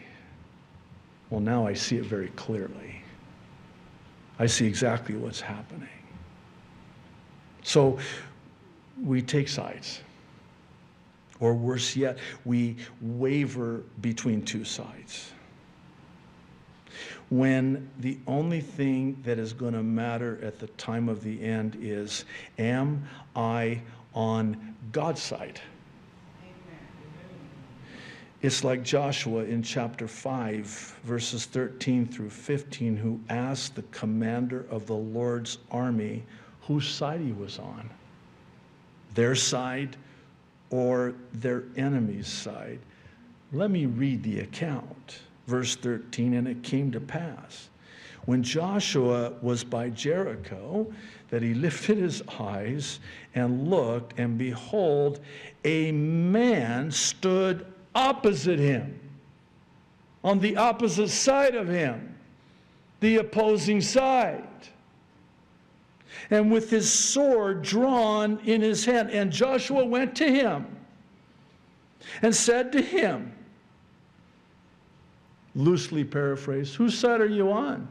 Well, 1.30 1.40
now 1.40 1.66
I 1.66 1.72
see 1.72 1.96
it 1.96 2.04
very 2.04 2.28
clearly. 2.36 2.95
I 4.38 4.46
see 4.46 4.66
exactly 4.66 5.16
what's 5.16 5.40
happening. 5.40 5.88
So 7.62 7.98
we 9.02 9.22
take 9.22 9.48
sides. 9.48 10.00
Or 11.40 11.54
worse 11.54 11.96
yet, 11.96 12.18
we 12.44 12.76
waver 13.00 13.82
between 14.00 14.42
two 14.42 14.64
sides. 14.64 15.32
When 17.28 17.90
the 17.98 18.18
only 18.26 18.60
thing 18.60 19.20
that 19.24 19.38
is 19.38 19.52
going 19.52 19.74
to 19.74 19.82
matter 19.82 20.38
at 20.42 20.58
the 20.58 20.68
time 20.68 21.08
of 21.08 21.22
the 21.22 21.42
end 21.42 21.76
is 21.80 22.24
Am 22.58 23.08
I 23.34 23.82
on 24.14 24.76
God's 24.92 25.22
side? 25.22 25.60
It's 28.46 28.62
like 28.62 28.84
Joshua 28.84 29.42
in 29.42 29.60
chapter 29.60 30.06
5, 30.06 30.66
verses 31.02 31.46
13 31.46 32.06
through 32.06 32.30
15, 32.30 32.96
who 32.96 33.18
asked 33.28 33.74
the 33.74 33.82
commander 33.90 34.66
of 34.70 34.86
the 34.86 34.94
Lord's 34.94 35.58
army 35.68 36.22
whose 36.60 36.86
side 36.86 37.20
he 37.20 37.32
was 37.32 37.58
on 37.58 37.90
their 39.16 39.34
side 39.34 39.96
or 40.70 41.14
their 41.32 41.64
enemy's 41.76 42.28
side. 42.28 42.78
Let 43.52 43.72
me 43.72 43.86
read 43.86 44.22
the 44.22 44.38
account. 44.38 45.18
Verse 45.48 45.74
13, 45.74 46.34
and 46.34 46.46
it 46.46 46.62
came 46.62 46.92
to 46.92 47.00
pass 47.00 47.68
when 48.26 48.44
Joshua 48.44 49.32
was 49.42 49.64
by 49.64 49.90
Jericho 49.90 50.86
that 51.30 51.42
he 51.42 51.52
lifted 51.52 51.98
his 51.98 52.22
eyes 52.38 53.00
and 53.34 53.68
looked, 53.68 54.16
and 54.20 54.38
behold, 54.38 55.18
a 55.64 55.90
man 55.90 56.92
stood 56.92 57.66
opposite 57.96 58.58
him, 58.58 59.00
on 60.22 60.38
the 60.38 60.56
opposite 60.56 61.08
side 61.08 61.54
of 61.54 61.66
him, 61.66 62.14
the 63.00 63.16
opposing 63.16 63.80
side. 63.80 64.44
And 66.30 66.52
with 66.52 66.70
his 66.70 66.92
sword 66.92 67.62
drawn 67.62 68.38
in 68.44 68.60
his 68.60 68.84
hand. 68.84 69.10
And 69.10 69.30
Joshua 69.30 69.84
went 69.84 70.14
to 70.16 70.30
him 70.30 70.66
and 72.22 72.34
said 72.34 72.72
to 72.72 72.82
him, 72.82 73.32
loosely 75.54 76.04
paraphrased, 76.04 76.74
Whose 76.76 76.96
side 76.96 77.20
are 77.20 77.26
you 77.26 77.50
on? 77.50 77.88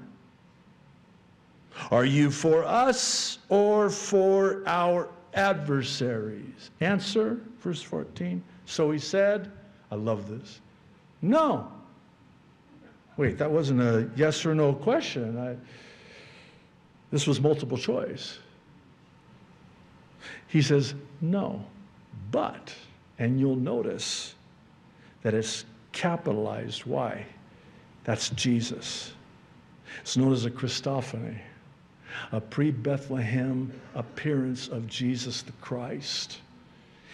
Are 1.92 2.06
you 2.06 2.32
for 2.32 2.64
us 2.64 3.40
or 3.50 3.90
for 3.90 4.64
our 4.66 5.10
adversaries? 5.34 6.72
Answer, 6.80 7.40
verse 7.60 7.82
14. 7.82 8.42
So 8.66 8.92
he 8.92 9.00
said, 9.00 9.52
I 9.92 9.96
love 9.96 10.30
this. 10.30 10.60
No. 11.22 11.72
Wait, 13.18 13.38
that 13.38 13.50
wasn't 13.50 13.82
a 13.82 14.10
yes 14.16 14.46
or 14.46 14.54
no 14.54 14.74
question. 14.74 15.38
I, 15.38 15.56
this 17.12 17.28
was 17.28 17.40
multiple 17.40 17.78
choice. 17.78 18.40
He 20.48 20.62
says, 20.62 20.96
no, 21.22 21.66
but, 22.32 22.74
and 23.20 23.40
you'll 23.40 23.56
notice 23.56 24.36
that 25.22 25.34
it's 25.34 25.66
capitalized. 25.92 26.86
Why? 26.86 27.26
That's 28.04 28.30
Jesus. 28.30 29.14
It's 30.02 30.18
known 30.18 30.34
as 30.34 30.46
a 30.46 30.52
Christophany, 30.52 31.38
a 32.32 32.42
pre 32.42 32.72
Bethlehem 32.72 33.72
appearance 33.96 34.68
of 34.68 34.88
Jesus 34.88 35.42
the 35.42 35.52
Christ. 35.54 36.40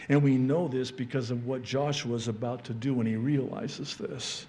And 0.10 0.24
we 0.24 0.38
know 0.38 0.68
this 0.68 0.92
because 0.92 1.32
of 1.32 1.46
what 1.46 1.64
Joshua 1.64 2.16
is 2.16 2.28
about 2.28 2.64
to 2.66 2.74
do 2.74 2.94
when 2.94 3.06
he 3.06 3.16
realizes 3.16 3.96
this. 3.96 4.46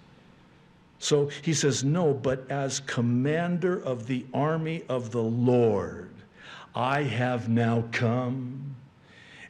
So 0.99 1.27
he 1.43 1.53
says, 1.53 1.83
No, 1.83 2.15
but 2.15 2.49
as 2.51 2.81
commander 2.81 3.83
of 3.83 4.07
the 4.07 4.25
army 4.33 4.85
of 4.89 5.11
the 5.11 5.23
Lord, 5.23 6.11
I 6.75 7.03
have 7.03 7.49
now 7.49 7.85
come. 7.93 8.77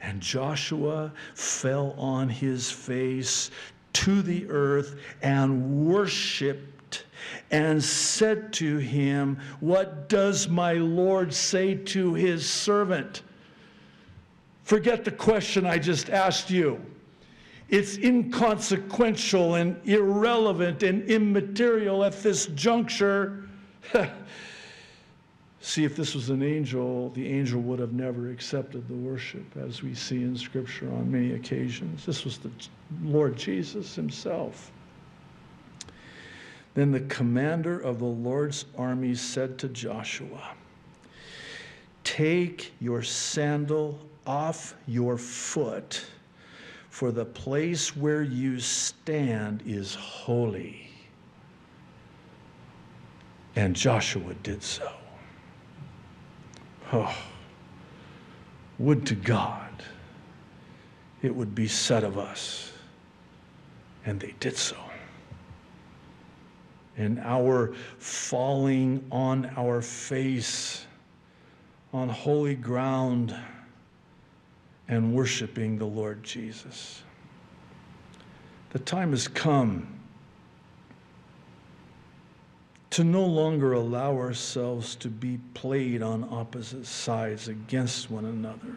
And 0.00 0.20
Joshua 0.20 1.12
fell 1.34 1.92
on 1.96 2.28
his 2.28 2.70
face 2.70 3.50
to 3.92 4.22
the 4.22 4.48
earth 4.48 4.98
and 5.22 5.86
worshiped 5.86 7.04
and 7.50 7.82
said 7.82 8.52
to 8.54 8.78
him, 8.78 9.38
What 9.60 10.08
does 10.08 10.48
my 10.48 10.72
Lord 10.72 11.32
say 11.32 11.74
to 11.74 12.14
his 12.14 12.48
servant? 12.48 13.22
Forget 14.62 15.04
the 15.04 15.10
question 15.10 15.66
I 15.66 15.78
just 15.78 16.10
asked 16.10 16.50
you. 16.50 16.80
It's 17.68 17.96
inconsequential 17.96 19.54
and 19.54 19.80
irrelevant 19.84 20.82
and 20.82 21.08
immaterial 21.08 22.04
at 22.04 22.22
this 22.22 22.46
juncture. 22.46 23.48
See, 25.60 25.84
if 25.84 25.94
this 25.96 26.14
was 26.14 26.28
an 26.28 26.42
angel, 26.42 27.10
the 27.10 27.26
angel 27.26 27.60
would 27.62 27.78
have 27.78 27.92
never 27.92 28.30
accepted 28.30 28.88
the 28.88 28.94
worship, 28.94 29.44
as 29.56 29.82
we 29.82 29.94
see 29.94 30.22
in 30.22 30.36
Scripture 30.36 30.88
on 30.88 31.10
many 31.10 31.34
occasions. 31.34 32.04
This 32.04 32.24
was 32.24 32.38
the 32.38 32.50
Lord 33.02 33.36
Jesus 33.36 33.94
himself. 33.94 34.72
Then 36.74 36.90
the 36.90 37.00
commander 37.00 37.78
of 37.78 38.00
the 38.00 38.04
Lord's 38.04 38.64
army 38.76 39.14
said 39.14 39.56
to 39.58 39.68
Joshua, 39.68 40.54
Take 42.02 42.72
your 42.80 43.02
sandal 43.02 44.00
off 44.26 44.74
your 44.86 45.16
foot, 45.16 46.04
for 46.90 47.10
the 47.10 47.24
place 47.24 47.96
where 47.96 48.22
you 48.22 48.60
stand 48.60 49.62
is 49.66 49.94
holy. 49.94 50.88
And 53.56 53.74
Joshua 53.74 54.34
did 54.42 54.62
so. 54.62 54.90
Oh, 56.92 57.14
would 58.78 59.06
to 59.06 59.14
God 59.14 59.72
it 61.22 61.34
would 61.34 61.54
be 61.54 61.68
said 61.68 62.04
of 62.04 62.18
us. 62.18 62.72
And 64.04 64.18
they 64.18 64.34
did 64.40 64.56
so. 64.56 64.76
In 66.96 67.18
our 67.20 67.72
falling 67.98 69.06
on 69.10 69.46
our 69.56 69.80
face 69.80 70.84
on 71.92 72.08
holy 72.08 72.54
ground 72.54 73.34
and 74.88 75.14
worshiping 75.14 75.78
the 75.78 75.84
Lord 75.84 76.22
Jesus. 76.22 77.02
The 78.70 78.78
time 78.78 79.10
has 79.10 79.28
come 79.28 80.00
to 82.90 83.04
no 83.04 83.24
longer 83.24 83.72
allow 83.72 84.14
ourselves 84.16 84.94
to 84.96 85.08
be 85.08 85.38
played 85.54 86.02
on 86.02 86.28
opposite 86.30 86.86
sides 86.86 87.48
against 87.48 88.10
one 88.10 88.26
another. 88.26 88.76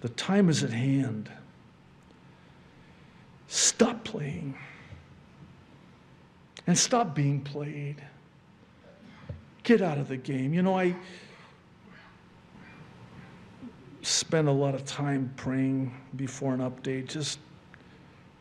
The 0.00 0.08
time 0.10 0.48
is 0.48 0.64
at 0.64 0.70
hand. 0.70 1.30
Stop 3.48 4.02
playing 4.04 4.56
and 6.66 6.78
stop 6.78 7.14
being 7.14 7.40
played. 7.40 7.96
Get 9.62 9.82
out 9.82 9.98
of 9.98 10.08
the 10.08 10.16
game. 10.16 10.54
You 10.54 10.62
know, 10.62 10.78
I 10.78 10.94
spend 14.10 14.48
a 14.48 14.52
lot 14.52 14.74
of 14.74 14.84
time 14.84 15.32
praying 15.36 15.94
before 16.16 16.52
an 16.54 16.60
update, 16.60 17.06
just 17.08 17.38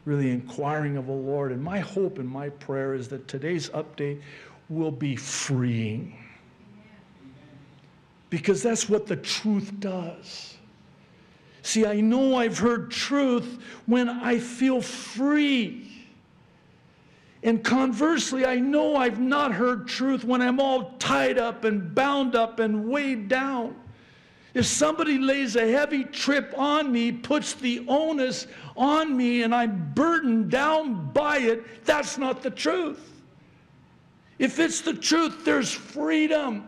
really 0.05 0.31
inquiring 0.31 0.97
of 0.97 1.05
the 1.05 1.11
Lord. 1.11 1.51
And 1.51 1.61
my 1.61 1.79
hope 1.79 2.17
and 2.17 2.27
my 2.27 2.49
prayer 2.49 2.93
is 2.93 3.07
that 3.09 3.27
today's 3.27 3.69
update 3.69 4.21
will 4.69 4.91
be 4.91 5.15
freeing. 5.15 6.17
Because 8.29 8.61
that's 8.61 8.89
what 8.89 9.07
the 9.07 9.15
truth 9.15 9.71
does. 9.79 10.55
See, 11.61 11.85
I 11.85 12.01
know 12.01 12.35
I've 12.35 12.57
heard 12.57 12.91
truth 12.91 13.59
when 13.85 14.09
I 14.09 14.39
feel 14.39 14.81
free. 14.81 15.85
And 17.43 17.63
conversely, 17.63 18.45
I 18.45 18.55
know 18.55 18.95
I've 18.95 19.19
not 19.19 19.53
heard 19.53 19.87
truth 19.87 20.23
when 20.23 20.41
I'm 20.41 20.59
all 20.59 20.91
tied 20.99 21.37
up 21.37 21.63
and 21.63 21.93
bound 21.93 22.35
up 22.35 22.59
and 22.59 22.89
weighed 22.89 23.27
down. 23.27 23.75
If 24.59 24.65
somebody 24.65 25.17
lays 25.17 25.55
a 25.55 25.71
heavy 25.71 26.03
trip 26.03 26.53
on 26.57 26.91
me, 26.91 27.13
puts 27.13 27.53
the 27.53 27.85
onus 27.87 28.45
on 28.75 29.15
me, 29.15 29.43
and 29.43 29.55
I'm 29.55 29.93
burdened 29.95 30.51
down 30.51 31.13
by 31.13 31.37
it, 31.37 31.85
that's 31.85 32.17
not 32.17 32.43
the 32.43 32.49
truth. 32.49 32.99
If 34.37 34.59
it's 34.59 34.81
the 34.81 34.93
truth, 34.93 35.45
there's 35.45 35.71
freedom. 35.71 36.67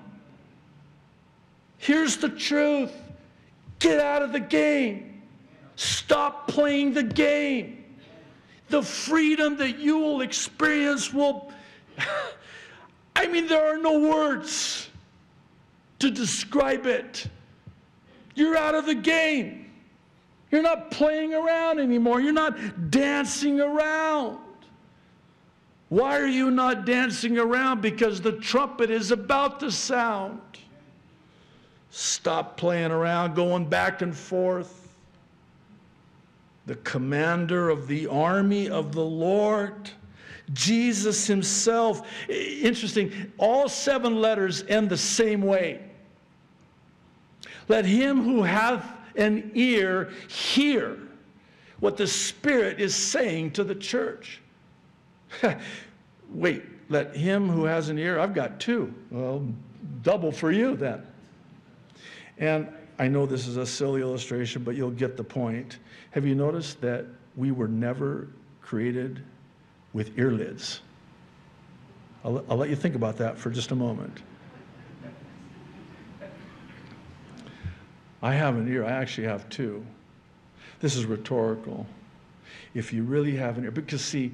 Here's 1.80 2.16
the 2.16 2.30
truth 2.30 2.94
get 3.80 4.00
out 4.00 4.22
of 4.22 4.32
the 4.32 4.40
game, 4.40 5.22
stop 5.76 6.48
playing 6.48 6.94
the 6.94 7.04
game. 7.04 7.84
The 8.70 8.84
freedom 8.84 9.58
that 9.58 9.80
you 9.80 9.98
will 9.98 10.22
experience 10.22 11.14
will, 11.14 11.52
I 13.18 13.28
mean, 13.28 13.48
there 13.48 13.68
are 13.68 13.78
no 13.78 14.00
words 14.00 14.88
to 16.00 16.10
describe 16.10 16.86
it. 16.86 17.28
You're 18.36 18.58
out 18.58 18.76
of 18.76 18.86
the 18.86 18.96
game. 18.96 19.72
You're 20.52 20.62
not 20.62 20.92
playing 20.92 21.34
around 21.34 21.80
anymore. 21.80 22.20
You're 22.20 22.34
not 22.34 22.92
dancing 22.92 23.62
around. 23.62 24.40
Why 25.90 26.18
are 26.18 26.28
you 26.28 26.52
not 26.52 26.86
dancing 26.86 27.38
around? 27.38 27.82
Because 27.82 28.22
the 28.22 28.34
trumpet 28.34 28.90
is 28.90 29.12
about 29.12 29.60
to 29.60 29.72
sound. 29.72 30.40
Stop 31.90 32.56
playing 32.56 32.92
around, 32.92 33.36
going 33.36 33.66
back 33.66 34.02
and 34.02 34.16
forth. 34.16 34.90
The 36.66 36.76
commander 36.76 37.70
of 37.70 37.88
the 37.88 38.08
army 38.08 38.70
of 38.70 38.94
the 38.94 39.04
Lord, 39.04 39.90
Jesus 40.54 41.28
himself. 41.28 42.08
Interesting, 42.30 43.12
all 43.38 43.68
seven 43.68 44.22
letters 44.22 44.64
end 44.70 44.90
the 44.90 44.98
same 44.98 45.42
way. 45.42 45.82
Let 47.72 47.86
him 47.86 48.22
who 48.22 48.44
hath 48.44 48.86
an 49.16 49.50
ear 49.56 50.12
hear 50.28 50.98
what 51.80 51.96
the 51.96 52.06
Spirit 52.06 52.82
is 52.82 52.94
saying 52.94 53.52
to 53.52 53.64
the 53.64 53.74
church. 53.74 54.42
Wait, 56.32 56.64
let 56.90 57.16
him 57.16 57.48
who 57.48 57.64
has 57.64 57.88
an 57.88 57.98
ear, 57.98 58.20
I've 58.20 58.34
got 58.34 58.60
two. 58.60 58.94
Well, 59.10 59.48
double 60.04 60.34
for 60.34 60.52
you 60.52 60.76
then. 60.76 61.08
And 62.40 62.68
I 63.00 63.08
know 63.08 63.26
this 63.26 63.48
is 63.48 63.56
a 63.56 63.66
silly 63.66 64.02
illustration, 64.02 64.66
but 64.66 64.76
you'll 64.76 64.92
get 64.92 65.16
the 65.16 65.24
point. 65.24 65.78
Have 66.10 66.26
you 66.26 66.36
noticed 66.36 66.82
that 66.82 67.06
we 67.38 67.52
were 67.52 67.70
never 67.70 68.28
created 68.62 69.24
with 69.94 70.14
earlids? 70.18 70.82
I'll, 72.26 72.44
I'll 72.50 72.58
let 72.58 72.70
you 72.70 72.76
think 72.76 72.96
about 72.96 73.16
that 73.20 73.38
for 73.38 73.50
just 73.50 73.72
a 73.72 73.76
moment. 73.76 74.24
I 78.22 78.34
have 78.34 78.56
an 78.56 78.72
ear, 78.72 78.86
I 78.86 78.92
actually 78.92 79.28
have 79.28 79.50
two. 79.50 79.86
This 80.80 80.96
is 80.96 81.06
rhetorical. 81.06 81.88
If 82.74 82.94
you 82.94 83.04
really 83.04 83.36
have 83.36 83.58
an 83.58 83.64
ear, 83.64 83.72
because 83.72 84.04
see, 84.04 84.34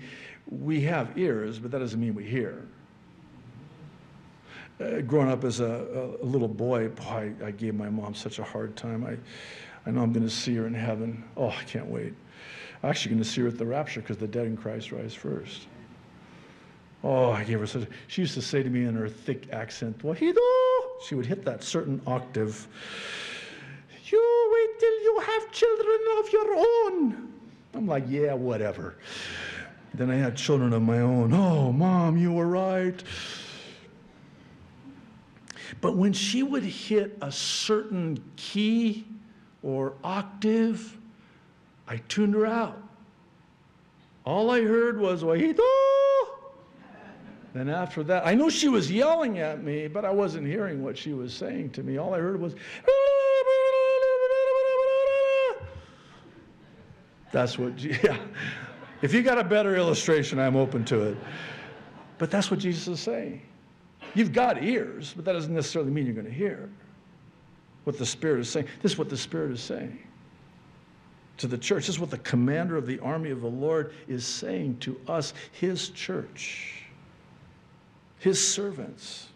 we 0.50 0.82
have 0.82 1.18
ears, 1.18 1.60
but 1.60 1.72
that 1.72 1.80
doesn't 1.80 2.00
mean 2.00 2.16
we 2.16 2.26
hear. 2.26 2.66
Uh, 4.80 5.02
growing 5.02 5.30
up 5.30 5.44
as 5.44 5.60
a, 5.60 6.18
a 6.22 6.26
little 6.26 6.48
boy, 6.48 6.88
boy, 6.90 7.34
I, 7.42 7.46
I, 7.46 7.52
gave 7.52 7.74
my 7.74 7.90
mom 7.90 8.14
such 8.14 8.38
a 8.38 8.44
hard 8.44 8.76
time. 8.76 9.04
I, 9.04 9.18
I 9.88 9.92
know 9.92 10.02
I'm 10.02 10.14
going 10.14 10.26
to 10.26 10.34
see 10.34 10.56
her 10.56 10.68
in 10.68 10.74
heaven. 10.74 11.24
Oh, 11.36 11.50
I 11.50 11.64
can't 11.64 11.88
wait. 11.88 12.14
I'm 12.84 12.92
actually 12.92 13.16
going 13.16 13.24
to 13.24 13.30
see 13.30 13.42
her 13.42 13.48
at 13.48 13.58
the 13.58 13.66
rapture 13.66 14.02
because 14.02 14.18
the 14.18 14.28
dead 14.28 14.46
in 14.46 14.56
Christ 14.56 14.92
rise 14.92 15.16
first. 15.16 15.68
Oh, 17.04 17.32
I 17.32 17.44
gave 17.44 17.60
her 17.60 17.66
such. 17.66 17.88
She 18.08 18.22
used 18.22 18.36
to 18.36 18.42
say 18.42 18.62
to 18.62 18.70
me 18.70 18.84
in 18.84 18.96
her 18.96 19.10
thick 19.10 19.52
accent, 19.52 19.98
"Wahido." 20.00 20.38
She 21.08 21.16
would 21.16 21.26
hit 21.26 21.44
that 21.46 21.64
certain 21.64 22.02
octave. 22.06 22.68
You 24.12 24.52
wait 24.54 24.80
till 24.80 25.02
you 25.04 25.20
have 25.20 25.52
children 25.52 26.00
of 26.20 26.32
your 26.32 26.56
own. 26.56 27.34
I'm 27.74 27.88
like, 27.88 28.06
yeah, 28.08 28.34
whatever. 28.34 28.96
Then 29.94 30.10
I 30.10 30.16
had 30.16 30.36
children 30.36 30.74
of 30.74 30.82
my 30.82 31.00
own. 31.00 31.34
Oh, 31.34 31.72
mom, 31.72 32.18
you 32.18 32.32
were 32.32 32.48
right. 32.48 33.04
But 35.82 35.96
when 35.96 36.14
she 36.14 36.44
would 36.44 36.64
hit 36.64 37.18
a 37.22 37.32
certain 37.32 38.24
key 38.36 39.06
or 39.62 39.94
octave, 40.04 40.98
I 41.88 41.98
tuned 42.08 42.34
her 42.36 42.46
out. 42.46 42.82
All 44.26 44.52
I 44.52 44.62
heard 44.62 45.00
was, 45.00 45.24
Wahito. 45.24 45.60
Then 47.54 47.70
after 47.70 48.04
that, 48.04 48.28
I 48.28 48.36
knew 48.36 48.50
she 48.50 48.68
was 48.68 48.92
yelling 48.92 49.40
at 49.40 49.64
me, 49.64 49.88
but 49.88 50.06
I 50.06 50.12
wasn't 50.12 50.46
hearing 50.46 50.84
what 50.84 50.98
she 50.98 51.14
was 51.14 51.34
saying 51.34 51.72
to 51.72 51.84
me. 51.84 51.98
All 51.98 52.14
I 52.14 52.20
heard 52.20 52.40
was, 52.40 52.54
that's 57.32 57.58
what, 57.58 57.80
yeah. 58.04 58.18
If 59.02 59.14
you 59.14 59.22
got 59.22 59.38
a 59.38 59.44
better 59.44 59.76
illustration, 59.76 60.40
I'm 60.40 60.56
open 60.56 60.84
to 60.86 61.02
it. 61.02 61.18
But 62.18 62.32
that's 62.32 62.50
what 62.50 62.60
Jesus 62.60 62.88
is 62.88 63.00
saying. 63.00 63.42
You've 64.16 64.34
got 64.34 64.64
ears, 64.64 65.14
but 65.16 65.26
that 65.26 65.34
doesn't 65.34 65.54
necessarily 65.54 65.92
mean 65.92 66.06
you're 66.06 66.16
going 66.16 66.26
to 66.26 66.32
hear 66.32 66.70
what 67.84 67.98
the 67.98 68.06
Spirit 68.06 68.40
is 68.40 68.50
saying. 68.50 68.68
This 68.82 68.94
is 68.94 68.98
what 68.98 69.10
the 69.10 69.18
Spirit 69.18 69.52
is 69.52 69.62
saying 69.62 70.00
to 71.38 71.48
the 71.48 71.58
church. 71.58 71.86
This 71.86 71.96
is 71.96 72.00
what 72.00 72.10
the 72.10 72.18
commander 72.20 72.76
of 72.76 72.86
the 72.86 73.00
army 73.00 73.30
of 73.30 73.42
the 73.42 73.50
Lord 73.50 73.94
is 74.08 74.26
saying 74.26 74.80
to 74.80 75.00
us, 75.08 75.34
his 75.52 75.90
church, 75.90 76.84
his 78.20 78.46
servants. 78.46 79.28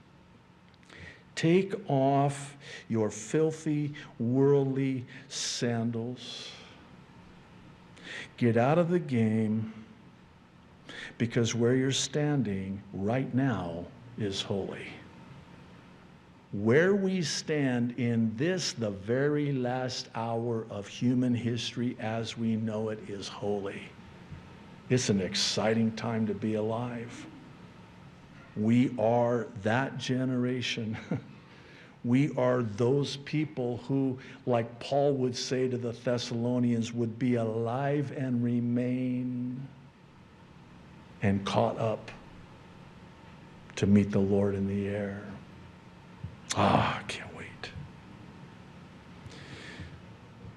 Take 1.35 1.73
off 1.89 2.57
your 2.89 3.09
filthy, 3.09 3.93
worldly 4.19 5.05
sandals. 5.29 6.51
Get 8.41 8.57
out 8.57 8.79
of 8.79 8.89
the 8.89 8.97
game 8.97 9.71
because 11.19 11.53
where 11.53 11.75
you're 11.75 11.91
standing 11.91 12.81
right 12.91 13.31
now 13.35 13.85
is 14.17 14.41
holy. 14.41 14.87
Where 16.51 16.95
we 16.95 17.21
stand 17.21 17.99
in 17.99 18.35
this, 18.37 18.73
the 18.73 18.89
very 18.89 19.51
last 19.51 20.09
hour 20.15 20.65
of 20.71 20.87
human 20.87 21.35
history 21.35 21.95
as 21.99 22.35
we 22.35 22.55
know 22.55 22.89
it, 22.89 23.07
is 23.07 23.27
holy. 23.27 23.83
It's 24.89 25.09
an 25.09 25.21
exciting 25.21 25.91
time 25.91 26.25
to 26.25 26.33
be 26.33 26.55
alive. 26.55 27.27
We 28.57 28.95
are 28.97 29.49
that 29.61 29.99
generation. 29.99 30.97
we 32.03 32.31
are 32.35 32.63
those 32.63 33.17
people 33.17 33.77
who, 33.87 34.17
like 34.45 34.79
Paul 34.79 35.13
would 35.13 35.35
say 35.35 35.67
to 35.67 35.77
the 35.77 35.91
Thessalonians, 35.91 36.93
would 36.93 37.19
be 37.19 37.35
alive 37.35 38.11
and 38.17 38.43
remain 38.43 39.67
and 41.21 41.45
caught 41.45 41.77
up 41.79 42.11
to 43.75 43.85
meet 43.85 44.11
the 44.11 44.19
Lord 44.19 44.55
in 44.55 44.67
the 44.67 44.87
air. 44.87 45.21
Ah, 46.55 46.99
I 46.99 47.03
can't 47.03 47.35
wait. 47.37 47.71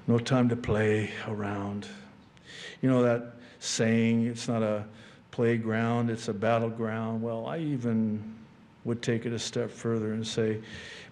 No 0.06 0.18
time 0.18 0.48
to 0.48 0.56
play 0.56 1.10
around. 1.28 1.86
You 2.80 2.90
know 2.90 3.02
that 3.02 3.34
saying, 3.58 4.26
it's 4.26 4.48
not 4.48 4.62
a 4.62 4.84
playground, 5.30 6.10
it's 6.10 6.28
a 6.28 6.34
battleground. 6.34 7.22
Well, 7.22 7.46
I 7.46 7.58
even 7.58 8.34
would 8.84 9.02
take 9.02 9.26
it 9.26 9.32
a 9.32 9.38
step 9.38 9.70
further 9.70 10.12
and 10.12 10.26
say, 10.26 10.60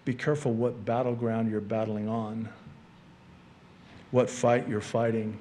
be 0.05 0.15
careful 0.15 0.53
what 0.53 0.85
battleground 0.85 1.51
you're 1.51 1.61
battling 1.61 2.09
on, 2.09 2.49
what 4.11 4.29
fight 4.29 4.69
you're 4.69 4.81
fighting. 4.81 5.39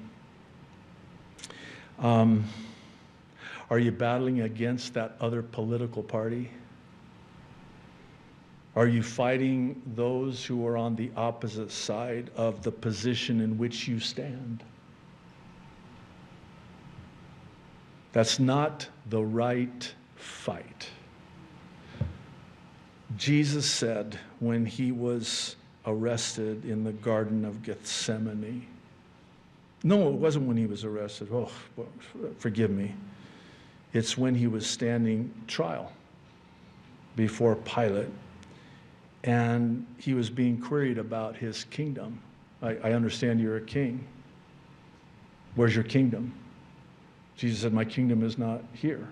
Um, 1.98 2.44
are 3.70 3.78
you 3.78 3.92
battling 3.92 4.42
against 4.42 4.94
that 4.94 5.16
other 5.20 5.42
political 5.42 6.02
party? 6.02 6.50
Are 8.74 8.86
you 8.86 9.02
fighting 9.02 9.82
those 9.94 10.44
who 10.44 10.66
are 10.66 10.76
on 10.76 10.96
the 10.96 11.10
opposite 11.16 11.70
side 11.70 12.30
of 12.36 12.62
the 12.62 12.72
position 12.72 13.40
in 13.40 13.58
which 13.58 13.86
you 13.86 14.00
stand? 14.00 14.62
That's 18.12 18.38
not 18.38 18.88
the 19.08 19.22
right 19.22 19.94
fight. 20.16 20.88
Jesus 23.16 23.70
said 23.70 24.18
when 24.40 24.64
he 24.64 24.92
was 24.92 25.56
arrested 25.86 26.64
in 26.64 26.84
the 26.84 26.92
Garden 26.92 27.44
of 27.44 27.62
Gethsemane, 27.62 28.66
no, 29.84 30.08
it 30.08 30.14
wasn't 30.14 30.46
when 30.46 30.56
he 30.56 30.66
was 30.66 30.84
arrested. 30.84 31.28
Oh, 31.32 31.50
forgive 32.38 32.70
me. 32.70 32.94
It's 33.92 34.16
when 34.16 34.34
he 34.34 34.46
was 34.46 34.66
standing 34.66 35.32
trial 35.46 35.92
before 37.16 37.56
Pilate 37.56 38.08
and 39.24 39.86
he 39.98 40.14
was 40.14 40.30
being 40.30 40.60
queried 40.60 40.98
about 40.98 41.36
his 41.36 41.64
kingdom. 41.64 42.20
I, 42.60 42.76
I, 42.82 42.92
understand 42.92 43.40
you're 43.40 43.56
a 43.56 43.60
king. 43.60 44.04
Where's 45.54 45.74
your 45.74 45.84
kingdom? 45.84 46.32
Jesus 47.36 47.60
said, 47.60 47.72
My 47.72 47.84
kingdom 47.84 48.24
is 48.24 48.36
not 48.38 48.62
here. 48.72 49.06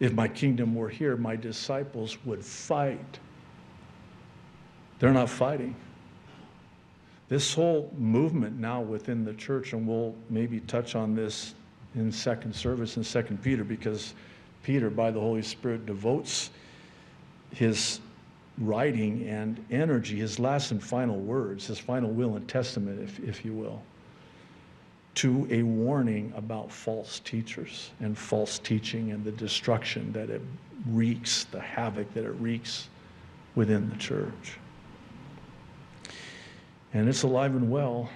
If 0.00 0.14
my 0.14 0.26
kingdom 0.26 0.74
were 0.74 0.88
here, 0.88 1.16
my 1.16 1.36
disciples 1.36 2.16
would 2.24 2.42
fight. 2.42 3.20
They're 4.98 5.12
not 5.12 5.28
fighting. 5.28 5.76
This 7.28 7.54
whole 7.54 7.92
movement 7.96 8.58
now 8.58 8.80
within 8.80 9.24
the 9.24 9.34
church, 9.34 9.72
and 9.72 9.86
we'll 9.86 10.14
maybe 10.30 10.60
touch 10.60 10.96
on 10.96 11.14
this 11.14 11.54
in 11.94 12.10
second 12.10 12.54
service 12.54 12.96
in 12.96 13.04
Second 13.04 13.42
Peter 13.42 13.62
because 13.62 14.14
Peter, 14.62 14.90
by 14.90 15.10
the 15.10 15.20
Holy 15.20 15.42
Spirit, 15.42 15.86
devotes 15.86 16.50
his 17.52 18.00
writing 18.58 19.28
and 19.28 19.64
energy, 19.70 20.18
his 20.18 20.38
last 20.38 20.70
and 20.70 20.82
final 20.82 21.18
words, 21.18 21.66
his 21.66 21.78
final 21.78 22.10
will 22.10 22.36
and 22.36 22.48
testament, 22.48 23.00
if, 23.02 23.20
if 23.20 23.44
you 23.44 23.52
will, 23.52 23.82
to 25.14 25.46
a 25.50 25.62
warning 25.62 26.32
about 26.36 26.70
false 26.70 27.20
teachers 27.20 27.90
and 28.00 28.16
false 28.16 28.58
teaching 28.58 29.10
and 29.12 29.24
the 29.24 29.32
destruction 29.32 30.12
that 30.12 30.30
it 30.30 30.42
wreaks, 30.86 31.44
the 31.44 31.60
havoc 31.60 32.12
that 32.14 32.24
it 32.24 32.34
wreaks 32.38 32.88
within 33.54 33.88
the 33.90 33.96
church. 33.96 34.58
And 36.92 37.08
it's 37.08 37.22
alive 37.22 37.54
and 37.54 37.70
well 37.70 38.08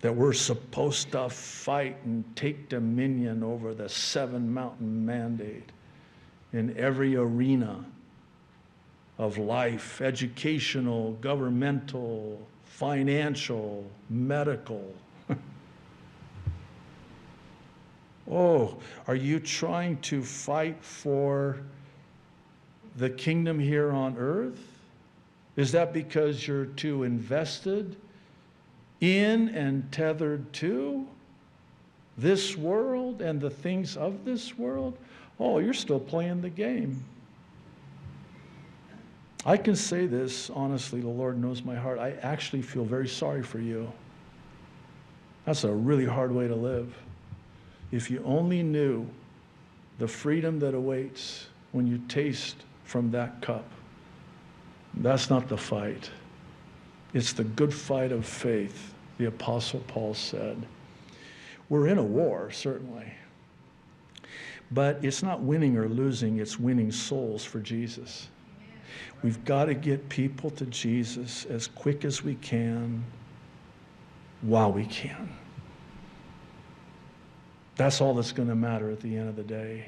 that 0.00 0.14
we're 0.14 0.32
supposed 0.32 1.12
to 1.12 1.28
fight 1.28 1.96
and 2.04 2.24
take 2.36 2.68
dominion 2.68 3.42
over 3.42 3.74
the 3.74 3.88
seven 3.88 4.52
mountain 4.52 5.04
mandate 5.04 5.72
in 6.52 6.76
every 6.76 7.16
arena 7.16 7.84
of 9.18 9.38
life 9.38 10.00
educational, 10.00 11.12
governmental, 11.14 12.46
financial, 12.76 13.90
medical. 14.10 14.92
oh, 18.30 18.76
are 19.06 19.14
you 19.14 19.40
trying 19.40 19.96
to 20.02 20.22
fight 20.22 20.76
for 20.84 21.56
the 22.96 23.08
kingdom 23.08 23.58
here 23.58 23.92
on 23.92 24.14
earth? 24.18 24.60
Is 25.56 25.72
that 25.72 25.94
because 25.94 26.46
you're 26.46 26.66
too 26.66 27.04
invested 27.04 27.96
in 29.00 29.48
and 29.50 29.90
tethered 29.90 30.52
to 30.54 31.06
this 32.18 32.58
world 32.58 33.22
and 33.22 33.40
the 33.40 33.48
things 33.48 33.96
of 33.96 34.26
this 34.26 34.58
world, 34.58 34.98
oh, 35.40 35.60
you're 35.60 35.72
still 35.72 36.00
playing 36.00 36.42
the 36.42 36.50
game. 36.50 37.02
I 39.46 39.56
can 39.56 39.76
say 39.76 40.06
this 40.06 40.50
honestly, 40.50 41.00
the 41.00 41.08
Lord 41.08 41.40
knows 41.40 41.62
my 41.62 41.76
heart. 41.76 42.00
I 42.00 42.16
actually 42.20 42.62
feel 42.62 42.84
very 42.84 43.06
sorry 43.06 43.44
for 43.44 43.60
you. 43.60 43.90
That's 45.44 45.62
a 45.62 45.72
really 45.72 46.04
hard 46.04 46.32
way 46.32 46.48
to 46.48 46.54
live. 46.56 46.92
If 47.92 48.10
you 48.10 48.20
only 48.24 48.64
knew 48.64 49.08
the 49.98 50.08
freedom 50.08 50.58
that 50.58 50.74
awaits 50.74 51.46
when 51.70 51.86
you 51.86 51.98
taste 52.08 52.56
from 52.84 53.10
that 53.12 53.40
cup. 53.40 53.64
That's 54.94 55.30
not 55.30 55.48
the 55.48 55.56
fight. 55.56 56.10
It's 57.14 57.32
the 57.32 57.44
good 57.44 57.72
fight 57.72 58.12
of 58.12 58.26
faith, 58.26 58.94
the 59.18 59.26
Apostle 59.26 59.80
Paul 59.86 60.14
said. 60.14 60.66
We're 61.68 61.86
in 61.86 61.98
a 61.98 62.02
war, 62.02 62.50
certainly. 62.50 63.12
But 64.70 65.04
it's 65.04 65.22
not 65.22 65.40
winning 65.40 65.76
or 65.76 65.88
losing, 65.88 66.38
it's 66.38 66.58
winning 66.58 66.90
souls 66.90 67.44
for 67.44 67.60
Jesus. 67.60 68.28
We've 69.22 69.44
got 69.44 69.66
to 69.66 69.74
get 69.74 70.08
people 70.08 70.50
to 70.50 70.66
Jesus 70.66 71.44
as 71.46 71.66
quick 71.66 72.04
as 72.04 72.22
we 72.22 72.34
can 72.36 73.04
while 74.42 74.72
we 74.72 74.84
can. 74.86 75.30
That's 77.76 78.00
all 78.00 78.14
that's 78.14 78.32
going 78.32 78.48
to 78.48 78.54
matter 78.54 78.90
at 78.90 79.00
the 79.00 79.16
end 79.16 79.28
of 79.28 79.36
the 79.36 79.42
day. 79.42 79.86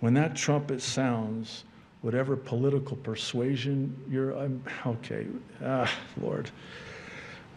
When 0.00 0.14
that 0.14 0.34
trumpet 0.36 0.82
sounds, 0.82 1.64
whatever 2.02 2.36
political 2.36 2.96
persuasion 2.96 3.96
you're, 4.10 4.36
I'm, 4.36 4.62
okay, 4.86 5.26
ah, 5.64 5.90
Lord, 6.20 6.50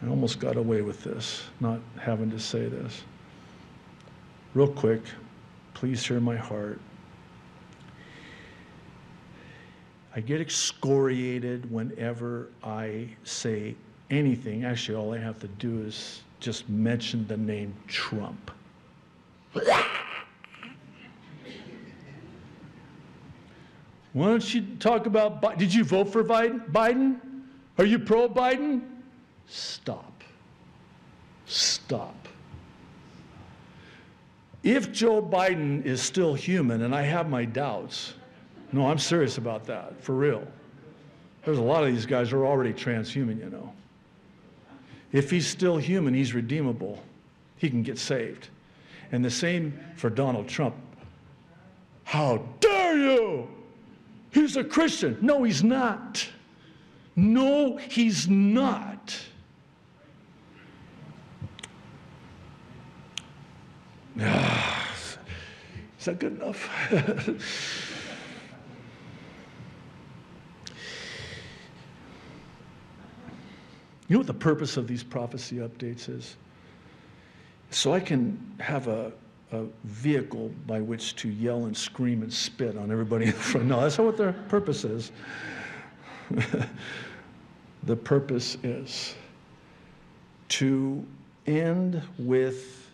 I 0.04 0.08
almost 0.08 0.40
got 0.40 0.56
away 0.56 0.82
with 0.82 1.04
this, 1.04 1.44
not 1.60 1.80
having 2.00 2.30
to 2.32 2.40
say 2.40 2.68
this. 2.68 3.04
Real 4.54 4.68
quick, 4.68 5.02
please 5.74 6.06
hear 6.06 6.20
my 6.20 6.36
heart. 6.36 6.80
I 10.18 10.20
get 10.20 10.42
excoriated 10.42 11.72
whenever 11.72 12.48
I 12.64 13.08
say 13.24 13.76
anything. 14.10 14.66
Actually, 14.66 14.96
all 14.98 15.14
I 15.14 15.20
have 15.20 15.40
to 15.42 15.48
do 15.48 15.84
is 15.84 16.24
just 16.40 16.68
mention 16.70 17.28
the 17.28 17.38
name 17.38 17.72
Trump. 17.88 18.50
Why 19.54 19.64
don't 24.16 24.54
you 24.56 24.66
talk 24.80 25.06
about 25.06 25.60
Did 25.60 25.72
you 25.72 25.84
vote 25.84 26.12
for 26.12 26.24
Biden? 26.24 27.20
Are 27.78 27.86
you 27.86 28.00
pro 28.00 28.28
Biden? 28.28 28.82
Stop. 29.46 30.24
Stop. 31.46 32.28
If 34.64 34.92
Joe 34.92 35.22
Biden 35.22 35.86
is 35.86 36.02
still 36.02 36.34
human, 36.34 36.82
and 36.82 36.96
I 36.96 37.04
have 37.04 37.30
my 37.30 37.46
doubts, 37.46 38.16
no, 38.72 38.88
I'm 38.88 39.00
serious 39.00 39.38
about 39.38 39.66
that, 39.66 40.02
for 40.04 40.14
real. 40.14 40.46
There's 41.46 41.58
a 41.58 41.64
lot 41.64 41.84
of 41.84 41.94
these 41.94 42.06
guys 42.06 42.32
who 42.32 42.38
are 42.40 42.46
already 42.46 42.74
transhuman, 42.74 43.40
you 43.40 43.50
know. 43.50 43.72
If 45.14 45.32
he's 45.32 45.48
still 45.48 45.78
human, 45.78 46.14
he's 46.14 46.34
redeemable. 46.34 47.02
He 47.56 47.70
can 47.70 47.84
get 47.84 47.98
saved. 47.98 48.50
And 49.12 49.24
the 49.24 49.32
same 49.32 49.80
for 49.96 50.10
Donald 50.10 50.50
Trump. 50.50 50.76
How 52.04 52.46
dare 52.60 52.98
you! 52.98 53.48
He's 54.32 54.58
a 54.58 54.64
Christian. 54.64 55.18
No, 55.22 55.44
he's 55.44 55.64
not. 55.64 56.28
No, 57.16 57.78
he's 57.78 58.28
not. 58.28 59.18
Is 64.18 66.06
that 66.06 66.20
good 66.20 66.42
enough? 66.42 66.70
you 74.08 74.14
know 74.14 74.20
what 74.20 74.28
the 74.28 74.34
purpose 74.34 74.78
of 74.78 74.88
these 74.88 75.04
prophecy 75.04 75.58
updates 75.58 76.10
is? 76.10 76.38
So 77.72 77.94
I 77.94 78.00
can 78.00 78.40
have 78.60 78.88
a, 78.88 79.12
a 79.52 79.66
vehicle 79.84 80.52
by 80.66 80.80
which 80.80 81.16
to 81.18 81.30
yell 81.30 81.66
and 81.66 81.76
scream 81.76 82.22
and 82.22 82.32
spit 82.32 82.78
on 82.78 82.92
everybody 82.92 83.26
in 83.26 83.34
front. 83.34 83.68
No, 83.68 83.82
that's 83.82 83.98
not 83.98 84.06
what 84.06 84.18
their 84.18 84.32
purpose 84.32 84.86
is. 84.86 85.12
the 87.84 87.96
purpose 87.96 88.58
is 88.64 89.16
to 90.50 91.06
end 91.46 92.02
with 92.18 92.90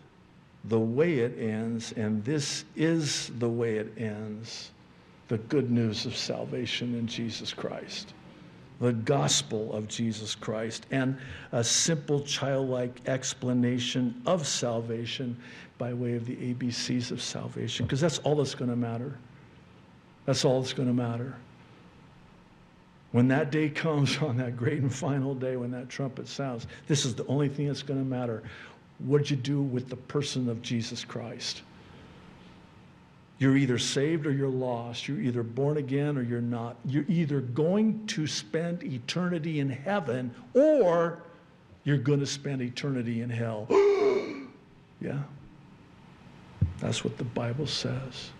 the 0.64 0.80
way 0.80 1.18
it 1.18 1.38
ends, 1.38 1.92
and 1.92 2.24
this 2.24 2.64
is 2.74 3.30
the 3.38 3.48
way 3.48 3.76
it 3.76 3.92
ends 3.98 4.70
the 5.28 5.38
good 5.38 5.70
news 5.70 6.06
of 6.06 6.16
salvation 6.16 6.94
in 6.94 7.06
Jesus 7.06 7.52
Christ 7.52 8.14
the 8.84 8.92
gospel 8.92 9.72
of 9.72 9.88
Jesus 9.88 10.34
Christ 10.34 10.84
and 10.90 11.16
a 11.52 11.64
simple 11.64 12.20
childlike 12.20 13.00
explanation 13.06 14.20
of 14.26 14.46
salvation 14.46 15.40
by 15.78 15.94
way 15.94 16.16
of 16.16 16.26
the 16.26 16.36
ABCs 16.36 17.10
of 17.10 17.22
salvation, 17.22 17.86
because 17.86 17.98
that's 17.98 18.18
all 18.18 18.36
that's 18.36 18.54
going 18.54 18.70
to 18.70 18.76
matter. 18.76 19.16
That's 20.26 20.44
all 20.44 20.60
that's 20.60 20.74
going 20.74 20.88
to 20.88 20.94
matter. 20.94 21.34
When 23.12 23.26
that 23.28 23.50
day 23.50 23.70
comes, 23.70 24.18
on 24.22 24.36
that 24.36 24.54
great 24.54 24.82
and 24.82 24.94
final 24.94 25.34
day, 25.34 25.56
when 25.56 25.70
that 25.70 25.88
trumpet 25.88 26.28
sounds, 26.28 26.66
this 26.86 27.06
is 27.06 27.14
the 27.14 27.26
only 27.26 27.48
thing 27.48 27.68
that's 27.68 27.82
going 27.82 28.00
to 28.00 28.04
matter. 28.04 28.42
What 28.98 29.22
did 29.22 29.30
you 29.30 29.36
do 29.38 29.62
with 29.62 29.88
the 29.88 29.96
person 29.96 30.50
of 30.50 30.60
Jesus 30.60 31.06
Christ? 31.06 31.62
You're 33.44 33.58
either 33.58 33.78
saved 33.78 34.26
or 34.26 34.30
you're 34.30 34.48
lost. 34.48 35.06
You're 35.06 35.20
either 35.20 35.42
born 35.42 35.76
again 35.76 36.16
or 36.16 36.22
you're 36.22 36.40
not. 36.40 36.78
You're 36.86 37.04
either 37.08 37.42
going 37.42 38.06
to 38.06 38.26
spend 38.26 38.82
eternity 38.82 39.60
in 39.60 39.68
heaven 39.68 40.34
or 40.54 41.22
you're 41.84 41.98
going 41.98 42.20
to 42.20 42.26
spend 42.26 42.62
eternity 42.62 43.20
in 43.20 43.28
hell. 43.28 43.66
yeah. 44.98 45.18
That's 46.80 47.04
what 47.04 47.18
the 47.18 47.24
Bible 47.24 47.66
says. 47.66 48.30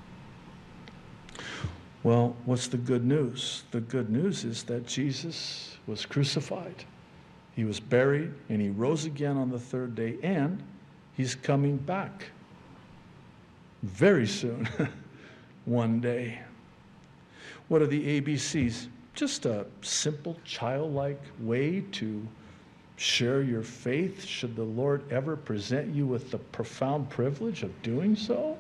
Well, 2.02 2.34
what's 2.46 2.68
the 2.68 2.78
good 2.78 3.04
news? 3.04 3.64
The 3.72 3.82
good 3.82 4.08
news 4.08 4.42
is 4.44 4.62
that 4.62 4.86
Jesus 4.86 5.76
was 5.86 6.06
crucified, 6.06 6.82
he 7.54 7.66
was 7.66 7.78
buried, 7.78 8.32
and 8.48 8.58
he 8.58 8.70
rose 8.70 9.04
again 9.04 9.36
on 9.36 9.50
the 9.50 9.60
third 9.60 9.94
day, 9.94 10.16
and 10.22 10.62
he's 11.12 11.34
coming 11.34 11.76
back 11.76 12.30
very 13.84 14.26
soon, 14.26 14.68
one 15.66 16.00
day. 16.00 16.38
What 17.68 17.82
are 17.82 17.86
the 17.86 18.20
ABCs? 18.20 18.88
Just 19.14 19.46
a 19.46 19.66
simple, 19.82 20.36
childlike 20.44 21.22
way 21.40 21.84
to 21.92 22.26
share 22.96 23.42
your 23.42 23.62
faith 23.62 24.24
should 24.24 24.56
the 24.56 24.64
Lord 24.64 25.02
ever 25.12 25.36
present 25.36 25.94
you 25.94 26.06
with 26.06 26.30
the 26.30 26.38
profound 26.38 27.10
privilege 27.10 27.62
of 27.62 27.82
doing 27.82 28.16
so. 28.16 28.56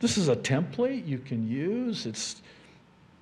This 0.00 0.16
is 0.18 0.28
a 0.28 0.36
template 0.36 1.06
you 1.06 1.18
can 1.18 1.48
use. 1.48 2.06
It's 2.06 2.42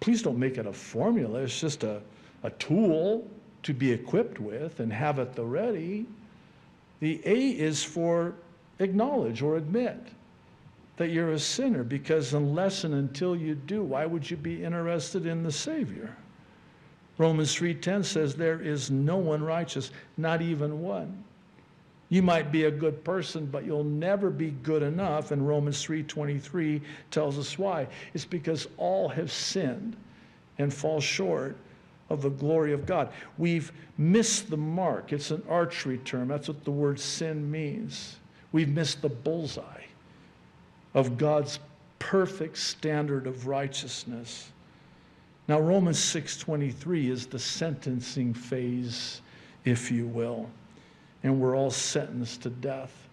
please 0.01 0.23
don't 0.23 0.39
make 0.39 0.57
it 0.57 0.66
a 0.66 0.73
formula. 0.73 1.41
It's 1.41 1.61
just 1.61 1.85
a, 1.85 2.01
a 2.43 2.51
tool 2.51 3.29
to 3.62 3.75
be 3.75 3.91
equipped 3.93 4.41
with 4.41 4.81
and 4.81 4.93
have 4.93 5.18
at 5.18 5.35
the 5.35 5.45
ready. 5.45 6.07
The 7.01 7.21
A 7.25 7.51
is 7.51 7.85
for 7.85 8.35
acknowledge 8.81 9.43
or 9.43 9.57
admit 9.57 9.99
that 10.97 11.11
you're 11.11 11.33
a 11.33 11.39
sinner 11.39 11.85
because 11.85 12.35
unless 12.35 12.85
and 12.85 12.95
until 12.95 13.35
you 13.37 13.55
do, 13.55 13.83
why 13.83 14.05
would 14.05 14.28
you 14.31 14.37
be 14.37 14.64
interested 14.64 15.24
in 15.24 15.43
the 15.43 15.53
Savior? 15.53 16.14
Romans 17.16 17.55
3:10 17.55 18.05
says 18.05 18.35
there 18.35 18.61
is 18.61 18.91
no 18.91 19.16
one 19.16 19.43
righteous, 19.43 19.91
not 20.16 20.43
even 20.43 20.81
one. 20.81 21.24
You 22.09 22.22
might 22.22 22.51
be 22.51 22.64
a 22.64 22.70
good 22.70 23.05
person, 23.05 23.47
but 23.47 23.64
you'll 23.64 23.85
never 23.85 24.31
be 24.31 24.51
good 24.62 24.83
enough. 24.83 25.31
And 25.31 25.47
Romans 25.47 25.83
3:23 25.83 26.83
tells 27.11 27.39
us 27.39 27.59
why. 27.59 27.87
It's 28.14 28.24
because 28.24 28.68
all 28.76 29.09
have 29.09 29.31
sinned 29.31 29.97
and 30.59 30.72
fall 30.72 31.01
short 31.01 31.57
of 32.11 32.22
the 32.22 32.31
glory 32.31 32.72
of 32.72 32.85
God. 32.85 33.11
We've 33.39 33.72
missed 33.97 34.51
the 34.51 34.57
mark. 34.57 35.12
It's 35.12 35.31
an 35.31 35.43
archery 35.49 35.99
term. 35.99 36.28
That's 36.28 36.49
what 36.49 36.64
the 36.64 36.70
word 36.70 36.99
sin 36.99 37.51
means. 37.51 38.20
We've 38.53 38.69
missed 38.69 39.03
the 39.03 39.09
bullseye 39.09 39.85
of 40.95 41.19
God's 41.19 41.59
perfect 41.99 42.59
standard 42.59 43.27
of 43.27 43.47
righteousness. 43.47 44.51
Now 45.49 45.61
Romans 45.61 45.99
6:23 45.99 47.09
is 47.11 47.27
the 47.27 47.39
sentencing 47.39 48.35
phase, 48.35 49.21
if 49.65 49.91
you 49.91 50.07
will. 50.07 50.51
And 51.23 51.41
we're 51.41 51.57
all 51.57 51.71
sentenced 51.71 52.43
to 52.43 52.51
death. 52.51 53.09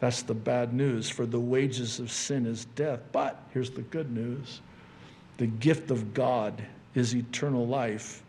That's 0.00 0.22
the 0.22 0.34
bad 0.34 0.72
news, 0.72 1.08
for 1.08 1.26
the 1.26 1.38
wages 1.38 2.00
of 2.00 2.10
sin 2.10 2.46
is 2.46 2.64
death. 2.74 3.00
But 3.12 3.42
here's 3.52 3.70
the 3.70 3.82
good 3.82 4.10
news 4.10 4.60
the 5.36 5.46
gift 5.46 5.90
of 5.90 6.12
God 6.12 6.62
is 6.94 7.14
eternal 7.14 7.66
life 7.66 8.22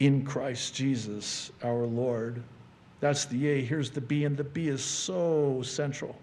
in 0.00 0.24
Christ 0.24 0.74
Jesus 0.74 1.52
our 1.62 1.86
Lord. 1.86 2.42
That's 3.02 3.24
the 3.24 3.48
A. 3.48 3.64
Here's 3.64 3.90
the 3.90 4.00
B, 4.00 4.24
and 4.24 4.36
the 4.36 4.44
B 4.44 4.68
is 4.68 4.80
so 4.80 5.60
central 5.62 6.14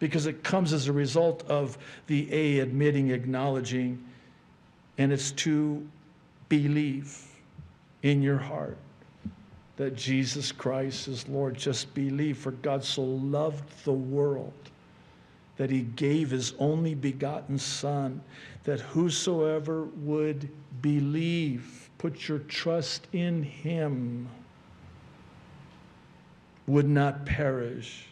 because 0.00 0.26
it 0.26 0.42
comes 0.42 0.72
as 0.72 0.88
a 0.88 0.92
result 0.92 1.44
of 1.48 1.78
the 2.08 2.28
A 2.34 2.58
admitting, 2.58 3.10
acknowledging, 3.10 4.04
and 4.98 5.12
it's 5.12 5.30
to 5.30 5.86
believe 6.48 7.24
in 8.02 8.20
your 8.20 8.36
heart 8.36 8.76
that 9.76 9.94
Jesus 9.94 10.50
Christ 10.50 11.06
is 11.06 11.28
Lord. 11.28 11.56
Just 11.56 11.94
believe, 11.94 12.36
for 12.36 12.50
God 12.50 12.82
so 12.82 13.04
loved 13.04 13.84
the 13.84 13.92
world 13.92 14.52
that 15.56 15.70
he 15.70 15.82
gave 15.82 16.32
his 16.32 16.52
only 16.58 16.96
begotten 16.96 17.60
Son, 17.60 18.20
that 18.64 18.80
whosoever 18.80 19.84
would 19.98 20.50
believe, 20.82 21.90
put 21.98 22.26
your 22.26 22.40
trust 22.40 23.06
in 23.12 23.44
him, 23.44 24.28
would 26.66 26.88
not 26.88 27.24
perish, 27.26 28.06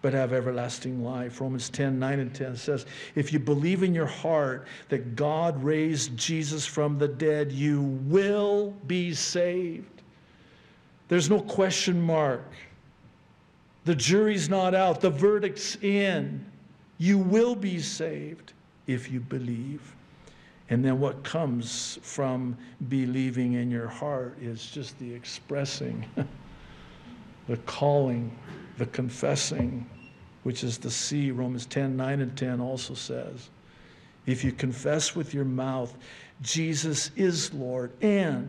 but 0.00 0.12
have 0.12 0.32
everlasting 0.32 1.04
life. 1.04 1.40
Romans 1.40 1.68
10 1.70 1.98
9 1.98 2.20
and 2.20 2.34
10 2.34 2.56
says, 2.56 2.86
If 3.14 3.32
you 3.32 3.38
believe 3.38 3.82
in 3.82 3.94
your 3.94 4.06
heart 4.06 4.66
that 4.88 5.16
God 5.16 5.62
raised 5.62 6.16
Jesus 6.16 6.66
from 6.66 6.98
the 6.98 7.08
dead, 7.08 7.52
you 7.52 7.82
will 7.82 8.70
be 8.86 9.14
saved. 9.14 10.02
There's 11.08 11.28
no 11.28 11.40
question 11.40 12.00
mark. 12.00 12.50
The 13.84 13.94
jury's 13.94 14.48
not 14.48 14.74
out, 14.74 15.00
the 15.00 15.10
verdict's 15.10 15.76
in. 15.76 16.44
You 16.98 17.18
will 17.18 17.56
be 17.56 17.80
saved 17.80 18.52
if 18.86 19.10
you 19.10 19.20
believe. 19.20 19.94
And 20.70 20.84
then 20.84 21.00
what 21.00 21.22
comes 21.22 21.98
from 22.02 22.56
believing 22.88 23.54
in 23.54 23.70
your 23.70 23.88
heart 23.88 24.38
is 24.40 24.70
just 24.70 24.98
the 24.98 25.12
expressing, 25.12 26.06
the 27.48 27.56
calling, 27.58 28.36
the 28.78 28.86
confessing, 28.86 29.88
which 30.42 30.64
is 30.64 30.78
the 30.78 30.90
C. 30.90 31.30
Romans 31.30 31.66
10 31.66 31.96
9 31.96 32.20
and 32.20 32.36
10 32.36 32.60
also 32.60 32.94
says. 32.94 33.50
If 34.24 34.44
you 34.44 34.52
confess 34.52 35.16
with 35.16 35.34
your 35.34 35.44
mouth, 35.44 35.96
Jesus 36.42 37.10
is 37.16 37.52
Lord, 37.52 37.92
and 38.02 38.48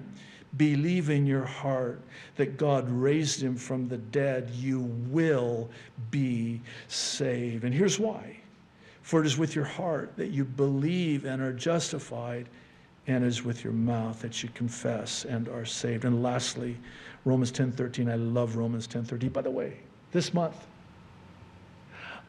believe 0.58 1.10
in 1.10 1.26
your 1.26 1.46
heart 1.46 2.02
that 2.36 2.58
God 2.58 2.88
raised 2.90 3.42
him 3.42 3.56
from 3.56 3.88
the 3.88 3.98
dead, 3.98 4.52
you 4.52 4.82
will 5.10 5.70
be 6.12 6.62
saved. 6.88 7.64
And 7.64 7.74
here's 7.74 8.00
why 8.00 8.38
for 9.04 9.20
it 9.20 9.26
is 9.26 9.38
with 9.38 9.54
your 9.54 9.66
heart 9.66 10.14
that 10.16 10.30
you 10.30 10.46
believe 10.46 11.26
and 11.26 11.42
are 11.42 11.54
justified, 11.54 12.48
and 13.06 13.24
it 13.24 13.28
is 13.28 13.44
with 13.44 13.64
your 13.64 13.74
mouth 13.74 14.22
that 14.22 14.42
you 14.42 14.50
confess 14.56 15.26
and 15.26 15.50
are 15.50 15.66
saved. 15.66 16.06
And 16.06 16.24
lastly, 16.24 16.78
Romans 17.26 17.52
10:13. 17.52 18.10
I 18.10 18.16
love 18.16 18.56
Romans 18.56 18.88
10:13. 18.88 19.30
By 19.30 19.42
the 19.42 19.52
way, 19.52 19.78
this 20.12 20.34
month 20.34 20.66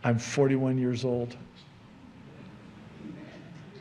I'm 0.04 0.18
41 0.18 0.76
years 0.78 1.04
old. 1.04 1.36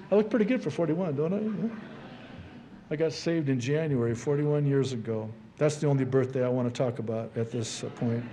I 0.10 0.16
look 0.16 0.30
pretty 0.30 0.46
good 0.46 0.62
for 0.62 0.70
41, 0.70 1.16
don't 1.16 1.34
I? 1.34 2.94
I 2.94 2.96
got 2.96 3.12
saved 3.12 3.50
in 3.50 3.60
January 3.60 4.16
41 4.16 4.66
years 4.66 4.94
ago. 4.94 5.30
That's 5.58 5.78
the 5.78 5.88
only 5.88 6.06
birthday 6.06 6.46
I 6.46 6.50
want 6.50 6.74
to 6.74 6.78
talk 6.78 7.00
about 7.00 7.36
at 7.36 7.52
this 7.52 7.84
point. 7.96 8.24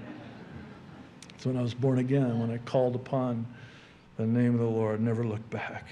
It's 1.34 1.46
when 1.46 1.56
I 1.56 1.62
was 1.62 1.74
born 1.74 1.98
again, 1.98 2.38
when 2.38 2.50
I 2.50 2.58
called 2.58 2.94
upon 2.94 3.46
the 4.18 4.26
name 4.26 4.54
of 4.54 4.60
the 4.60 4.66
Lord, 4.66 5.00
never 5.00 5.24
look 5.24 5.48
back. 5.50 5.86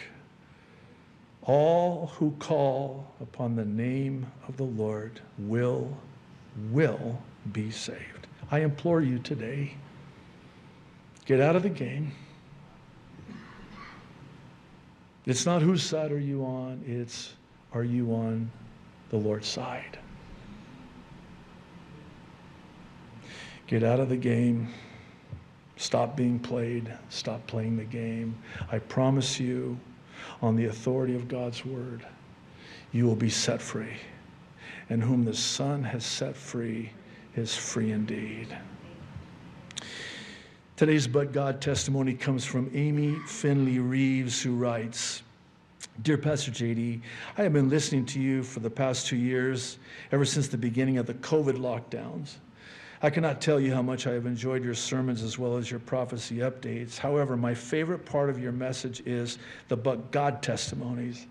All 1.43 2.09
who 2.09 2.32
call 2.39 3.07
upon 3.20 3.57
the 3.57 3.64
name 3.64 4.26
of 4.47 4.59
the 4.59 4.64
Lord 4.64 5.20
will, 5.39 5.97
will 6.70 7.20
be 7.52 7.70
saved. 7.70 8.26
I 8.50 8.61
implore 8.61 9.00
you 9.00 9.18
today, 9.18 9.74
get 11.26 11.40
out 11.40 11.56
of 11.56 11.62
the 11.62 11.68
game. 11.68 12.12
It's 15.26 15.44
not 15.44 15.61
whose 15.61 15.82
side 15.82 16.11
are 16.11 16.18
you 16.18 16.42
on, 16.44 16.82
it's 16.86 17.34
are 17.74 17.84
you 17.84 18.12
on 18.14 18.50
the 19.11 19.16
Lord's 19.16 19.48
side? 19.48 19.98
Get 23.66 23.82
out 23.82 24.00
of 24.00 24.09
the 24.09 24.16
game. 24.16 24.68
Stop 25.76 26.16
being 26.16 26.38
played. 26.38 26.90
Stop 27.11 27.46
playing 27.46 27.76
the 27.76 27.84
game. 27.84 28.34
I 28.72 28.78
promise 28.78 29.38
you, 29.38 29.78
on 30.40 30.56
the 30.56 30.66
authority 30.66 31.14
of 31.14 31.28
God's 31.28 31.64
word, 31.64 32.04
you 32.92 33.04
will 33.04 33.14
be 33.14 33.28
set 33.28 33.61
free. 33.61 33.96
And 34.91 35.03
whom 35.03 35.24
the 35.24 35.34
Son 35.34 35.82
has 35.84 36.05
set 36.05 36.36
free 36.36 36.91
is 37.36 37.55
free 37.55 37.93
indeed. 37.93 38.57
Today's 40.76 41.09
But 41.09 41.32
God 41.32 41.61
testimony 41.61 42.14
comes 42.14 42.45
from 42.45 42.70
Amy 42.72 43.16
Finley 43.26 43.80
Reeves, 43.80 44.41
who 44.41 44.55
writes 44.55 45.22
Dear 46.03 46.16
Pastor 46.16 46.53
JD, 46.53 47.01
I 47.36 47.43
have 47.43 47.53
been 47.53 47.68
listening 47.68 48.07
to 48.07 48.20
you 48.20 48.45
for 48.45 48.61
the 48.61 48.70
past 48.70 49.09
two 49.09 49.16
years, 49.16 49.78
ever 50.12 50.24
since 50.24 50.47
the 50.47 50.57
beginning 50.57 50.99
of 50.99 51.07
the 51.07 51.14
COVID 51.14 51.57
lockdowns. 51.57 52.36
I 53.03 53.11
cannot 53.11 53.41
tell 53.41 53.59
you 53.59 53.74
how 53.74 53.82
much 53.82 54.07
I 54.07 54.12
have 54.12 54.26
enjoyed 54.26 54.64
your 54.64 54.74
sermons 54.74 55.22
as 55.22 55.39
well 55.39 55.57
as 55.57 55.70
your 55.70 55.80
prophecy 55.80 56.36
updates. 56.39 56.99
However, 56.99 57.36
my 57.36 57.55
favorite 57.55 58.05
part 58.05 58.30
of 58.30 58.39
your 58.39 58.53
message 58.53 59.03
is 59.07 59.39
the 59.68 59.76
but 59.76 60.11
God 60.11 60.43
testimonies. 60.43 61.26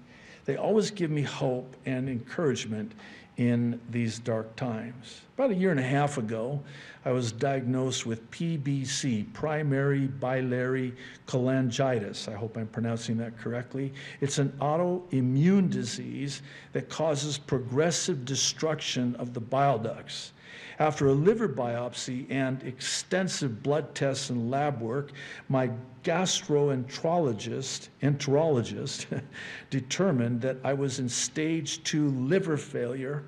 They 0.45 0.55
always 0.55 0.91
give 0.91 1.11
me 1.11 1.21
hope 1.21 1.75
and 1.85 2.07
encouragement 2.07 2.93
in 3.37 3.79
these 3.91 4.17
dark 4.19 4.55
times. 4.55 5.21
About 5.35 5.51
a 5.51 5.55
year 5.55 5.69
and 5.69 5.79
a 5.79 5.83
half 5.83 6.17
ago, 6.17 6.59
I 7.05 7.11
was 7.11 7.31
diagnosed 7.31 8.07
with 8.07 8.29
PBC, 8.31 9.31
primary 9.33 10.07
biliary 10.07 10.95
cholangitis. 11.27 12.27
I 12.27 12.35
hope 12.35 12.57
I'm 12.57 12.67
pronouncing 12.67 13.15
that 13.17 13.37
correctly. 13.37 13.93
It's 14.21 14.39
an 14.39 14.51
autoimmune 14.59 15.69
disease 15.69 16.41
that 16.73 16.89
causes 16.89 17.37
progressive 17.37 18.25
destruction 18.25 19.15
of 19.17 19.33
the 19.35 19.39
bile 19.39 19.77
ducts. 19.77 20.33
After 20.79 21.07
a 21.07 21.13
liver 21.13 21.49
biopsy 21.49 22.27
and 22.29 22.61
extensive 22.63 23.63
blood 23.63 23.95
tests 23.95 24.29
and 24.29 24.51
lab 24.51 24.79
work, 24.79 25.11
my 25.49 25.71
gastroenterologist 26.03 27.89
enterologist 28.03 29.07
determined 29.69 30.41
that 30.41 30.57
I 30.63 30.73
was 30.73 30.99
in 30.99 31.09
stage 31.09 31.83
two 31.83 32.09
liver 32.11 32.57
failure 32.57 33.23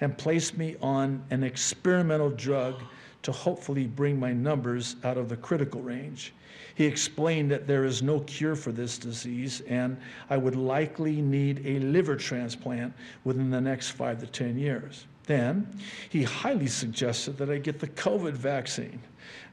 and 0.00 0.16
placed 0.18 0.58
me 0.58 0.76
on 0.82 1.24
an 1.30 1.42
experimental 1.42 2.30
drug 2.30 2.82
to 3.22 3.32
hopefully 3.32 3.86
bring 3.86 4.18
my 4.18 4.32
numbers 4.32 4.96
out 5.04 5.16
of 5.16 5.28
the 5.28 5.36
critical 5.36 5.80
range. 5.80 6.34
He 6.74 6.84
explained 6.84 7.50
that 7.50 7.66
there 7.66 7.84
is 7.84 8.02
no 8.02 8.20
cure 8.20 8.56
for 8.56 8.72
this 8.72 8.98
disease 8.98 9.62
and 9.62 9.96
I 10.28 10.36
would 10.36 10.56
likely 10.56 11.22
need 11.22 11.64
a 11.64 11.78
liver 11.80 12.16
transplant 12.16 12.92
within 13.24 13.50
the 13.50 13.60
next 13.60 13.90
five 13.90 14.20
to 14.20 14.26
10 14.26 14.58
years. 14.58 15.06
Then 15.26 15.68
he 16.08 16.24
highly 16.24 16.66
suggested 16.66 17.38
that 17.38 17.50
I 17.50 17.58
get 17.58 17.78
the 17.78 17.88
COVID 17.88 18.32
vaccine 18.32 19.00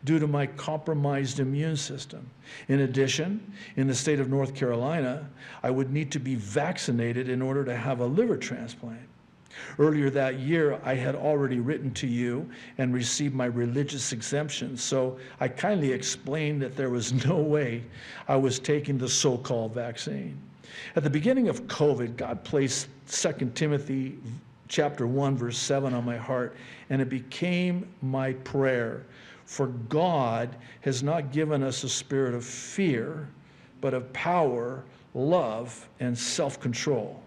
due 0.03 0.17
to 0.20 0.28
my 0.28 0.47
compromised 0.47 1.39
immune 1.39 1.78
system. 1.78 2.30
In 2.67 2.82
addition, 2.82 3.53
in 3.76 3.88
the 3.88 3.93
state 3.93 4.20
of 4.20 4.30
North 4.30 4.55
Carolina, 4.55 5.30
I 5.61 5.70
would 5.70 5.91
need 5.91 6.11
to 6.13 6.20
be 6.20 6.36
vaccinated 6.36 7.30
in 7.30 7.41
order 7.41 7.63
to 7.65 7.76
have 7.76 7.99
a 7.99 8.05
liver 8.05 8.38
transplant. 8.38 9.01
Earlier 9.78 10.09
that 10.11 10.39
year, 10.39 10.80
I 10.84 10.95
had 10.95 11.15
already 11.15 11.59
written 11.59 11.91
to 11.95 12.07
you 12.07 12.49
and 12.78 12.93
received 12.93 13.36
my 13.36 13.45
religious 13.45 14.13
exemption, 14.13 14.78
so 14.78 15.17
I 15.39 15.47
kindly 15.47 15.91
explained 15.91 16.61
that 16.61 16.76
there 16.76 16.89
was 16.89 17.26
no 17.26 17.38
way 17.38 17.84
I 18.28 18.38
was 18.38 18.59
taking 18.59 18.97
the 18.97 19.09
so 19.09 19.38
called 19.38 19.74
vaccine. 19.74 20.39
At 20.95 21.03
the 21.03 21.10
beginning 21.10 21.49
of 21.49 21.64
COVID, 21.64 22.15
God 22.15 22.43
placed 22.43 22.88
2 23.10 23.52
Timothy 23.53 24.18
chapter 24.69 25.05
1, 25.05 25.35
verse 25.35 25.57
7 25.57 25.93
on 25.93 26.05
my 26.05 26.15
heart, 26.15 26.55
and 26.89 27.01
it 27.01 27.09
became 27.09 27.89
my 28.01 28.33
prayer. 28.33 29.05
For 29.45 29.67
God 29.67 30.55
has 30.81 31.03
not 31.03 31.31
given 31.31 31.63
us 31.63 31.83
a 31.83 31.89
spirit 31.89 32.35
of 32.35 32.45
fear, 32.45 33.27
but 33.81 33.93
of 33.95 34.13
power, 34.13 34.85
love, 35.13 35.89
and 35.99 36.17
self 36.17 36.59
control. 36.61 37.21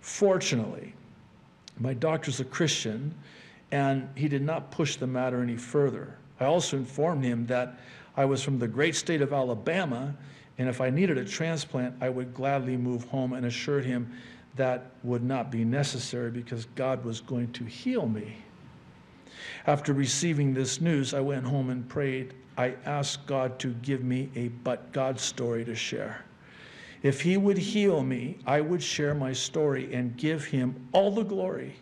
Fortunately, 0.00 0.94
my 1.78 1.92
doctor's 1.92 2.40
a 2.40 2.44
Christian, 2.44 3.14
and 3.70 4.08
he 4.14 4.26
did 4.26 4.42
not 4.42 4.70
push 4.70 4.96
the 4.96 5.06
matter 5.06 5.42
any 5.42 5.56
further. 5.56 6.16
I 6.40 6.46
also 6.46 6.78
informed 6.78 7.24
him 7.24 7.46
that 7.46 7.78
I 8.16 8.24
was 8.24 8.42
from 8.42 8.58
the 8.58 8.66
great 8.66 8.96
state 8.96 9.20
of 9.20 9.32
Alabama, 9.32 10.14
and 10.56 10.68
if 10.68 10.80
I 10.80 10.88
needed 10.88 11.18
a 11.18 11.24
transplant, 11.24 11.94
I 12.00 12.08
would 12.08 12.32
gladly 12.32 12.76
move 12.76 13.04
home 13.04 13.34
and 13.34 13.44
assured 13.44 13.84
him 13.84 14.10
that 14.56 14.90
would 15.04 15.22
not 15.22 15.50
be 15.50 15.64
necessary 15.64 16.30
because 16.30 16.64
God 16.74 17.04
was 17.04 17.20
going 17.20 17.52
to 17.52 17.64
heal 17.64 18.06
me. 18.06 18.36
After 19.66 19.92
receiving 19.92 20.54
this 20.54 20.80
news, 20.80 21.14
I 21.14 21.20
went 21.20 21.44
home 21.44 21.70
and 21.70 21.88
prayed. 21.88 22.34
I 22.56 22.74
asked 22.84 23.26
God 23.26 23.58
to 23.60 23.72
give 23.74 24.02
me 24.02 24.30
a 24.34 24.48
but 24.48 24.92
God 24.92 25.20
story 25.20 25.64
to 25.64 25.74
share. 25.74 26.24
If 27.02 27.20
He 27.20 27.36
would 27.36 27.58
heal 27.58 28.02
me, 28.02 28.38
I 28.46 28.60
would 28.60 28.82
share 28.82 29.14
my 29.14 29.32
story 29.32 29.94
and 29.94 30.16
give 30.16 30.44
Him 30.44 30.88
all 30.92 31.10
the 31.12 31.22
glory. 31.22 31.76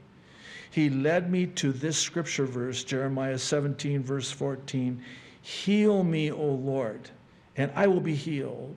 he 0.70 0.90
led 0.90 1.30
me 1.30 1.46
to 1.46 1.72
this 1.72 1.96
scripture 1.96 2.44
verse, 2.44 2.84
Jeremiah 2.84 3.38
17, 3.38 4.02
verse 4.02 4.30
14 4.30 5.02
Heal 5.40 6.02
me, 6.02 6.30
O 6.32 6.44
Lord, 6.44 7.08
and 7.56 7.70
I 7.74 7.86
will 7.86 8.00
be 8.00 8.14
healed. 8.14 8.76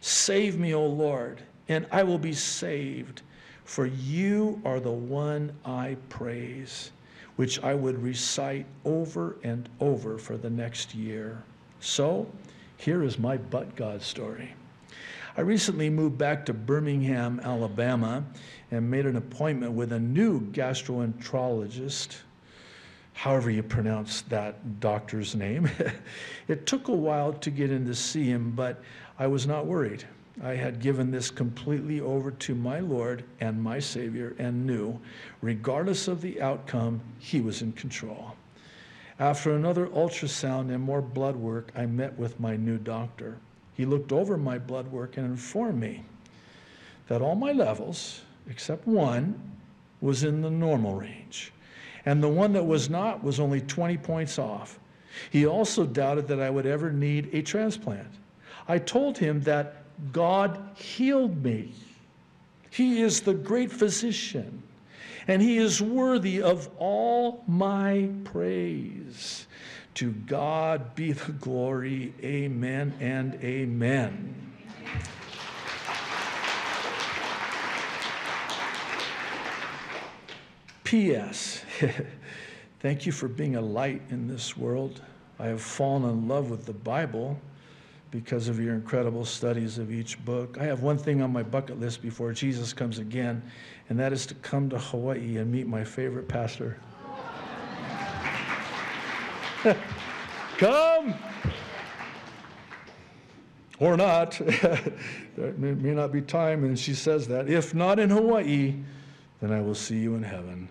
Save 0.00 0.58
me, 0.58 0.74
O 0.74 0.84
Lord, 0.84 1.40
and 1.70 1.86
I 1.92 2.02
will 2.02 2.18
be 2.18 2.32
saved. 2.32 3.22
For 3.64 3.86
you 3.86 4.60
are 4.64 4.80
the 4.80 4.90
one 4.90 5.52
I 5.64 5.96
praise, 6.08 6.90
which 7.36 7.62
I 7.62 7.74
would 7.74 8.02
recite 8.02 8.66
over 8.84 9.36
and 9.44 9.68
over 9.78 10.18
for 10.18 10.36
the 10.36 10.50
next 10.50 10.94
year. 10.96 11.44
So, 11.78 12.26
here 12.76 13.04
is 13.04 13.20
my 13.20 13.36
but 13.36 13.76
God 13.76 14.02
story. 14.02 14.52
I 15.36 15.42
recently 15.42 15.88
moved 15.88 16.18
back 16.18 16.44
to 16.46 16.52
Birmingham, 16.52 17.40
Alabama, 17.44 18.24
and 18.72 18.90
made 18.90 19.06
an 19.06 19.14
appointment 19.14 19.72
with 19.72 19.92
a 19.92 20.00
new 20.00 20.40
gastroenterologist, 20.50 22.16
however 23.12 23.48
you 23.48 23.62
pronounce 23.62 24.22
that 24.22 24.80
doctor's 24.80 25.36
name. 25.36 25.70
it 26.48 26.66
took 26.66 26.88
a 26.88 26.92
while 26.92 27.32
to 27.34 27.50
get 27.50 27.70
in 27.70 27.86
to 27.86 27.94
see 27.94 28.24
him, 28.24 28.50
but 28.56 28.82
I 29.20 29.28
was 29.28 29.46
not 29.46 29.66
worried. 29.66 30.04
I 30.42 30.54
had 30.54 30.80
given 30.80 31.10
this 31.10 31.30
completely 31.30 32.00
over 32.00 32.30
to 32.30 32.54
my 32.54 32.80
Lord 32.80 33.24
and 33.40 33.62
my 33.62 33.78
Savior 33.78 34.34
and 34.38 34.66
knew, 34.66 34.98
regardless 35.42 36.08
of 36.08 36.22
the 36.22 36.40
outcome, 36.40 37.00
He 37.18 37.40
was 37.40 37.60
in 37.60 37.72
control. 37.72 38.34
After 39.18 39.54
another 39.54 39.88
ultrasound 39.88 40.72
and 40.72 40.82
more 40.82 41.02
blood 41.02 41.36
work, 41.36 41.70
I 41.76 41.84
met 41.84 42.18
with 42.18 42.40
my 42.40 42.56
new 42.56 42.78
doctor. 42.78 43.36
He 43.74 43.84
looked 43.84 44.12
over 44.12 44.38
my 44.38 44.58
blood 44.58 44.90
work 44.90 45.18
and 45.18 45.26
informed 45.26 45.78
me 45.78 46.04
that 47.08 47.20
all 47.20 47.34
my 47.34 47.52
levels, 47.52 48.22
except 48.48 48.86
one, 48.86 49.38
was 50.00 50.24
in 50.24 50.40
the 50.40 50.50
normal 50.50 50.94
range. 50.94 51.52
And 52.06 52.22
the 52.22 52.28
one 52.28 52.54
that 52.54 52.64
was 52.64 52.88
not 52.88 53.22
was 53.22 53.38
only 53.38 53.60
20 53.60 53.98
points 53.98 54.38
off. 54.38 54.78
He 55.30 55.44
also 55.44 55.84
doubted 55.84 56.28
that 56.28 56.40
I 56.40 56.48
would 56.48 56.66
ever 56.66 56.90
need 56.90 57.28
a 57.34 57.42
transplant. 57.42 58.08
I 58.68 58.78
told 58.78 59.18
him 59.18 59.42
that 59.42 59.79
God 60.12 60.60
healed 60.76 61.42
me. 61.42 61.72
He 62.70 63.00
is 63.00 63.22
the 63.22 63.34
great 63.34 63.72
physician 63.72 64.62
and 65.26 65.42
he 65.42 65.58
is 65.58 65.80
worthy 65.80 66.42
of 66.42 66.68
all 66.78 67.44
my 67.46 68.10
praise. 68.24 69.46
To 69.94 70.12
God 70.12 70.94
be 70.94 71.12
the 71.12 71.32
glory. 71.32 72.14
Amen 72.22 72.94
and 73.00 73.34
amen. 73.36 74.34
P.S. 80.84 81.64
Thank 82.80 83.06
you 83.06 83.12
for 83.12 83.28
being 83.28 83.56
a 83.56 83.60
light 83.60 84.02
in 84.10 84.26
this 84.26 84.56
world. 84.56 85.02
I 85.38 85.46
have 85.46 85.62
fallen 85.62 86.10
in 86.10 86.28
love 86.28 86.50
with 86.50 86.66
the 86.66 86.72
Bible 86.72 87.38
because 88.10 88.48
of 88.48 88.58
your 88.58 88.74
incredible 88.74 89.24
studies 89.24 89.78
of 89.78 89.92
each 89.92 90.22
book. 90.24 90.58
I 90.60 90.64
have 90.64 90.82
one 90.82 90.98
thing 90.98 91.22
on 91.22 91.32
my 91.32 91.42
bucket 91.42 91.78
list 91.78 92.02
before 92.02 92.32
Jesus 92.32 92.72
comes 92.72 92.98
again, 92.98 93.42
and 93.88 93.98
that 93.98 94.12
is 94.12 94.26
to 94.26 94.34
come 94.36 94.68
to 94.70 94.78
Hawaii 94.78 95.36
and 95.36 95.50
meet 95.50 95.66
my 95.66 95.84
favorite 95.84 96.28
pastor. 96.28 96.76
come! 100.58 101.14
Or 103.78 103.96
not. 103.96 104.32
there 105.36 105.52
may 105.56 105.94
not 105.94 106.12
be 106.12 106.20
time, 106.20 106.64
and 106.64 106.78
she 106.78 106.94
says 106.94 107.26
that. 107.28 107.48
If 107.48 107.74
not 107.74 107.98
in 107.98 108.10
Hawaii, 108.10 108.74
then 109.40 109.52
I 109.52 109.60
will 109.60 109.74
see 109.74 109.98
you 109.98 110.16
in 110.16 110.22
heaven. 110.22 110.68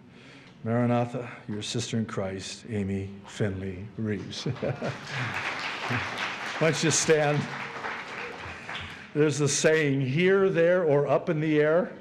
Maranatha, 0.64 1.30
your 1.48 1.62
sister 1.62 1.98
in 1.98 2.06
Christ, 2.06 2.66
Amy 2.70 3.10
Finley 3.26 3.86
Reeves. 3.98 4.46
Why 6.60 6.72
don't 6.72 6.84
you 6.84 6.92
stand? 6.92 7.40
There's 9.16 9.40
a 9.40 9.48
saying 9.48 10.02
here, 10.02 10.50
there, 10.50 10.84
or 10.84 11.08
up 11.08 11.30
in 11.30 11.40
the 11.40 11.58
air. 11.58 11.94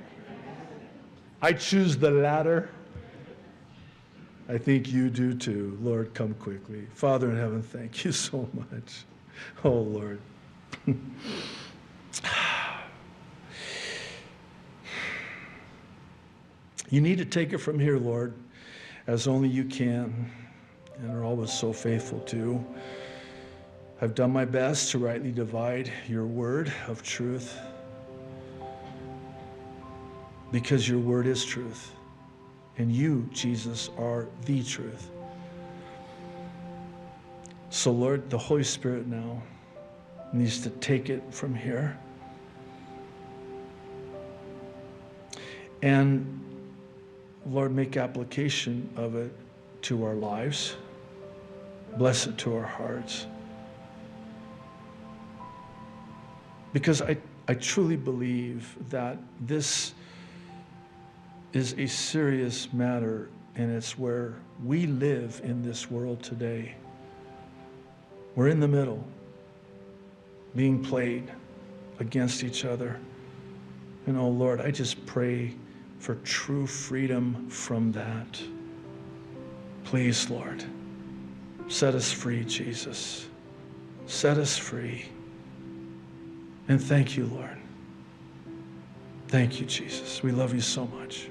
I 1.40 1.52
choose 1.52 1.96
the 1.96 2.10
latter. 2.10 2.68
I 4.48 4.58
think 4.58 4.90
you 4.90 5.10
do 5.10 5.32
too. 5.32 5.78
Lord, 5.80 6.12
come 6.12 6.34
quickly. 6.34 6.88
Father 6.92 7.30
in 7.30 7.36
heaven, 7.36 7.62
thank 7.62 8.04
you 8.04 8.10
so 8.10 8.48
much. 8.52 9.04
Oh, 9.62 9.74
Lord. 9.74 10.18
you 16.90 17.00
need 17.00 17.18
to 17.18 17.24
take 17.24 17.52
it 17.52 17.58
from 17.58 17.78
here, 17.78 17.98
Lord, 17.98 18.34
as 19.06 19.28
only 19.28 19.48
you 19.48 19.62
can, 19.66 20.28
and 20.98 21.12
are 21.12 21.22
always 21.22 21.52
so 21.52 21.72
faithful 21.72 22.18
to. 22.22 22.66
I've 24.00 24.14
done 24.14 24.32
my 24.32 24.44
best 24.44 24.92
to 24.92 24.98
rightly 24.98 25.32
divide 25.32 25.90
your 26.06 26.24
word 26.24 26.72
of 26.86 27.02
truth 27.02 27.58
because 30.52 30.88
your 30.88 31.00
word 31.00 31.26
is 31.26 31.44
truth. 31.44 31.92
And 32.78 32.92
you, 32.92 33.28
Jesus, 33.32 33.90
are 33.98 34.28
the 34.44 34.62
truth. 34.62 35.10
So, 37.70 37.90
Lord, 37.90 38.30
the 38.30 38.38
Holy 38.38 38.62
Spirit 38.62 39.08
now 39.08 39.42
needs 40.32 40.60
to 40.60 40.70
take 40.70 41.10
it 41.10 41.22
from 41.34 41.52
here. 41.52 41.98
And, 45.82 46.40
Lord, 47.46 47.74
make 47.74 47.96
application 47.96 48.88
of 48.94 49.16
it 49.16 49.32
to 49.82 50.04
our 50.04 50.14
lives. 50.14 50.76
Bless 51.96 52.28
it 52.28 52.38
to 52.38 52.54
our 52.54 52.66
hearts. 52.66 53.26
Because 56.72 57.02
I, 57.02 57.16
I 57.46 57.54
truly 57.54 57.96
believe 57.96 58.76
that 58.90 59.18
this 59.40 59.94
is 61.52 61.74
a 61.78 61.86
serious 61.86 62.72
matter, 62.72 63.30
and 63.56 63.70
it's 63.74 63.98
where 63.98 64.34
we 64.64 64.86
live 64.86 65.40
in 65.44 65.62
this 65.62 65.90
world 65.90 66.22
today. 66.22 66.74
We're 68.34 68.48
in 68.48 68.60
the 68.60 68.68
middle, 68.68 69.02
being 70.54 70.82
played 70.82 71.32
against 71.98 72.44
each 72.44 72.64
other. 72.64 72.98
And 74.06 74.16
oh 74.16 74.28
Lord, 74.28 74.60
I 74.60 74.70
just 74.70 75.04
pray 75.06 75.54
for 75.98 76.16
true 76.16 76.66
freedom 76.66 77.48
from 77.48 77.92
that. 77.92 78.40
Please, 79.84 80.28
Lord, 80.30 80.64
set 81.68 81.94
us 81.94 82.12
free, 82.12 82.44
Jesus. 82.44 83.26
Set 84.06 84.38
us 84.38 84.56
free. 84.56 85.06
And 86.68 86.82
thank 86.82 87.16
you, 87.16 87.26
Lord. 87.26 87.56
Thank 89.28 89.60
you, 89.60 89.66
Jesus. 89.66 90.22
We 90.22 90.32
love 90.32 90.54
you 90.54 90.60
so 90.60 90.86
much. 90.86 91.28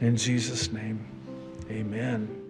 In 0.00 0.16
Jesus' 0.16 0.70
name, 0.72 1.06
amen. 1.70 2.45